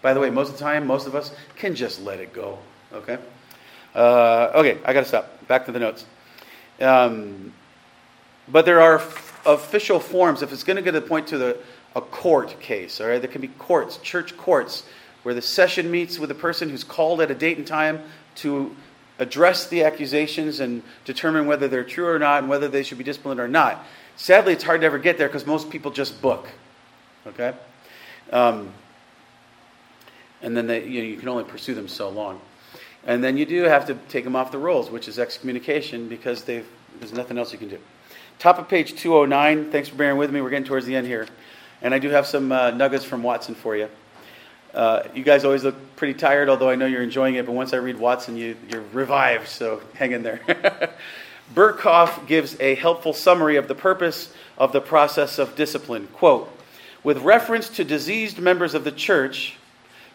[0.02, 2.60] By the way, most of the time, most of us can just let it go.
[2.94, 3.18] Okay?
[3.94, 5.48] Uh, okay, I got to stop.
[5.48, 6.06] Back to the notes.
[6.80, 7.53] Um,
[8.48, 10.41] but there are f- official forms.
[10.41, 11.57] If it's going to get to the point to the
[11.95, 14.84] a court case, all right, there can be courts, church courts,
[15.23, 18.02] where the session meets with a person who's called at a date and time
[18.35, 18.76] to
[19.19, 23.03] address the accusations and determine whether they're true or not and whether they should be
[23.03, 23.85] disciplined or not.
[24.15, 26.48] Sadly, it's hard to ever get there because most people just book.
[27.27, 27.53] Okay?
[28.31, 28.72] Um,
[30.41, 32.41] and then they, you, know, you can only pursue them so long.
[33.06, 36.44] And then you do have to take them off the rolls, which is excommunication, because
[36.44, 36.65] there's
[37.14, 37.80] nothing else you can do.
[38.40, 39.72] Top of page 209.
[39.72, 40.41] Thanks for bearing with me.
[40.41, 41.27] We're getting towards the end here.
[41.81, 43.90] And I do have some uh, nuggets from Watson for you.
[44.74, 47.45] Uh, you guys always look pretty tired, although I know you're enjoying it.
[47.45, 50.40] But once I read Watson, you, you're revived, so hang in there.
[51.54, 56.08] Berkhof gives a helpful summary of the purpose of the process of discipline.
[56.14, 56.50] Quote
[57.04, 59.58] With reference to diseased members of the church,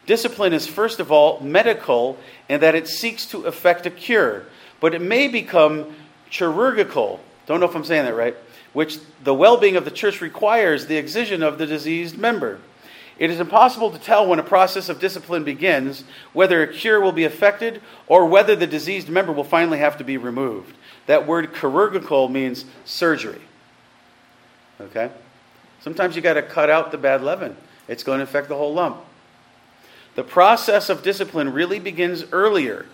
[0.07, 2.19] discipline is first of all medical
[2.49, 4.47] in that it seeks to effect a cure,
[4.81, 5.95] but it may become
[6.31, 7.21] chirurgical.
[7.47, 8.37] Don't know if I'm saying that right.
[8.73, 12.59] Which the well being of the church requires the excision of the diseased member.
[13.19, 17.13] It is impossible to tell when a process of discipline begins whether a cure will
[17.13, 20.77] be effected or whether the diseased member will finally have to be removed.
[21.07, 23.41] That word chirurgical means surgery.
[24.81, 25.11] Okay?
[25.81, 27.57] Sometimes you got to cut out the bad leaven,
[27.89, 28.99] it's going to affect the whole lump.
[30.15, 32.87] The process of discipline really begins earlier.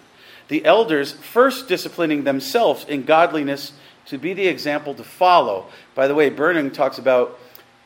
[0.48, 3.72] The elders first disciplining themselves in godliness
[4.06, 5.66] to be the example to follow.
[5.94, 7.38] By the way, Burning talks about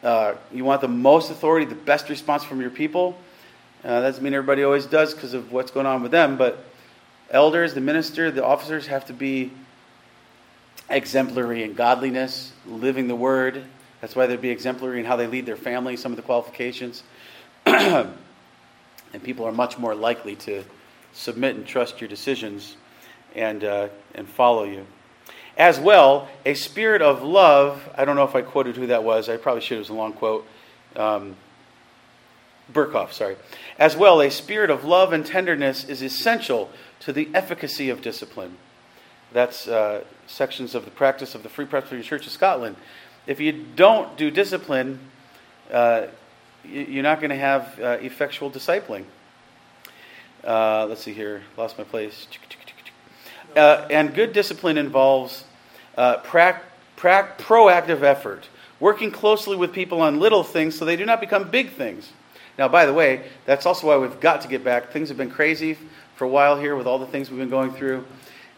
[0.02, 3.18] uh, you want the most authority, the best response from your people.
[3.84, 6.64] Uh, that doesn't mean everybody always does because of what's going on with them, but
[7.30, 9.50] elders, the minister, the officers have to be
[10.90, 13.64] exemplary in godliness, living the word.
[14.00, 17.02] That's why they'd be exemplary in how they lead their family, some of the qualifications.
[17.66, 18.14] and
[19.22, 20.64] people are much more likely to
[21.12, 22.76] submit and trust your decisions
[23.34, 24.86] and, uh, and follow you.
[25.58, 27.82] As well, a spirit of love.
[27.96, 29.28] I don't know if I quoted who that was.
[29.28, 29.74] I probably should.
[29.74, 30.46] It was a long quote.
[30.94, 31.34] Um,
[32.72, 33.36] Berkhof, sorry.
[33.76, 36.70] As well, a spirit of love and tenderness is essential
[37.00, 38.56] to the efficacy of discipline.
[39.32, 42.76] That's uh, sections of the practice of the Free Presbyterian Church of Scotland.
[43.26, 45.00] If you don't do discipline,
[45.72, 46.06] uh,
[46.64, 49.04] you're not going to have uh, effectual discipling.
[50.44, 52.28] Uh, let's see here, lost my place.
[53.56, 55.44] Uh, and good discipline involves
[55.98, 56.62] uh, pra-
[56.96, 58.48] pra- proactive effort,
[58.80, 62.12] working closely with people on little things so they do not become big things.
[62.56, 64.92] Now, by the way, that's also why we've got to get back.
[64.92, 65.76] Things have been crazy
[66.16, 68.04] for a while here with all the things we've been going through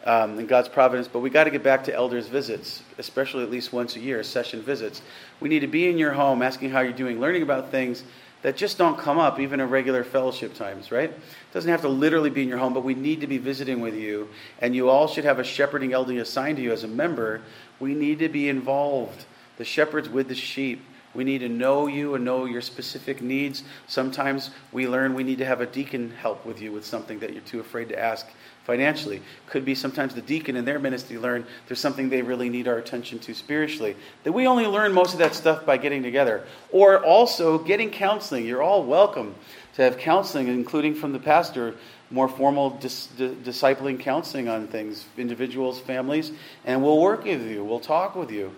[0.04, 3.50] um, in God's providence, but we got to get back to elders' visits, especially at
[3.50, 5.02] least once a year, session visits.
[5.40, 8.04] We need to be in your home, asking how you're doing, learning about things
[8.42, 11.10] that just don't come up even in regular fellowship times, right?
[11.10, 13.80] It doesn't have to literally be in your home, but we need to be visiting
[13.80, 14.28] with you,
[14.60, 17.42] and you all should have a shepherding elder assigned to you as a member.
[17.78, 19.24] We need to be involved.
[19.58, 20.82] The shepherds with the sheep.
[21.14, 23.64] We need to know you and know your specific needs.
[23.88, 27.32] Sometimes we learn we need to have a deacon help with you with something that
[27.32, 28.28] you're too afraid to ask
[28.64, 29.20] financially.
[29.46, 32.76] Could be sometimes the deacon in their ministry learn there's something they really need our
[32.78, 33.96] attention to spiritually.
[34.22, 36.46] That we only learn most of that stuff by getting together.
[36.70, 38.46] Or also getting counseling.
[38.46, 39.34] You're all welcome
[39.74, 41.74] to have counseling, including from the pastor,
[42.10, 46.30] more formal dis- di- discipling counseling on things, individuals, families,
[46.64, 47.64] and we'll work with you.
[47.64, 48.54] We'll talk with you.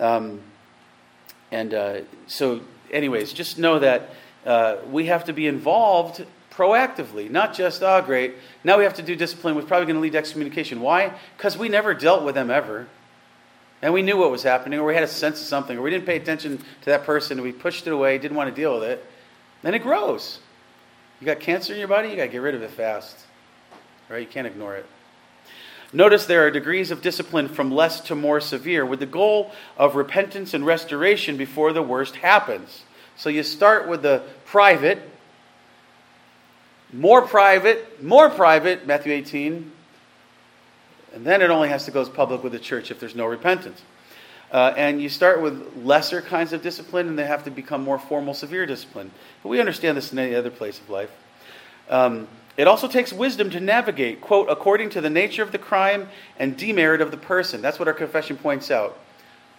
[0.00, 0.40] Um,
[1.52, 4.10] and uh, so, anyways, just know that
[4.44, 8.34] uh, we have to be involved proactively, not just, oh, great,
[8.64, 10.80] now we have to do discipline, We're probably going to lead to excommunication.
[10.80, 11.14] Why?
[11.36, 12.88] Because we never dealt with them ever.
[13.82, 15.90] And we knew what was happening, or we had a sense of something, or we
[15.90, 18.74] didn't pay attention to that person, and we pushed it away, didn't want to deal
[18.74, 19.04] with it.
[19.62, 20.38] Then it grows.
[21.20, 23.18] You got cancer in your body, you got to get rid of it fast.
[24.08, 24.20] Right?
[24.20, 24.86] You can't ignore it.
[25.92, 29.94] Notice there are degrees of discipline from less to more severe, with the goal of
[29.94, 32.84] repentance and restoration before the worst happens.
[33.16, 35.02] So you start with the private,
[36.92, 39.70] more private, more private, Matthew 18,
[41.14, 43.82] and then it only has to go public with the church if there's no repentance.
[44.50, 47.98] Uh, and you start with lesser kinds of discipline, and they have to become more
[47.98, 49.10] formal, severe discipline.
[49.42, 51.10] But we understand this in any other place of life.
[51.88, 56.08] Um, it also takes wisdom to navigate, quote, according to the nature of the crime
[56.38, 57.62] and demerit of the person.
[57.62, 58.98] That's what our confession points out.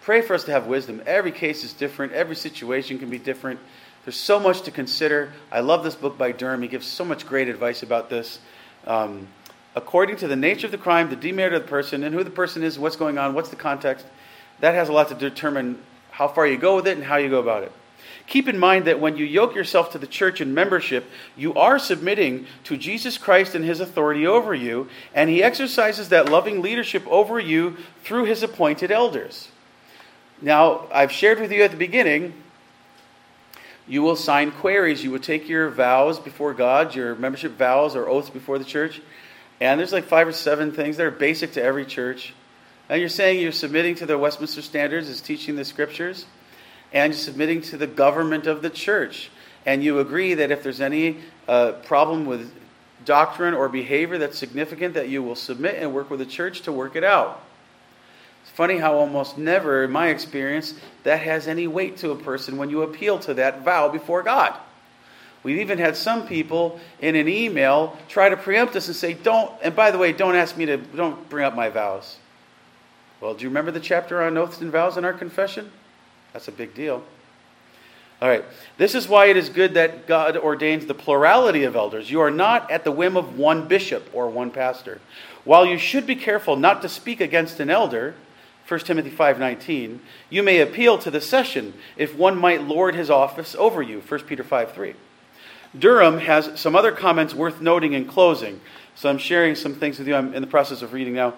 [0.00, 1.02] Pray for us to have wisdom.
[1.06, 3.58] Every case is different, every situation can be different.
[4.04, 5.32] There's so much to consider.
[5.50, 6.60] I love this book by Durham.
[6.60, 8.38] He gives so much great advice about this.
[8.86, 9.28] Um,
[9.74, 12.30] according to the nature of the crime, the demerit of the person, and who the
[12.30, 14.06] person is, what's going on, what's the context,
[14.60, 15.78] that has a lot to determine
[16.10, 17.72] how far you go with it and how you go about it.
[18.26, 21.04] Keep in mind that when you yoke yourself to the church in membership,
[21.36, 26.30] you are submitting to Jesus Christ and his authority over you, and he exercises that
[26.30, 29.48] loving leadership over you through his appointed elders.
[30.40, 32.32] Now, I've shared with you at the beginning,
[33.86, 35.04] you will sign queries.
[35.04, 39.02] You will take your vows before God, your membership vows or oaths before the church,
[39.60, 42.32] and there's like five or seven things that are basic to every church.
[42.88, 46.26] And you're saying you're submitting to the Westminster Standards as teaching the scriptures
[46.92, 49.30] and submitting to the government of the church.
[49.66, 52.52] And you agree that if there's any uh, problem with
[53.04, 56.72] doctrine or behavior that's significant, that you will submit and work with the church to
[56.72, 57.42] work it out.
[58.42, 62.56] It's funny how almost never, in my experience, that has any weight to a person
[62.56, 64.54] when you appeal to that vow before God.
[65.42, 69.50] We've even had some people in an email try to preempt us and say, "Don't."
[69.62, 70.78] And by the way, don't ask me to.
[70.78, 72.16] Don't bring up my vows.
[73.20, 75.70] Well, do you remember the chapter on oaths and vows in our confession?
[76.34, 77.02] That's a big deal.
[78.20, 78.44] All right.
[78.76, 82.10] This is why it is good that God ordains the plurality of elders.
[82.10, 85.00] You are not at the whim of one bishop or one pastor.
[85.44, 88.14] While you should be careful not to speak against an elder,
[88.66, 90.00] 1 Timothy 5:19,
[90.30, 94.26] you may appeal to the session if one might lord his office over you, 1
[94.26, 94.94] Peter 5:3.
[95.78, 98.60] Durham has some other comments worth noting in closing.
[98.94, 100.14] So I'm sharing some things with you.
[100.14, 101.34] I'm in the process of reading now.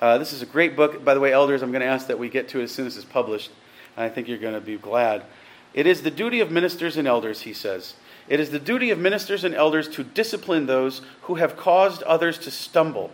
[0.00, 1.04] Uh, this is a great book.
[1.04, 2.86] By the way, elders, I'm going to ask that we get to it as soon
[2.86, 3.50] as it's published.
[3.96, 5.24] I think you're going to be glad.
[5.72, 7.94] It is the duty of ministers and elders, he says.
[8.28, 12.38] It is the duty of ministers and elders to discipline those who have caused others
[12.38, 13.10] to stumble.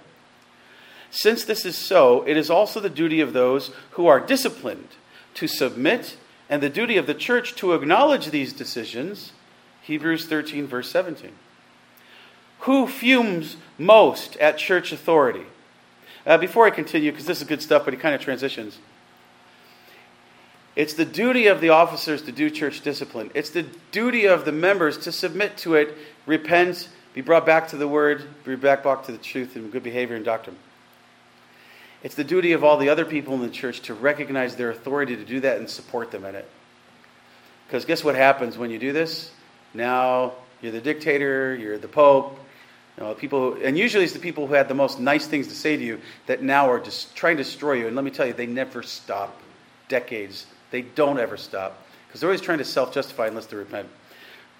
[1.11, 4.89] Since this is so, it is also the duty of those who are disciplined
[5.35, 6.17] to submit,
[6.49, 9.33] and the duty of the church to acknowledge these decisions.
[9.83, 11.33] Hebrews 13, verse 17.
[12.61, 15.45] Who fumes most at church authority?
[16.25, 18.79] Uh, before I continue, because this is good stuff, but he kind of transitions.
[20.75, 23.31] It's the duty of the officers to do church discipline.
[23.35, 25.95] It's the duty of the members to submit to it,
[26.25, 29.83] repent, be brought back to the word, be brought back to the truth and good
[29.83, 30.57] behavior and doctrine.
[32.03, 35.15] It's the duty of all the other people in the church to recognize their authority
[35.17, 36.49] to do that and support them in it.
[37.67, 39.31] Because guess what happens when you do this?
[39.75, 40.33] Now
[40.63, 42.39] you're the dictator, you're the pope.
[42.97, 45.55] You know, people, and usually it's the people who had the most nice things to
[45.55, 47.87] say to you that now are just trying to destroy you.
[47.87, 49.41] And let me tell you, they never stop.
[49.89, 51.79] Decades, they don't ever stop
[52.09, 53.89] because they're always trying to self-justify unless they repent.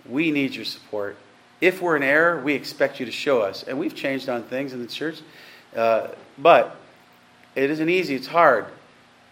[0.09, 1.17] We need your support.
[1.61, 3.63] If we're in error, we expect you to show us.
[3.65, 5.21] And we've changed on things in the church,
[5.77, 6.09] uh,
[6.39, 6.77] but
[7.55, 8.15] it isn't easy.
[8.15, 8.67] It's hard.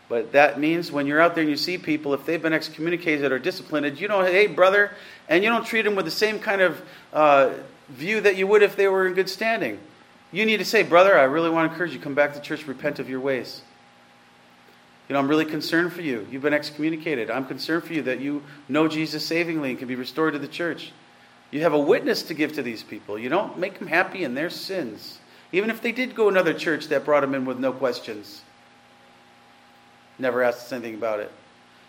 [0.09, 3.31] But that means when you're out there and you see people, if they've been excommunicated
[3.31, 4.91] or disciplined, you don't, hey, brother,
[5.29, 6.83] and you don't treat them with the same kind of
[7.13, 7.53] uh,
[7.89, 9.79] view that you would if they were in good standing.
[10.33, 12.67] You need to say, brother, I really want to encourage you, come back to church,
[12.67, 13.63] repent of your ways.
[15.11, 16.25] You know, I'm really concerned for you.
[16.31, 17.33] You've been excommunicated.
[17.33, 20.47] I'm concerned for you that you know Jesus savingly and can be restored to the
[20.47, 20.93] church.
[21.51, 23.19] You have a witness to give to these people.
[23.19, 25.19] You don't make them happy in their sins.
[25.51, 28.43] Even if they did go another church that brought them in with no questions,
[30.17, 31.33] never asked us anything about it.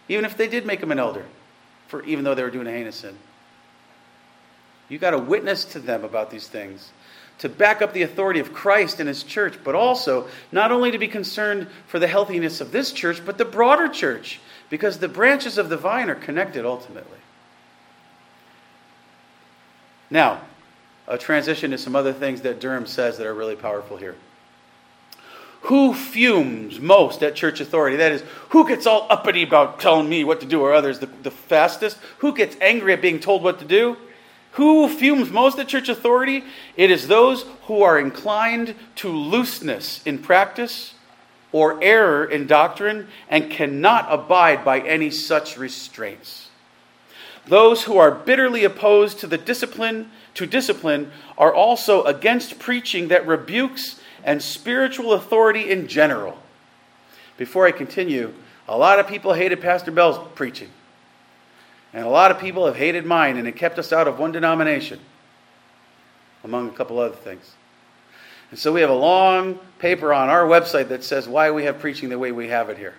[0.09, 1.27] Even if they did make them an elder,
[1.89, 3.15] for even though they were doing a heinous sin.
[4.89, 6.91] You got to witness to them about these things
[7.41, 10.99] to back up the authority of Christ and his church, but also not only to
[10.99, 14.39] be concerned for the healthiness of this church, but the broader church,
[14.69, 17.17] because the branches of the vine are connected ultimately.
[20.11, 20.41] Now,
[21.07, 24.15] a transition to some other things that Durham says that are really powerful here.
[25.61, 27.97] Who fumes most at church authority?
[27.97, 31.07] That is, who gets all uppity about telling me what to do or others the,
[31.07, 31.97] the fastest?
[32.19, 33.97] Who gets angry at being told what to do?
[34.53, 36.43] Who fumes most at church authority?
[36.75, 40.93] It is those who are inclined to looseness in practice
[41.51, 46.49] or error in doctrine and cannot abide by any such restraints.
[47.47, 53.27] Those who are bitterly opposed to the discipline to discipline are also against preaching that
[53.27, 56.37] rebukes and spiritual authority in general.
[57.37, 58.33] Before I continue,
[58.67, 60.69] a lot of people hated Pastor Bell's preaching.
[61.93, 64.31] And a lot of people have hated mine, and it kept us out of one
[64.31, 64.99] denomination,
[66.43, 67.55] among a couple other things.
[68.49, 71.79] And so we have a long paper on our website that says why we have
[71.79, 72.95] preaching the way we have it here.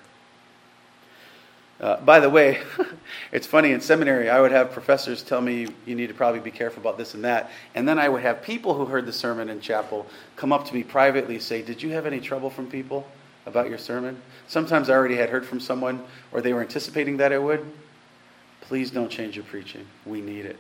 [1.82, 2.60] Uh, by the way,
[3.32, 6.52] it's funny in seminary, I would have professors tell me you need to probably be
[6.52, 7.51] careful about this and that.
[7.74, 10.06] And then I would have people who heard the sermon in chapel
[10.36, 13.06] come up to me privately say, Did you have any trouble from people
[13.47, 14.23] about your sermon?
[14.47, 17.66] Sometimes I already had heard from someone, or they were anticipating that I would.
[18.73, 19.85] Please don't change your preaching.
[20.07, 20.57] We need it.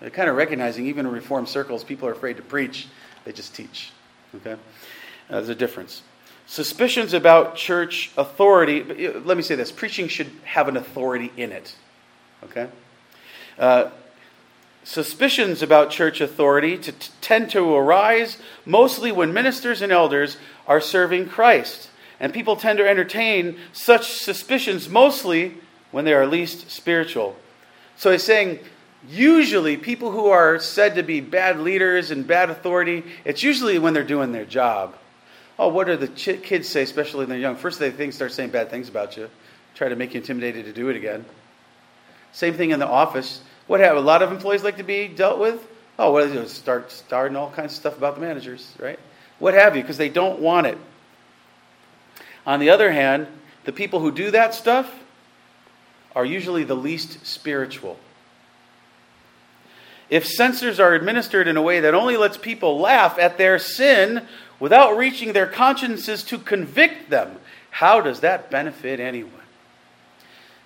[0.00, 2.88] They're kind of recognizing, even in reform circles, people are afraid to preach,
[3.26, 3.90] they just teach.
[4.34, 4.52] Okay?
[4.52, 4.56] Uh,
[5.28, 6.00] there's a difference.
[6.46, 11.76] Suspicions about church authority, let me say this preaching should have an authority in it.
[12.44, 12.68] Okay?
[13.58, 13.90] Uh,
[14.82, 20.80] suspicions about church authority to t- tend to arise mostly when ministers and elders are
[20.80, 21.90] serving Christ.
[22.18, 25.58] And people tend to entertain such suspicions mostly
[25.90, 27.36] when they are least spiritual.
[28.02, 28.58] So he's saying,
[29.08, 33.94] usually people who are said to be bad leaders and bad authority, it's usually when
[33.94, 34.96] they're doing their job.
[35.56, 37.54] Oh, what do the ch- kids say, especially when they're young?
[37.54, 39.30] First, they think start saying bad things about you,
[39.76, 41.24] try to make you intimidated to do it again.
[42.32, 43.40] Same thing in the office.
[43.68, 45.64] What have a lot of employees like to be dealt with?
[45.96, 46.48] Oh, what do they do?
[46.48, 48.98] Start starting all kinds of stuff about the managers, right?
[49.38, 49.82] What have you?
[49.82, 50.78] Because they don't want it.
[52.46, 53.28] On the other hand,
[53.62, 54.92] the people who do that stuff,
[56.14, 57.98] are usually the least spiritual.
[60.10, 64.26] If censures are administered in a way that only lets people laugh at their sin
[64.60, 67.38] without reaching their consciences to convict them,
[67.70, 69.32] how does that benefit anyone?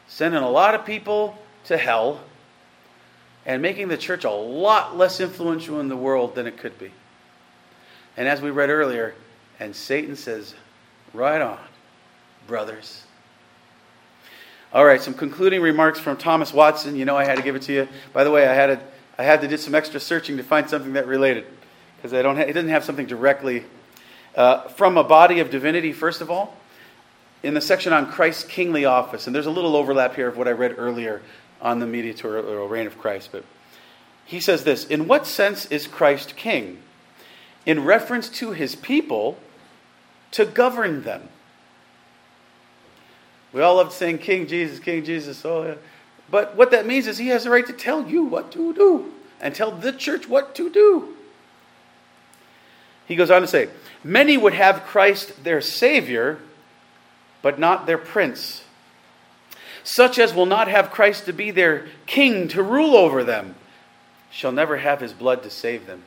[0.08, 2.20] Sending a lot of people to hell
[3.44, 6.90] and making the church a lot less influential in the world than it could be.
[8.16, 9.14] And as we read earlier,
[9.60, 10.54] and Satan says,
[11.14, 11.60] right on,
[12.48, 13.05] brothers.
[14.72, 16.96] All right, some concluding remarks from Thomas Watson.
[16.96, 17.88] You know I had to give it to you.
[18.12, 18.80] By the way, I had to,
[19.16, 21.46] I had to do some extra searching to find something that related
[21.96, 23.64] because I don't ha- it doesn't have something directly
[24.34, 25.92] uh, from a body of divinity.
[25.92, 26.56] First of all,
[27.44, 30.48] in the section on Christ's kingly office, and there's a little overlap here of what
[30.48, 31.22] I read earlier
[31.62, 33.44] on the mediatorial reign of Christ, but
[34.24, 36.82] he says this: In what sense is Christ king?
[37.64, 39.38] In reference to his people,
[40.32, 41.28] to govern them
[43.56, 45.42] we all love saying King Jesus, King Jesus.
[45.42, 45.74] Oh, yeah.
[46.30, 49.14] But what that means is he has the right to tell you what to do
[49.40, 51.16] and tell the church what to do.
[53.06, 53.70] He goes on to say,
[54.04, 56.38] Many would have Christ their Savior,
[57.40, 58.62] but not their Prince.
[59.82, 63.54] Such as will not have Christ to be their King to rule over them,
[64.30, 66.02] shall never have his blood to save them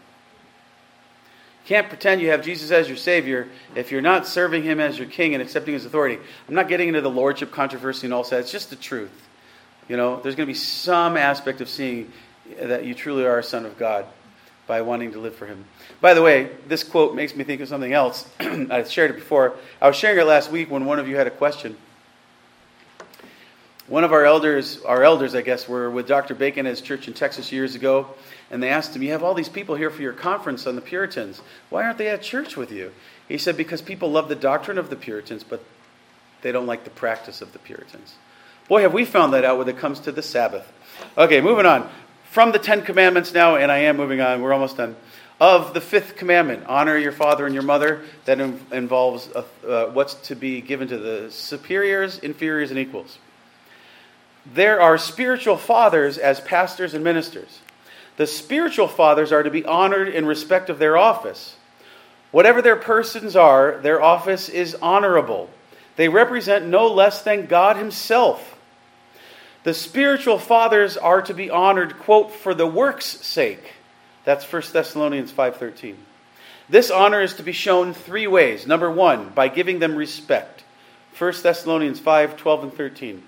[1.70, 5.08] can't pretend you have Jesus as your Savior if you're not serving Him as your
[5.08, 6.18] King and accepting His authority.
[6.48, 8.40] I'm not getting into the lordship controversy and all that.
[8.40, 9.12] It's just the truth.
[9.88, 12.12] You know, there's going to be some aspect of seeing
[12.60, 14.08] that you truly are a son of God
[14.66, 15.64] by wanting to live for Him.
[16.02, 18.28] By the way, this quote makes me think of something else.
[18.40, 19.56] I shared it before.
[19.80, 21.78] I was sharing it last week when one of you had a question.
[23.86, 26.34] One of our elders, our elders, I guess, were with Dr.
[26.34, 28.08] Bacon at his church in Texas years ago,
[28.52, 30.82] and they asked him, You have all these people here for your conference on the
[30.82, 31.42] Puritans.
[31.70, 32.92] Why aren't they at church with you?
[33.28, 35.64] He said, Because people love the doctrine of the Puritans, but
[36.42, 38.16] they don't like the practice of the Puritans.
[38.68, 40.72] Boy, have we found that out when it comes to the Sabbath.
[41.18, 41.90] Okay, moving on.
[42.30, 44.96] From the Ten Commandments now, and I am moving on, we're almost done.
[45.42, 50.16] Of the fifth commandment, honor your father and your mother, that involves uh, uh, what's
[50.28, 53.18] to be given to the superiors, inferiors, and equals.
[54.54, 57.62] There are spiritual fathers as pastors and ministers.
[58.20, 61.56] The spiritual fathers are to be honored in respect of their office.
[62.32, 65.50] Whatever their persons are, their office is honorable.
[65.96, 68.60] They represent no less than God Himself.
[69.64, 73.76] The spiritual fathers are to be honored, quote, for the work's sake.
[74.26, 75.96] That's 1 Thessalonians 5:13.
[76.68, 78.68] This honor is to be shown three ways.
[78.68, 80.66] Number 1, by giving them respect.
[81.18, 83.24] 1 Thessalonians 5:12 and 13.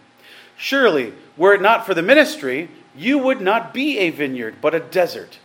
[0.57, 4.79] Surely, were it not for the ministry, you would not be a vineyard, but a
[4.79, 5.39] desert.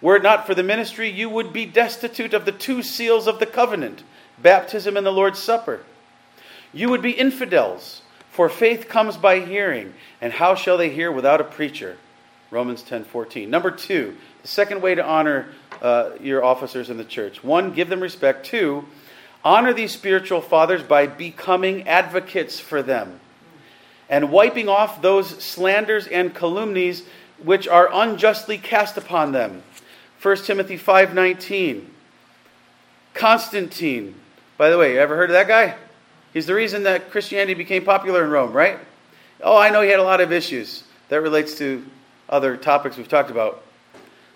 [0.00, 3.38] Were it not for the ministry, you would be destitute of the two seals of
[3.38, 4.02] the covenant,
[4.38, 5.80] baptism and the Lord's Supper.
[6.72, 11.40] You would be infidels, for faith comes by hearing, and how shall they hear without
[11.40, 11.96] a preacher?
[12.50, 13.48] Romans 10:14.
[13.48, 15.48] Number 2, the second way to honor
[15.80, 17.42] uh, your officers in the church.
[17.42, 18.46] One, give them respect.
[18.46, 18.84] Two,
[19.44, 23.20] honor these spiritual fathers by becoming advocates for them
[24.08, 27.02] and wiping off those slanders and calumnies
[27.42, 29.62] which are unjustly cast upon them.
[30.22, 31.90] 1 Timothy 5:19.
[33.14, 34.14] Constantine.
[34.56, 35.74] By the way, you ever heard of that guy?
[36.32, 38.78] He's the reason that Christianity became popular in Rome, right?
[39.42, 40.84] Oh, I know he had a lot of issues.
[41.08, 41.84] That relates to
[42.28, 43.62] other topics we've talked about.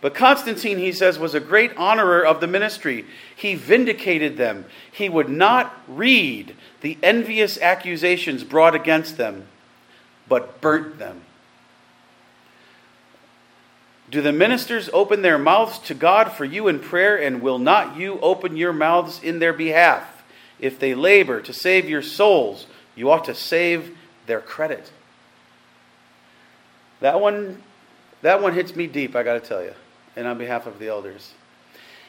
[0.01, 3.05] But Constantine, he says, was a great honorer of the ministry.
[3.37, 4.65] He vindicated them.
[4.91, 9.47] He would not read the envious accusations brought against them,
[10.31, 11.21] but burnt them.
[14.11, 17.97] Do the ministers open their mouths to God for you in prayer, and will not
[17.97, 20.23] you open your mouths in their behalf?
[20.59, 23.97] If they labor to save your souls, you ought to save
[24.27, 24.93] their credit.
[27.01, 27.63] That one,
[28.23, 29.75] that one hits me deep, I got to tell you,
[30.17, 31.33] and on behalf of the elders.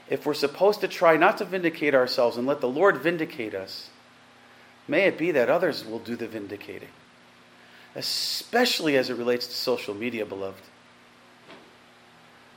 [0.10, 3.90] If we're supposed to try not to vindicate ourselves and let the Lord vindicate us,
[4.88, 6.90] may it be that others will do the vindicating
[7.96, 10.62] especially as it relates to social media, beloved.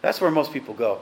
[0.03, 1.01] That's where most people go.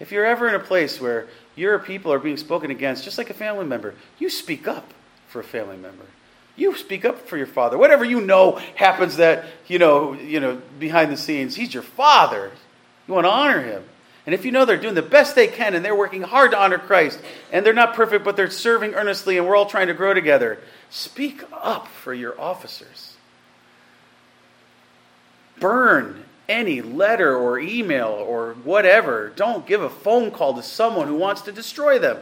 [0.00, 3.30] If you're ever in a place where your people are being spoken against, just like
[3.30, 4.92] a family member, you speak up
[5.28, 6.04] for a family member.
[6.56, 7.78] You speak up for your father.
[7.78, 12.50] Whatever you know happens that, you know, you know, behind the scenes, he's your father.
[13.06, 13.84] You want to honor him.
[14.24, 16.58] And if you know they're doing the best they can and they're working hard to
[16.58, 17.20] honor Christ,
[17.50, 20.58] and they're not perfect, but they're serving earnestly and we're all trying to grow together,
[20.92, 23.16] speak up for your officers.
[25.58, 29.32] Burn any letter or email or whatever.
[29.34, 32.18] Don't give a phone call to someone who wants to destroy them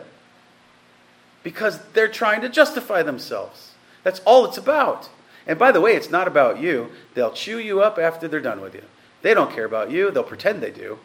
[1.42, 3.72] because they're trying to justify themselves.
[4.02, 5.10] That's all it's about.
[5.46, 6.90] And by the way, it's not about you.
[7.14, 8.84] They'll chew you up after they're done with you.
[9.22, 10.98] They don't care about you, they'll pretend they do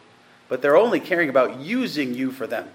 [0.48, 2.68] but they're only caring about using you for them.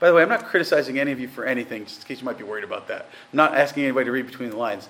[0.00, 2.24] By the way, I'm not criticizing any of you for anything, just in case you
[2.24, 3.02] might be worried about that.
[3.02, 4.88] I'm not asking anybody to read between the lines.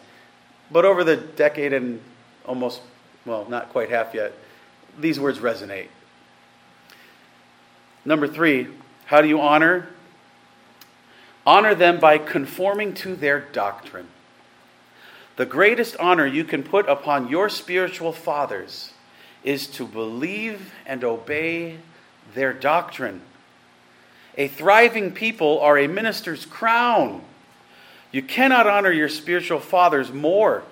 [0.70, 2.00] But over the decade and
[2.46, 2.80] almost,
[3.26, 4.32] well, not quite half yet,
[4.98, 5.88] these words resonate.
[8.04, 8.68] Number three,
[9.06, 9.88] how do you honor?
[11.44, 14.06] Honor them by conforming to their doctrine.
[15.36, 18.92] The greatest honor you can put upon your spiritual fathers
[19.42, 21.78] is to believe and obey
[22.34, 23.22] their doctrine.
[24.40, 27.22] A thriving people are a minister's crown.
[28.10, 30.62] You cannot honor your spiritual fathers more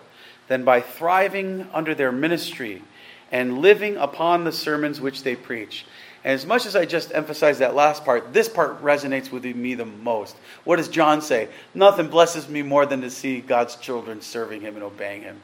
[0.47, 2.83] than by thriving under their ministry
[3.31, 5.85] and living upon the sermons which they preach.
[6.25, 9.75] And as much as I just emphasized that last part, this part resonates with me
[9.75, 10.35] the most.
[10.65, 11.51] What does John say?
[11.75, 15.43] Nothing blesses me more than to see God's children serving Him and obeying Him.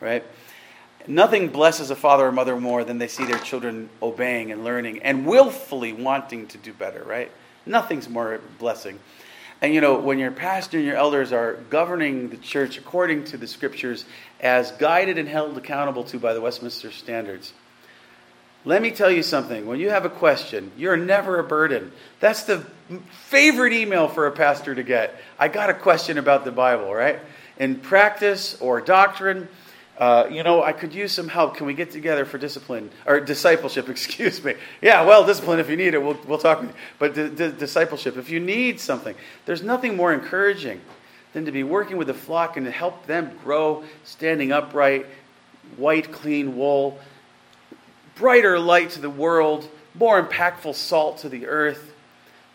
[0.00, 0.22] Right?
[1.06, 5.02] Nothing blesses a father or mother more than they see their children obeying and learning
[5.02, 7.30] and willfully wanting to do better, right?
[7.66, 8.98] Nothing's more a blessing.
[9.60, 13.36] And you know, when your pastor and your elders are governing the church according to
[13.36, 14.04] the scriptures
[14.40, 17.52] as guided and held accountable to by the Westminster Standards,
[18.64, 19.66] let me tell you something.
[19.66, 21.92] When you have a question, you're never a burden.
[22.20, 22.64] That's the
[23.26, 25.20] favorite email for a pastor to get.
[25.38, 27.18] I got a question about the Bible, right?
[27.58, 29.48] In practice or doctrine,
[29.98, 31.56] Uh, you know, I could use some help.
[31.56, 33.88] Can we get together for discipline or discipleship?
[33.90, 34.54] Excuse me.
[34.80, 36.02] Yeah, well, discipline if you need it.
[36.02, 36.64] We'll, we'll talk.
[36.98, 39.14] But d- d- discipleship, if you need something,
[39.44, 40.80] there's nothing more encouraging
[41.32, 45.06] than to be working with the flock and to help them grow, standing upright,
[45.76, 46.98] white, clean wool,
[48.14, 51.92] brighter light to the world, more impactful salt to the earth,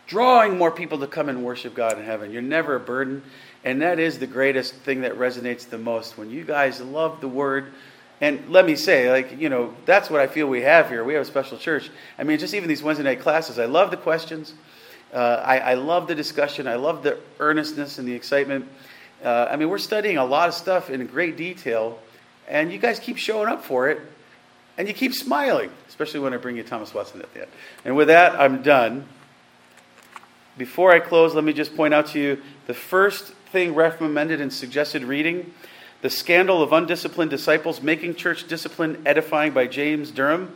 [0.06, 2.32] drawing more people to come and worship God in heaven.
[2.32, 3.24] You're never a burden.
[3.64, 6.18] And that is the greatest thing that resonates the most.
[6.18, 7.74] When you guys love the word,
[8.20, 11.04] and let me say, like, you know, that's what I feel we have here.
[11.04, 11.92] We have a special church.
[12.18, 14.54] I mean, just even these Wednesday night classes, I love the questions.
[15.14, 16.68] Uh, I, I, love the discussion.
[16.68, 18.68] I love the earnestness and the excitement.
[19.24, 22.00] Uh, I mean, we're studying a lot of stuff in great detail,
[22.48, 24.02] and you guys keep showing up for it,
[24.78, 27.52] and you keep smiling, especially when I bring you Thomas Watson at the end.
[27.86, 29.08] And with that, I'm done.
[30.58, 34.52] Before I close, let me just point out to you the first thing recommended and
[34.52, 35.54] suggested reading
[36.02, 40.54] The Scandal of Undisciplined Disciples Making Church Discipline Edifying by James Durham.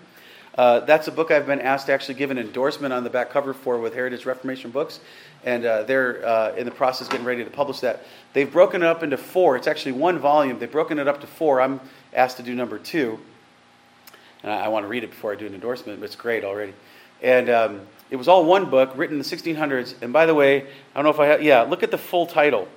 [0.58, 3.30] Uh, that's a book I've been asked to actually give an endorsement on the back
[3.30, 5.00] cover for with Heritage Reformation Books,
[5.46, 8.04] and uh, they're uh, in the process getting ready to publish that.
[8.34, 9.56] They've broken it up into four.
[9.56, 10.60] It's actually one volume.
[10.60, 11.62] They've broken it up to four.
[11.62, 11.80] I'm
[12.14, 13.18] asked to do number two.
[14.44, 16.44] And I, I want to read it before I do an endorsement, but it's great
[16.44, 16.74] already.
[17.22, 20.02] And um, it was all one book written in the 1600s.
[20.02, 20.66] And by the way, I
[20.96, 22.68] don't know if I have, yeah, look at the full title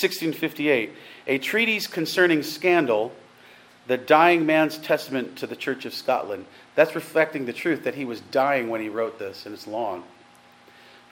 [0.00, 0.92] 1658,
[1.26, 3.12] a treatise concerning scandal,
[3.88, 6.46] the dying man's testament to the Church of Scotland.
[6.76, 10.04] That's reflecting the truth that he was dying when he wrote this, and it's long.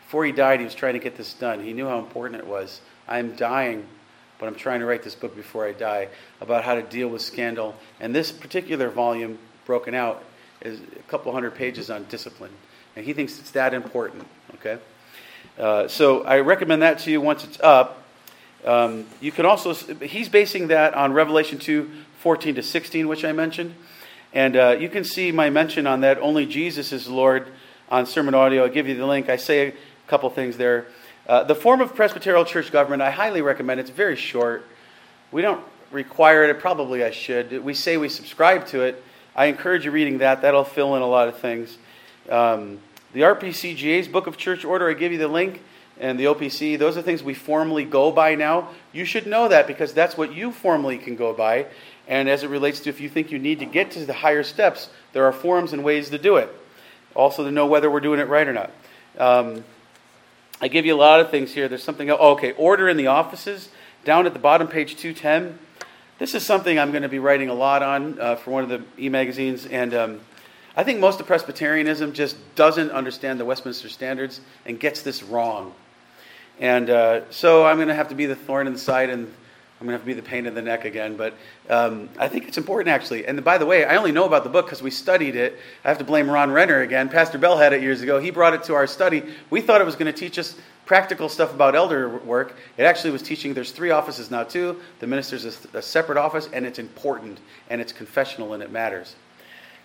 [0.05, 1.65] Before he died, he was trying to get this done.
[1.65, 2.81] He knew how important it was.
[3.09, 3.87] I'm dying,
[4.39, 6.09] but I'm trying to write this book before I die
[6.41, 7.75] about how to deal with scandal.
[7.99, 10.23] And this particular volume, broken out,
[10.61, 12.53] is a couple hundred pages on discipline.
[12.95, 14.79] And he thinks it's that important, okay?
[15.59, 18.06] Uh, so I recommend that to you once it's up.
[18.67, 23.31] Um, you can also, he's basing that on Revelation 2 14 to 16, which I
[23.31, 23.75] mentioned.
[24.33, 27.47] And uh, you can see my mention on that, Only Jesus is Lord,
[27.89, 28.65] on Sermon Audio.
[28.65, 29.29] I'll give you the link.
[29.29, 29.75] I say a
[30.09, 30.87] couple things there.
[31.29, 33.79] Uh, the form of Presbyterial church government, I highly recommend.
[33.79, 34.65] It's very short.
[35.31, 36.59] We don't require it.
[36.59, 37.65] Probably I should.
[37.65, 39.03] We say we subscribe to it.
[39.37, 40.43] I encourage you reading that.
[40.43, 41.79] That'll fill in a lot of things.
[42.29, 42.81] Um,
[43.13, 45.63] the RPCGA's Book of Church Order, I give you the link
[45.99, 48.69] and the OPC, those are things we formally go by now.
[48.93, 51.67] You should know that because that's what you formally can go by.
[52.07, 54.43] And as it relates to if you think you need to get to the higher
[54.43, 56.55] steps, there are forms and ways to do it.
[57.15, 58.71] Also, to know whether we're doing it right or not.
[59.19, 59.65] Um,
[60.61, 61.69] I give you a lot of things here.
[61.69, 62.19] There's something else.
[62.23, 63.71] Oh, okay, order in the offices.
[64.05, 65.59] Down at the bottom, page 210.
[66.19, 68.69] This is something I'm going to be writing a lot on uh, for one of
[68.69, 69.67] the e magazines.
[69.67, 70.21] And um,
[70.77, 75.75] I think most of Presbyterianism just doesn't understand the Westminster Standards and gets this wrong.
[76.59, 79.33] And uh, so I'm going to have to be the thorn in the side and
[79.79, 81.19] I'm going to have to be the pain in the neck again.
[81.19, 81.35] But
[81.69, 83.27] um, I think it's important, actually.
[83.27, 85.59] And by the way, I only know about the book because we studied it.
[85.85, 87.11] I have to blame Ron Renner again.
[87.11, 88.19] Pastor Bell had it years ago.
[88.19, 89.23] He brought it to our study.
[89.51, 90.57] We thought it was going to teach us
[90.87, 92.57] practical stuff about elder work.
[92.79, 94.81] It actually was teaching there's three offices now, too.
[95.01, 97.39] The minister's a, a separate office, and it's important,
[97.69, 99.15] and it's confessional, and it matters.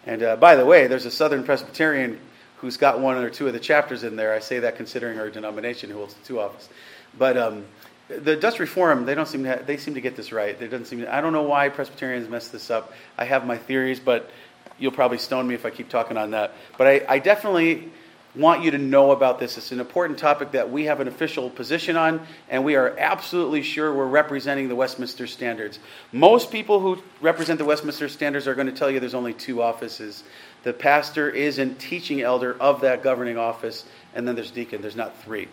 [0.05, 2.17] And uh, by the way, there's a Southern Presbyterian
[2.61, 4.33] who's got one or two of the chapters in there.
[4.33, 6.69] I say that considering our denomination who holds the two offices.
[7.17, 7.65] But um,
[8.07, 10.57] the Dutch Reform, they don't seem to have, they seem to get this right.
[10.57, 12.93] They doesn't seem to, I don't know why Presbyterians mess this up.
[13.17, 14.29] I have my theories, but
[14.77, 16.53] you'll probably stone me if I keep talking on that.
[16.77, 17.89] But I, I definitely
[18.35, 19.57] want you to know about this.
[19.57, 23.61] It's an important topic that we have an official position on, and we are absolutely
[23.61, 25.79] sure we're representing the Westminster Standards.
[26.13, 29.61] Most people who represent the Westminster Standards are going to tell you there's only two
[29.61, 30.23] offices.
[30.63, 34.81] The pastor is a teaching elder of that governing office, and then there's deacon.
[34.81, 35.47] There's not three.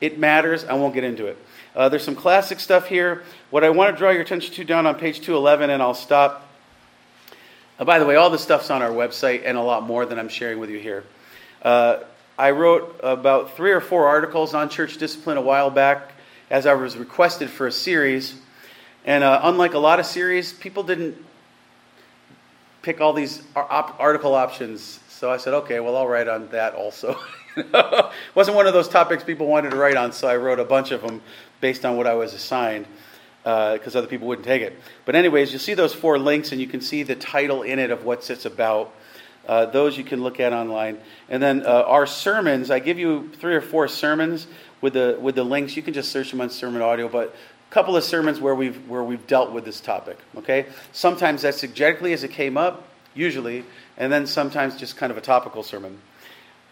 [0.00, 0.64] It matters.
[0.64, 1.38] I won't get into it.
[1.74, 3.22] Uh, there's some classic stuff here.
[3.50, 6.48] What I want to draw your attention to down on page 211, and I'll stop.
[7.78, 10.18] Uh, by the way, all this stuff's on our website and a lot more than
[10.18, 11.04] I'm sharing with you here.
[11.62, 11.98] Uh,
[12.38, 16.12] I wrote about three or four articles on church discipline a while back
[16.50, 18.34] as I was requested for a series.
[19.04, 21.16] And uh, unlike a lot of series, people didn't
[22.82, 25.00] pick all these op- article options.
[25.08, 27.18] So I said, okay, well, I'll write on that also.
[28.34, 30.90] wasn't one of those topics people wanted to write on, so I wrote a bunch
[30.90, 31.22] of them
[31.60, 32.86] based on what I was assigned
[33.42, 34.78] because uh, other people wouldn't take it.
[35.04, 37.90] But, anyways, you'll see those four links and you can see the title in it
[37.90, 38.94] of what it's about.
[39.46, 40.98] Uh, those you can look at online.
[41.28, 44.46] And then uh, our sermons, I give you three or four sermons
[44.80, 45.76] with the, with the links.
[45.76, 47.34] You can just search them on Sermon Audio, but
[47.72, 50.18] couple of sermons where we've, where we've dealt with this topic.
[50.36, 50.66] Okay?
[50.92, 53.64] Sometimes that's exegetically as it came up, usually,
[53.96, 55.98] and then sometimes just kind of a topical sermon.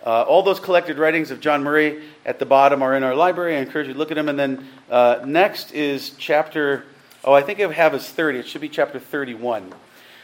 [0.05, 3.57] Uh, all those collected writings of John Murray at the bottom are in our library.
[3.57, 4.29] I encourage you to look at them.
[4.29, 6.85] And then uh, next is chapter
[7.23, 8.39] Oh, I think I have is 30.
[8.39, 9.75] It should be chapter 31.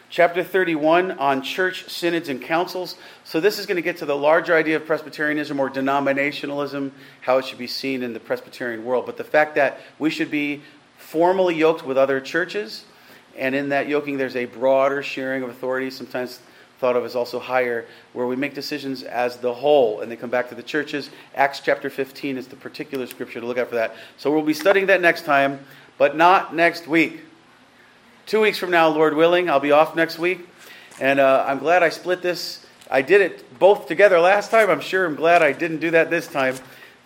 [0.08, 2.94] Chapter 31 on church synods and councils.
[3.24, 6.92] So, this is going to get to the larger idea of Presbyterianism or denominationalism,
[7.22, 9.04] how it should be seen in the Presbyterian world.
[9.04, 10.62] But the fact that we should be
[10.96, 12.84] formally yoked with other churches,
[13.36, 16.38] and in that yoking, there's a broader sharing of authority, sometimes
[16.78, 20.30] thought of as also higher, where we make decisions as the whole, and they come
[20.30, 21.10] back to the churches.
[21.34, 23.96] Acts chapter 15 is the particular scripture to look at for that.
[24.18, 25.58] So, we'll be studying that next time
[25.98, 27.20] but not next week.
[28.26, 30.48] Two weeks from now, Lord willing, I'll be off next week.
[30.98, 32.66] And uh, I'm glad I split this.
[32.90, 34.68] I did it both together last time.
[34.68, 36.56] I'm sure I'm glad I didn't do that this time.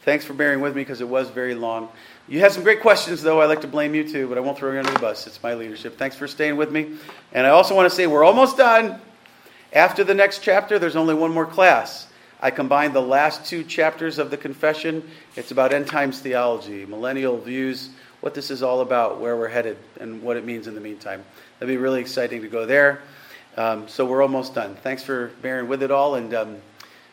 [0.00, 1.90] Thanks for bearing with me because it was very long.
[2.26, 3.38] You had some great questions, though.
[3.38, 5.26] I like to blame you too, but I won't throw you under the bus.
[5.26, 5.98] It's my leadership.
[5.98, 6.96] Thanks for staying with me.
[7.34, 8.98] And I also want to say we're almost done.
[9.74, 12.06] After the next chapter, there's only one more class.
[12.40, 15.06] I combined the last two chapters of the confession.
[15.36, 17.90] It's about end times theology, millennial views
[18.20, 21.24] what this is all about, where we're headed, and what it means in the meantime.
[21.58, 23.00] That'd be really exciting to go there.
[23.56, 24.76] Um, so we're almost done.
[24.76, 26.56] Thanks for bearing with it all, and um,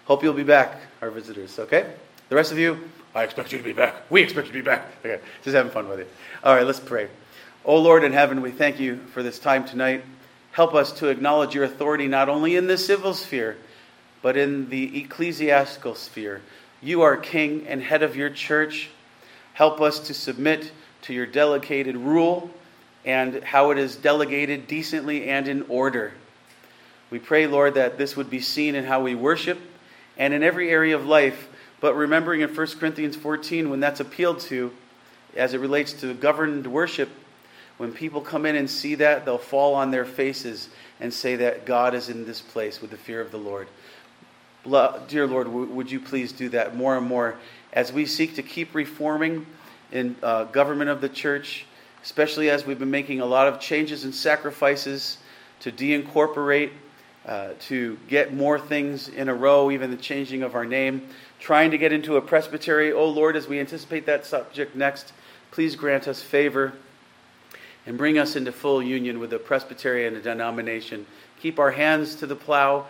[0.06, 1.58] hope you'll be back, our visitors.
[1.60, 1.94] Okay?
[2.30, 4.10] The rest of you, I expect you to be back.
[4.12, 4.86] We expect you to be back.
[5.00, 6.12] Okay, just having fun with it.
[6.44, 7.10] All right, let's pray.
[7.66, 10.04] Oh Lord in heaven, we thank you for this time tonight.
[10.52, 13.58] Help us to acknowledge your authority not only in the civil sphere,
[14.22, 16.42] but in the ecclesiastical sphere.
[16.82, 18.90] You are king and head of your church.
[19.54, 20.72] Help us to submit
[21.08, 22.50] to your delegated rule
[23.06, 26.14] and how it is delegated decently and in order.
[27.10, 29.58] We pray, Lord, that this would be seen in how we worship
[30.18, 31.48] and in every area of life.
[31.80, 34.74] But remembering in 1 Corinthians 14, when that's appealed to,
[35.36, 37.10] as it relates to governed worship,
[37.78, 40.68] when people come in and see that, they'll fall on their faces
[41.00, 43.68] and say that God is in this place with the fear of the Lord.
[45.08, 47.36] Dear Lord, would you please do that more and more
[47.72, 49.46] as we seek to keep reforming
[49.92, 51.66] in uh, government of the church,
[52.04, 55.18] especially as we've been making a lot of changes and sacrifices
[55.60, 56.72] to deincorporate,
[57.26, 61.08] uh, to get more things in a row, even the changing of our name,
[61.40, 62.92] trying to get into a presbytery.
[62.94, 65.14] Oh Lord, as we anticipate that subject next,
[65.52, 66.74] please grant us favor
[67.86, 71.06] and bring us into full union with the presbytery and the denomination.
[71.42, 72.86] Keep our hands to the plow,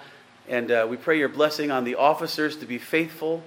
[0.48, 3.44] and uh, we pray your blessing on the officers to be faithful,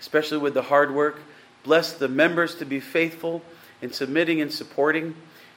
[0.00, 1.20] especially with the hard work.
[1.64, 3.42] Bless the members to be faithful
[3.80, 5.14] in submitting and supporting,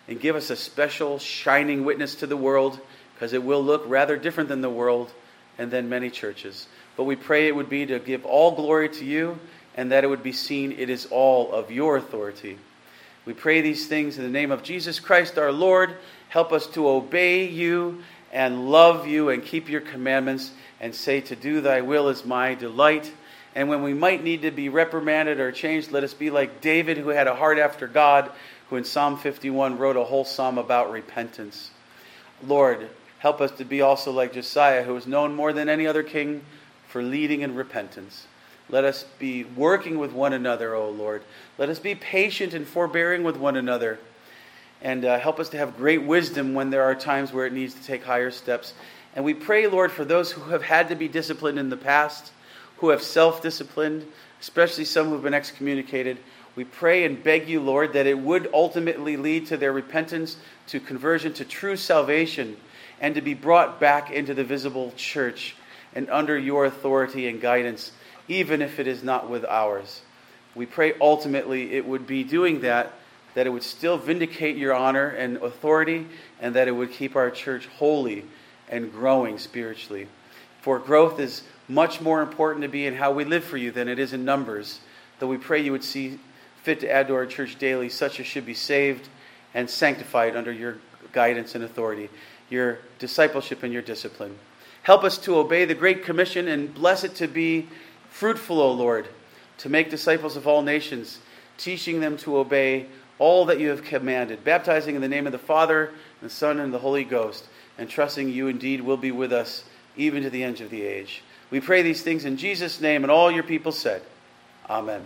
[0.07, 2.79] and give us a special shining witness to the world,
[3.13, 5.11] because it will look rather different than the world
[5.57, 6.67] and than many churches.
[6.97, 9.39] But we pray it would be to give all glory to you,
[9.75, 12.57] and that it would be seen it is all of your authority.
[13.25, 15.95] We pray these things in the name of Jesus Christ our Lord.
[16.29, 21.35] Help us to obey you and love you and keep your commandments and say, To
[21.35, 23.11] do thy will is my delight.
[23.55, 26.97] And when we might need to be reprimanded or changed, let us be like David,
[26.97, 28.29] who had a heart after God,
[28.69, 31.71] who in Psalm 51 wrote a whole psalm about repentance.
[32.45, 36.03] Lord, help us to be also like Josiah, who was known more than any other
[36.03, 36.43] king
[36.89, 38.27] for leading in repentance.
[38.69, 41.23] Let us be working with one another, O Lord.
[41.57, 43.99] Let us be patient and forbearing with one another.
[44.81, 47.73] And uh, help us to have great wisdom when there are times where it needs
[47.75, 48.73] to take higher steps.
[49.15, 52.31] And we pray, Lord, for those who have had to be disciplined in the past
[52.77, 54.05] who have self disciplined,
[54.41, 56.17] especially some who have been excommunicated.
[56.55, 60.37] We pray and beg you, Lord, that it would ultimately lead to their repentance,
[60.67, 62.55] to conversion, to true salvation,
[63.01, 65.55] and to be brought back into the visible church
[65.93, 67.91] and under your authority and guidance,
[68.27, 70.01] even if it is not with ours.
[70.55, 72.93] We pray ultimately it would be doing that,
[73.33, 76.07] that it would still vindicate your honor and authority,
[76.39, 78.25] and that it would keep our church holy
[78.69, 80.07] and growing spiritually.
[80.61, 83.87] For growth is much more important to be in how we live for you than
[83.87, 84.79] it is in numbers.
[85.19, 86.19] Though we pray you would see
[86.63, 89.07] fit to add to our church daily such as should be saved
[89.53, 90.77] and sanctified under your
[91.11, 92.09] guidance and authority,
[92.49, 94.37] your discipleship and your discipline.
[94.83, 97.67] Help us to obey the Great Commission and bless it to be
[98.09, 99.07] fruitful, O Lord,
[99.59, 101.19] to make disciples of all nations,
[101.57, 102.87] teaching them to obey
[103.17, 105.87] all that you have commanded, baptizing in the name of the Father,
[106.21, 107.45] and the Son, and the Holy Ghost,
[107.77, 109.63] and trusting you indeed will be with us
[109.95, 111.23] even to the end of the age.
[111.51, 114.01] We pray these things in Jesus' name, and all your people said,
[114.69, 115.03] Amen.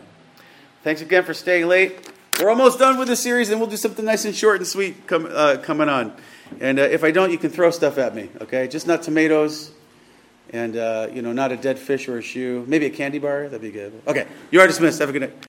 [0.84, 2.12] Thanks again for staying late.
[2.40, 4.96] We're almost done with the series, and we'll do something nice and short and sweet
[5.12, 6.14] uh, coming on.
[6.62, 8.68] And uh, if I don't, you can throw stuff at me, okay?
[8.68, 9.72] Just not tomatoes,
[10.52, 12.64] and uh, you know, not a dead fish or a shoe.
[12.68, 13.44] Maybe a candy bar.
[13.44, 14.02] That'd be good.
[14.08, 15.00] Okay, you are dismissed.
[15.00, 15.48] Have a good night.